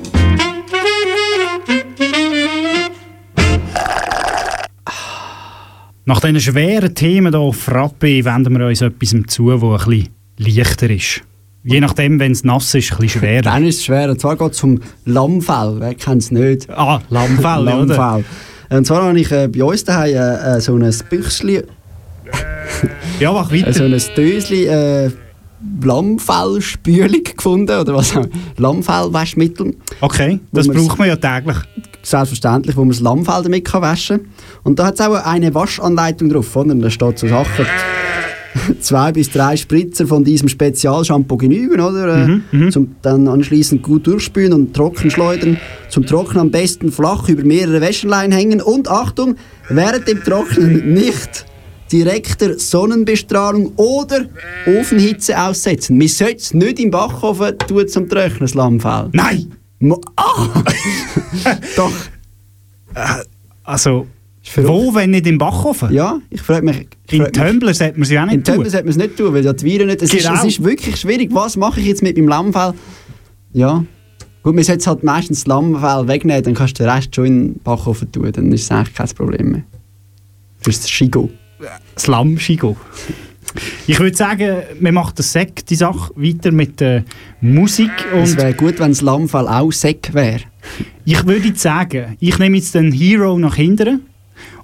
Nach 6.07 6.20
diesen 6.20 6.40
schweren 6.40 6.92
Themen 6.92 7.32
hier 7.32 7.40
auf 7.40 7.57
Frappe 7.57 8.24
wenden 8.24 8.59
wir 8.59 8.66
uns 8.66 8.80
etwas 8.80 9.14
zu, 9.28 9.51
das 9.53 9.62
ein 9.62 9.88
bisschen 9.88 10.09
leichter 10.38 10.90
ist. 10.90 11.22
Je 11.69 11.81
nachdem, 11.81 12.21
wenn 12.21 12.33
es 12.33 12.45
nass 12.45 12.73
ist, 12.75 12.93
ein 12.93 12.99
bisschen 12.99 13.21
schwerer. 13.21 13.43
Dann 13.43 13.64
ist 13.67 13.79
es 13.79 13.85
schwer. 13.87 14.09
Und 14.09 14.21
zwar 14.21 14.37
geht 14.37 14.53
es 14.53 14.62
um 14.62 14.81
Lammfell. 15.05 15.77
Wer 15.79 15.95
kennt 15.95 16.23
es 16.23 16.31
nicht? 16.31 16.71
Ah, 16.71 17.01
Lammfell, 17.11 17.62
oder? 17.62 17.97
Lammfell. 17.97 18.25
Und 18.71 18.87
zwar 18.87 19.03
habe 19.03 19.19
ich 19.19 19.31
äh, 19.33 19.49
bei 19.49 19.64
uns 19.64 19.85
daheim 19.85 20.14
äh, 20.14 20.57
äh, 20.57 20.61
so 20.61 20.77
ein 20.77 20.95
Büchsli, 21.11 21.62
Ja, 23.21 23.33
mach 23.33 23.51
weiter. 23.53 23.73
so 23.73 23.85
ein 23.85 24.01
Dösli 24.17 24.67
äh, 24.67 25.11
Lammfellspülung 25.83 27.25
gefunden. 27.37 27.79
Oder 27.81 27.95
was 27.95 28.17
auch 28.17 28.27
Lammfellwaschmittel. 28.57 29.75
Okay, 30.01 30.41
das 30.53 30.69
braucht 30.69 30.99
man 30.99 31.09
ja 31.09 31.17
täglich. 31.17 31.57
Selbstverständlich, 32.03 32.77
wo 32.77 32.83
man 32.83 32.91
das 32.91 33.01
Lammfell 33.01 33.43
damit 33.43 33.64
kann 33.64 33.83
waschen 33.83 34.19
kann. 34.19 34.29
Und 34.62 34.79
da 34.79 34.87
hat 34.87 34.95
es 34.95 35.01
auch 35.01 35.14
eine 35.14 35.55
Waschanleitung 35.55 36.29
drauf. 36.29 36.55
Oder? 36.55 36.71
Und 36.71 36.83
Da 36.83 36.91
steht 36.91 37.19
so 37.19 37.27
Sachen. 37.27 37.67
Zwei 38.81 39.13
bis 39.13 39.31
drei 39.31 39.57
Spritzer 39.57 40.07
von 40.07 40.25
diesem 40.25 40.49
Spezialshampoo 40.49 41.37
genügen, 41.37 41.81
oder? 41.81 42.29
Äh, 42.53 42.71
Zum 42.71 42.97
dann 43.03 43.29
anschließend 43.29 43.83
gut 43.83 44.07
durchspülen 44.07 44.53
und 44.53 44.75
trocken 44.75 45.11
schleudern. 45.11 45.59
Zum 45.89 46.07
Trocknen 46.07 46.41
am 46.41 46.51
besten 46.51 46.93
flach 46.93 47.29
über 47.29 47.45
mehrere 47.45 47.81
Wäscheleien 47.81 48.33
hängen. 48.33 48.61
Und 48.61 48.89
Achtung, 48.89 49.37
während 49.69 50.09
dem 50.09 50.23
Trocknen 50.23 50.93
nicht 50.95 51.47
direkter 51.93 52.59
Sonnenbestrahlung 52.59 53.73
oder 53.77 54.27
Ofenhitze 54.67 55.41
aussetzen. 55.41 55.99
Man 55.99 56.09
sollte 56.09 56.37
es 56.37 56.55
nicht 56.55 56.81
im 56.81 56.91
Backofen 56.91 57.57
tun 57.59 57.87
zum 57.89 58.09
Trocknen, 58.09 58.41
das 58.41 58.55
Lammfell. 58.55 59.09
Nein! 59.13 59.53
Ah! 60.17 60.65
Doch. 61.77 61.93
Also, 63.63 64.07
wo, 64.55 64.94
wenn 64.94 65.11
nicht 65.11 65.26
im 65.26 65.38
Backofen? 65.38 65.92
Ja, 65.92 66.18
ich 66.30 66.40
frage 66.40 66.64
mich. 66.64 66.86
Ich 67.09 67.14
In 67.14 67.22
frag 67.22 67.32
Tumblr 67.32 67.74
sollte 67.74 67.99
man 67.99 68.05
sie 68.07 68.18
auch 68.18 68.24
nicht 68.26 68.34
In 68.34 68.44
tun. 68.44 68.55
Tumblr 68.55 68.70
sollte 68.70 68.84
man 68.86 68.90
es 68.90 68.97
nicht 68.97 69.16
tun, 69.16 69.34
weil 69.34 69.44
ja 69.44 69.53
die 69.53 69.64
Viren 69.64 69.86
nicht. 69.88 70.03
Es, 70.03 70.12
ist, 70.14 70.26
Genau. 70.26 70.38
es 70.40 70.44
ist 70.44 70.62
wirklich 70.64 70.97
schwierig. 70.97 71.30
Was 71.32 71.57
mache 71.57 71.80
ich 71.80 71.86
jetzt 71.86 72.03
mit 72.03 72.16
meinem 72.16 72.28
Lammfell? 72.28 72.74
Ja. 73.53 73.84
Gut, 74.42 74.55
man 74.55 74.62
sollte 74.64 74.86
halt 74.88 75.03
meistens 75.03 75.40
das 75.40 75.47
Lammfell 75.49 76.07
wegnehmen, 76.09 76.42
dann 76.42 76.55
kannst 76.55 76.78
du 76.78 76.84
den 76.84 76.90
Rest 76.90 77.14
schon 77.14 77.24
in 77.26 77.44
den 77.55 77.59
Backofen 77.64 78.12
tun. 78.12 78.30
Dann 78.30 78.53
ist 78.53 78.62
es 78.64 78.70
eigentlich 78.70 78.94
kein 78.94 79.09
Problem 79.09 79.51
mehr. 79.53 79.62
Das 80.62 80.74
ist 80.76 80.84
das 80.84 80.90
Schigo. 80.90 81.30
Slam-Schigo. 81.99 82.76
Ich 83.86 83.99
würde 83.99 84.16
sagen, 84.16 84.57
wir 84.78 84.92
machen 84.92 85.14
das 85.16 85.32
Sek, 85.32 85.64
die 85.66 85.76
Sache, 85.76 86.12
weiter 86.16 86.53
mit 86.53 86.78
der 86.80 87.05
Musik. 87.40 87.90
Es 88.14 88.32
Und 88.32 88.38
wäre 88.38 88.53
gut, 88.53 88.78
wenn 88.78 88.90
das 88.90 89.01
Lammfell 89.01 89.49
auch 89.49 89.72
Säck 89.72 90.11
wäre. 90.12 90.40
ich 91.05 91.24
würde 91.26 91.53
sagen, 91.57 92.16
ich 92.20 92.38
nehme 92.38 92.57
jetzt 92.59 92.74
den 92.74 92.92
Hero 92.92 93.38
nach 93.38 93.55
hinten 93.57 94.03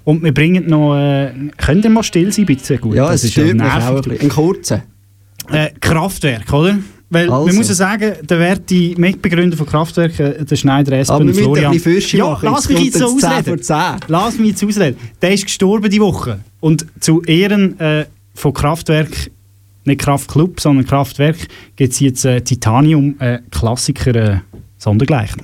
und 0.03 0.23
wir 0.23 0.33
bringen 0.33 0.67
noch... 0.67 0.95
Äh, 0.95 1.31
könnt 1.57 1.83
ihr 1.85 1.89
mal 1.89 2.03
still 2.03 2.31
sein, 2.31 2.45
bitte? 2.45 2.77
Gut, 2.77 2.95
Ja, 2.95 3.05
das 3.07 3.23
es 3.23 3.23
ist 3.25 3.35
ja 3.35 3.43
stört 3.43 3.57
mich 3.57 4.17
auch 4.17 4.21
ein 4.21 4.29
kurzer. 4.29 4.83
Äh, 5.51 5.69
Kraftwerk, 5.79 6.51
oder? 6.53 6.77
Weil 7.13 7.29
Also. 7.29 7.45
man 7.45 7.55
muss 7.55 7.67
ja 7.67 7.75
sagen, 7.75 8.13
der 8.23 8.39
werte 8.39 8.93
Mitbegründer 8.97 9.55
von 9.55 9.67
Kraftwerk, 9.67 10.19
äh, 10.19 10.43
der 10.43 10.55
Schneider 10.55 10.97
Espen 10.97 11.29
Aber 11.29 11.33
Florian... 11.33 11.79
Fürsche 11.79 12.17
ja, 12.17 12.37
lass 12.41 12.67
mich 12.67 12.85
jetzt 12.85 12.97
so 12.97 13.11
jetzt 13.11 13.21
10 13.21 13.29
ausreden. 13.29 13.45
vor 13.45 13.57
10. 13.61 13.75
Lass 14.07 14.39
mich 14.39 14.49
jetzt 14.49 14.63
ausreden. 14.63 14.97
Der 15.21 15.33
ist 15.33 15.43
gestorben 15.43 15.91
die 15.91 16.01
Woche. 16.01 16.39
Und 16.59 16.87
zu 16.99 17.21
Ehren 17.23 17.79
äh, 17.79 18.05
von 18.33 18.53
Kraftwerk, 18.53 19.29
nicht 19.85 20.01
Kraftclub, 20.01 20.59
sondern 20.59 20.87
Kraftwerk, 20.87 21.37
gibt 21.75 21.93
es 21.93 21.99
jetzt 21.99 22.25
äh, 22.25 22.41
Titanium 22.41 23.15
äh, 23.19 23.35
äh, 23.35 24.37
Sondergleichen. 24.77 25.43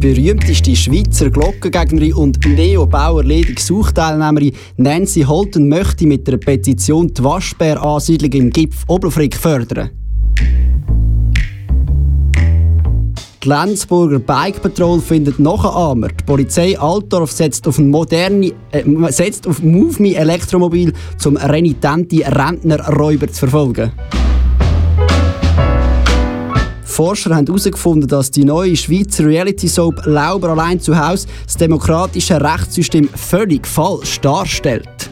berühmteste 0.00 0.74
Schweizer 0.74 1.30
Glockengegnerin 1.30 2.14
und 2.14 2.44
Neo-Bauer-Ledig-Suchteilnehmerin 2.46 4.52
Nancy 4.78 5.20
Holten 5.22 5.68
möchte 5.68 6.06
mit 6.06 6.26
einer 6.26 6.38
Petition 6.38 7.12
die 7.12 7.22
Waschbäransiedlung 7.22 8.32
im 8.32 8.48
Gipf 8.50 8.84
Oberfrick 8.88 9.36
fördern. 9.36 9.90
Die 13.42 13.48
Lenzburger 13.48 14.18
Bike 14.18 14.62
Patrol 14.62 15.00
findet 15.00 15.38
noch 15.38 15.64
Armer. 15.64 16.08
Die 16.08 16.24
Polizei 16.24 16.78
Altdorf 16.78 17.32
setzt 17.32 17.66
auf, 17.68 17.78
moderne, 17.78 18.52
äh, 18.70 19.12
setzt 19.12 19.46
auf 19.46 19.62
MoveMe 19.62 20.14
Elektromobil, 20.14 20.94
um 21.26 21.36
renitente 21.36 22.24
Rentnerräuber 22.24 23.28
zu 23.28 23.40
verfolgen. 23.40 23.92
Forscher 27.00 27.34
haben 27.34 27.46
herausgefunden, 27.46 28.06
dass 28.06 28.30
die 28.30 28.44
neue 28.44 28.76
Schweizer 28.76 29.24
Reality-Soap 29.24 30.04
Lauber 30.04 30.50
allein 30.50 30.78
zu 30.78 30.94
Hause 30.98 31.28
das 31.46 31.56
demokratische 31.56 32.38
Rechtssystem 32.38 33.08
völlig 33.08 33.66
falsch 33.66 34.20
darstellt. 34.20 35.08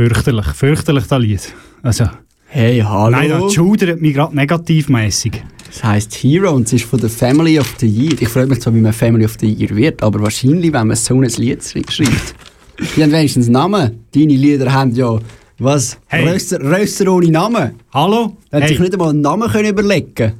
Fürchterlich, 0.00 0.46
fürchterlich 0.54 1.04
das 1.06 1.20
Lied. 1.20 1.54
Also, 1.82 2.06
Hey, 2.46 2.80
hallo. 2.80 3.10
nein, 3.10 3.28
das 3.28 3.52
schudert 3.52 4.00
mich 4.00 4.14
gerade 4.14 4.34
negativmäßig. 4.34 5.42
Das 5.66 5.84
heisst 5.84 6.14
Hero 6.14 6.52
und 6.52 6.66
es 6.66 6.72
ist 6.72 6.86
von 6.86 6.98
der 6.98 7.10
Family 7.10 7.58
of 7.58 7.74
the 7.80 7.86
Year. 7.86 8.14
Ich 8.18 8.28
freue 8.30 8.46
mich 8.46 8.60
zwar, 8.62 8.74
wie 8.74 8.80
man 8.80 8.94
Family 8.94 9.26
of 9.26 9.36
the 9.38 9.46
Year 9.52 9.76
wird, 9.76 10.02
aber 10.02 10.22
wahrscheinlich, 10.22 10.72
wenn 10.72 10.86
man 10.86 10.96
so 10.96 11.20
ein 11.20 11.24
Lied 11.24 11.62
schreibt. 11.62 11.98
Die 12.96 13.02
haben 13.02 13.12
wenigstens 13.12 13.48
Namen. 13.50 14.06
Deine 14.14 14.32
Lieder 14.32 14.72
haben 14.72 14.92
ja 14.92 15.18
Was? 15.58 15.98
Hey. 16.06 16.26
Rösser, 16.26 16.62
Rösser 16.62 17.12
ohne 17.12 17.28
Namen? 17.30 17.72
Hallo? 17.92 18.38
Er 18.50 18.56
hat 18.56 18.62
Hey. 18.62 18.68
sich 18.70 18.78
nicht 18.80 18.94
einmal 18.94 19.10
einen 19.10 19.20
Namen 19.20 19.50
können 19.50 19.68
überlegen 19.68 20.32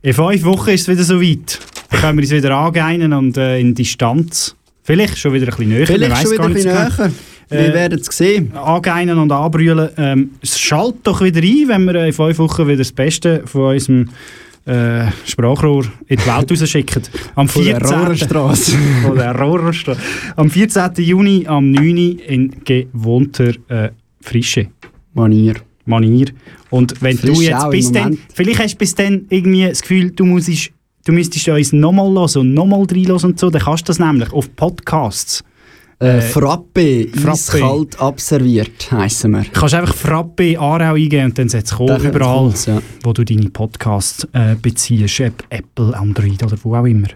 In 0.00 0.14
fünf 0.14 0.42
Wochen 0.44 0.70
ist 0.70 0.80
es 0.80 0.88
wieder 0.88 1.04
so 1.04 1.20
weit. 1.20 1.58
Dann 1.90 2.00
können 2.00 2.16
wir 2.18 2.22
uns 2.22 2.30
wieder 2.32 2.56
angehen 2.56 3.12
und 3.12 3.36
äh, 3.36 3.60
in 3.60 3.74
Distanz. 3.74 4.56
Vielleicht 4.82 5.18
schon 5.18 5.34
wieder 5.34 5.48
ein 5.48 5.50
bisschen 5.50 5.68
näher. 5.68 5.86
Vielleicht 5.86 6.22
schon 6.22 6.30
wieder 6.32 6.44
ein 6.44 6.54
bisschen 6.54 6.72
so 6.90 7.02
näher. 7.02 7.12
Wir 7.50 7.74
werden 7.74 7.98
es 7.98 8.06
sehen. 8.16 8.52
Angehen 8.54 9.10
und 9.18 9.32
anbrüllen. 9.32 9.90
Ähm, 9.96 10.30
es 10.40 10.58
schaltet 10.58 11.06
doch 11.06 11.20
wieder 11.20 11.40
ein, 11.40 11.68
wenn 11.68 11.84
wir 11.86 11.94
äh, 11.96 12.06
in 12.06 12.12
fünf 12.12 12.38
Wochen 12.38 12.66
wieder 12.68 12.78
das 12.78 12.92
Beste 12.92 13.42
von 13.44 13.74
unserem 13.74 14.08
äh, 14.66 15.06
Sprachrohr 15.26 15.84
in 16.06 16.16
die 16.16 16.26
Welt 16.26 16.50
rausschicken. 16.50 17.02
Am 17.34 17.48
Von 17.48 17.64
der 17.64 17.80
14. 17.80 17.98
Rohrerstrasse. 17.98 18.72
Von 19.02 19.16
der 19.16 19.34
Rohrerstrasse. 19.34 20.00
Am 20.36 20.50
14. 20.50 20.92
Juni, 20.98 21.44
am 21.46 21.72
9. 21.72 21.96
in 21.96 22.64
gewohnter 22.64 23.52
äh, 23.68 23.90
Frische. 24.20 24.68
Manier. 25.14 25.54
Manier. 25.86 26.26
Und 26.70 27.02
wenn 27.02 27.16
du 27.16 27.34
Frische 27.34 27.50
jetzt 27.50 27.70
bis 27.70 27.90
dann, 27.90 28.16
vielleicht 28.32 28.60
hast 28.60 28.74
du 28.74 28.78
bis 28.78 28.94
dann 28.94 29.26
irgendwie 29.28 29.66
das 29.66 29.80
Gefühl, 29.80 30.12
du 30.12 30.24
musst, 30.24 30.70
du 31.04 31.12
müsstest 31.12 31.48
uns 31.48 31.72
nochmal 31.72 32.10
hören 32.12 32.40
und 32.42 32.54
nochmal 32.54 32.84
reinhören 32.88 33.30
und 33.30 33.40
so, 33.40 33.50
dann 33.50 33.62
kannst 33.62 33.88
du 33.88 33.90
das 33.90 33.98
nämlich 33.98 34.32
auf 34.32 34.54
Podcasts. 34.54 35.42
Äh, 36.00 36.22
Frappe, 36.22 37.08
Frappe. 37.14 37.30
eiskalt 37.32 38.00
abserviert, 38.00 38.90
heissen 38.90 39.32
wir. 39.32 39.42
Du 39.42 39.50
kannst 39.50 39.74
einfach 39.74 39.94
Frappe 39.94 40.58
Aarau 40.58 40.94
eingeben 40.94 41.26
und 41.26 41.38
dann 41.38 41.48
sollte 41.50 41.66
es 41.66 41.72
kommen, 41.74 42.02
überall, 42.02 42.48
es, 42.48 42.64
ja. 42.66 42.80
wo 43.02 43.12
du 43.12 43.22
deine 43.22 43.50
Podcasts 43.50 44.26
äh, 44.32 44.54
beziehst, 44.60 45.20
ob 45.20 45.44
Apple, 45.50 45.94
Android 45.94 46.42
oder 46.42 46.56
wo 46.62 46.74
auch 46.74 46.86
immer. 46.86 47.08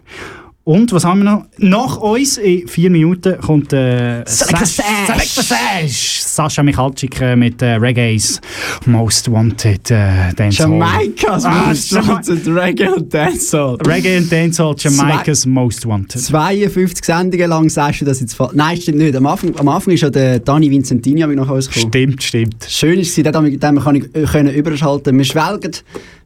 Und 0.65 0.93
was 0.93 1.05
haben 1.05 1.21
wir 1.23 1.31
noch? 1.31 1.45
Nach 1.59 1.97
uns 1.99 2.39
in 2.39 2.67
vier 2.69 2.91
Minuten 2.91 3.39
kommt 3.41 3.73
äh, 3.73 4.23
Selector 4.27 4.67
Sash- 4.67 5.43
Sash. 5.43 6.24
Sascha 6.35 6.63
Michalczyk 6.63 7.21
äh, 7.21 7.37
mit 7.37 7.63
äh, 7.63 7.77
Reggae's 7.77 8.41
Most 8.87 9.31
Wanted 9.31 9.91
äh, 9.91 10.33
Dancehall. 10.35 10.71
Jamaikas 10.73 11.45
Ah, 11.45 11.69
Most 11.69 11.95
Wanted 11.95 12.47
Reggae 12.49 12.89
und 12.89 13.15
Dancehall. 13.15 13.77
Reggae 13.87 14.19
und 14.19 14.33
Dancehall, 14.33 14.75
Jamaica's 14.77 15.47
Most 15.47 15.87
Wanted. 15.87 16.21
52 16.21 17.05
Sendungen 17.05 17.49
lang 17.49 17.69
sagst 17.69 18.01
du 18.01 18.05
das 18.05 18.21
jetzt 18.21 18.35
falsch. 18.35 18.53
Nein, 18.55 18.77
stimmt 18.81 18.99
nicht. 18.99 19.15
Am 19.15 19.27
Anfang, 19.27 19.55
am 19.57 19.69
Anfang 19.69 19.95
ist 19.95 20.01
ja 20.01 20.11
der 20.11 20.41
Dani 20.41 20.71
Vincentini 20.71 21.21
hab 21.21 21.31
ich 21.31 21.37
nach 21.37 21.49
uns 21.49 21.69
gekommen. 21.69 21.93
Stimmt, 21.93 22.23
stimmt. 22.23 22.67
Schön 22.69 22.99
ist 22.99 23.17
es, 23.17 23.23
den 23.23 23.33
kann 23.33 23.95
ich, 23.95 24.15
äh, 24.15 24.25
können 24.25 24.53
überschalten. 24.53 25.17
Wir 25.17 25.25
schwelgen, 25.25 25.73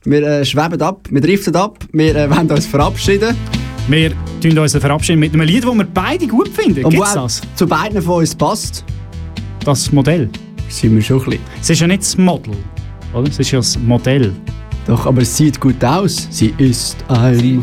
wir 0.05 0.23
äh, 0.23 0.45
schweben 0.45 0.81
ab, 0.81 1.07
wir 1.11 1.21
driften 1.21 1.55
ab, 1.57 1.85
wir 1.93 2.17
äh, 2.17 2.31
wollen 2.31 2.51
uns 2.51 2.67
verabschieden. 2.67 3.37
Wir 3.89 4.13
tun 4.43 4.59
uns 4.59 4.77
verabschieden 4.77 5.21
mit 5.21 5.33
einem 5.33 5.47
Lied, 5.47 5.65
das 5.65 5.75
wir 5.75 5.85
beide 5.85 6.27
gut 6.27 6.49
finden. 6.49 6.89
Gibt's 6.89 7.15
das? 7.15 7.41
zu 7.55 7.67
beiden 7.67 8.03
von 8.03 8.19
uns 8.21 8.35
passt. 8.35 8.85
Das 9.69 9.93
Modell. 9.93 10.31
Sind 10.71 10.95
wir 10.95 11.03
schon 11.03 11.19
ein 11.19 11.25
bisschen. 11.27 11.41
Es 11.61 11.69
ist 11.69 11.81
ja 11.81 11.87
nicht 11.87 12.01
das 12.01 12.17
Model, 12.17 12.55
oder? 13.13 13.29
Es 13.29 13.39
ist 13.39 13.51
ja 13.51 13.59
das 13.59 13.79
Modell. 13.79 14.33
Doch, 14.87 15.05
aber 15.05 15.21
es 15.21 15.37
sieht 15.37 15.61
gut 15.61 15.85
aus. 15.85 16.27
Sie 16.31 16.55
ist 16.57 16.97
ein... 17.09 17.63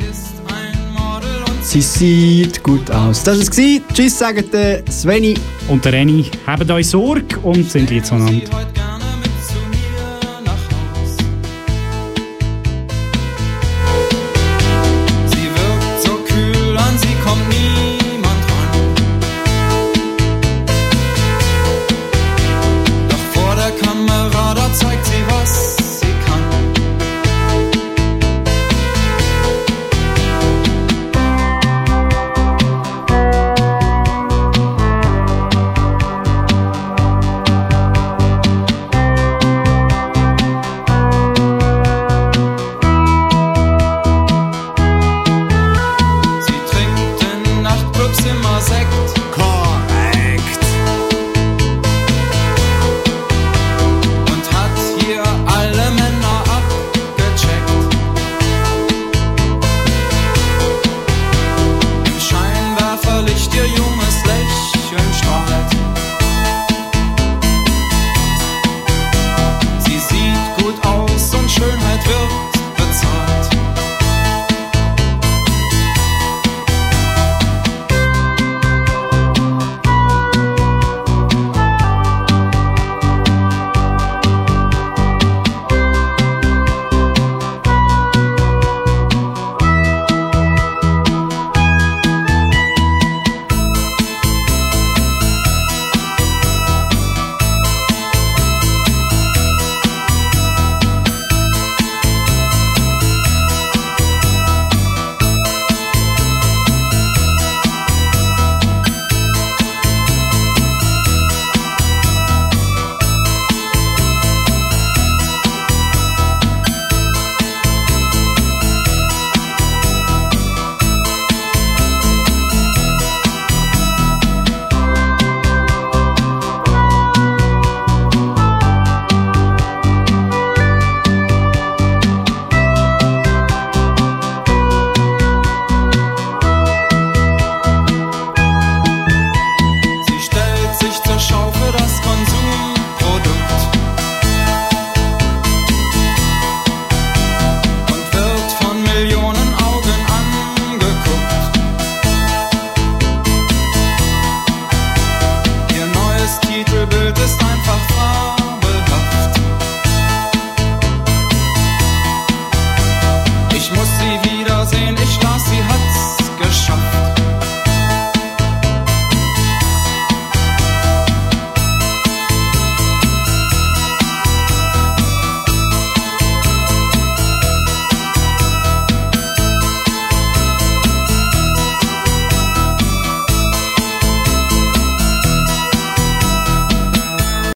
Sie 1.63 1.81
sieht 1.81 2.61
gut 2.61 2.91
aus. 2.91 3.23
Das 3.23 3.39
war 3.39 3.41
es. 3.41 3.81
Tschüss, 3.91 4.19
sagt 4.19 4.53
der 4.53 4.83
Sveni. 4.87 5.33
Und 5.67 5.83
der 5.83 5.93
Renny 5.93 6.29
haben 6.45 6.69
euch 6.69 6.89
Sorge 6.89 7.39
und 7.41 7.71
sind 7.71 7.89
lieb 7.89 8.05
zueinander. 8.05 8.51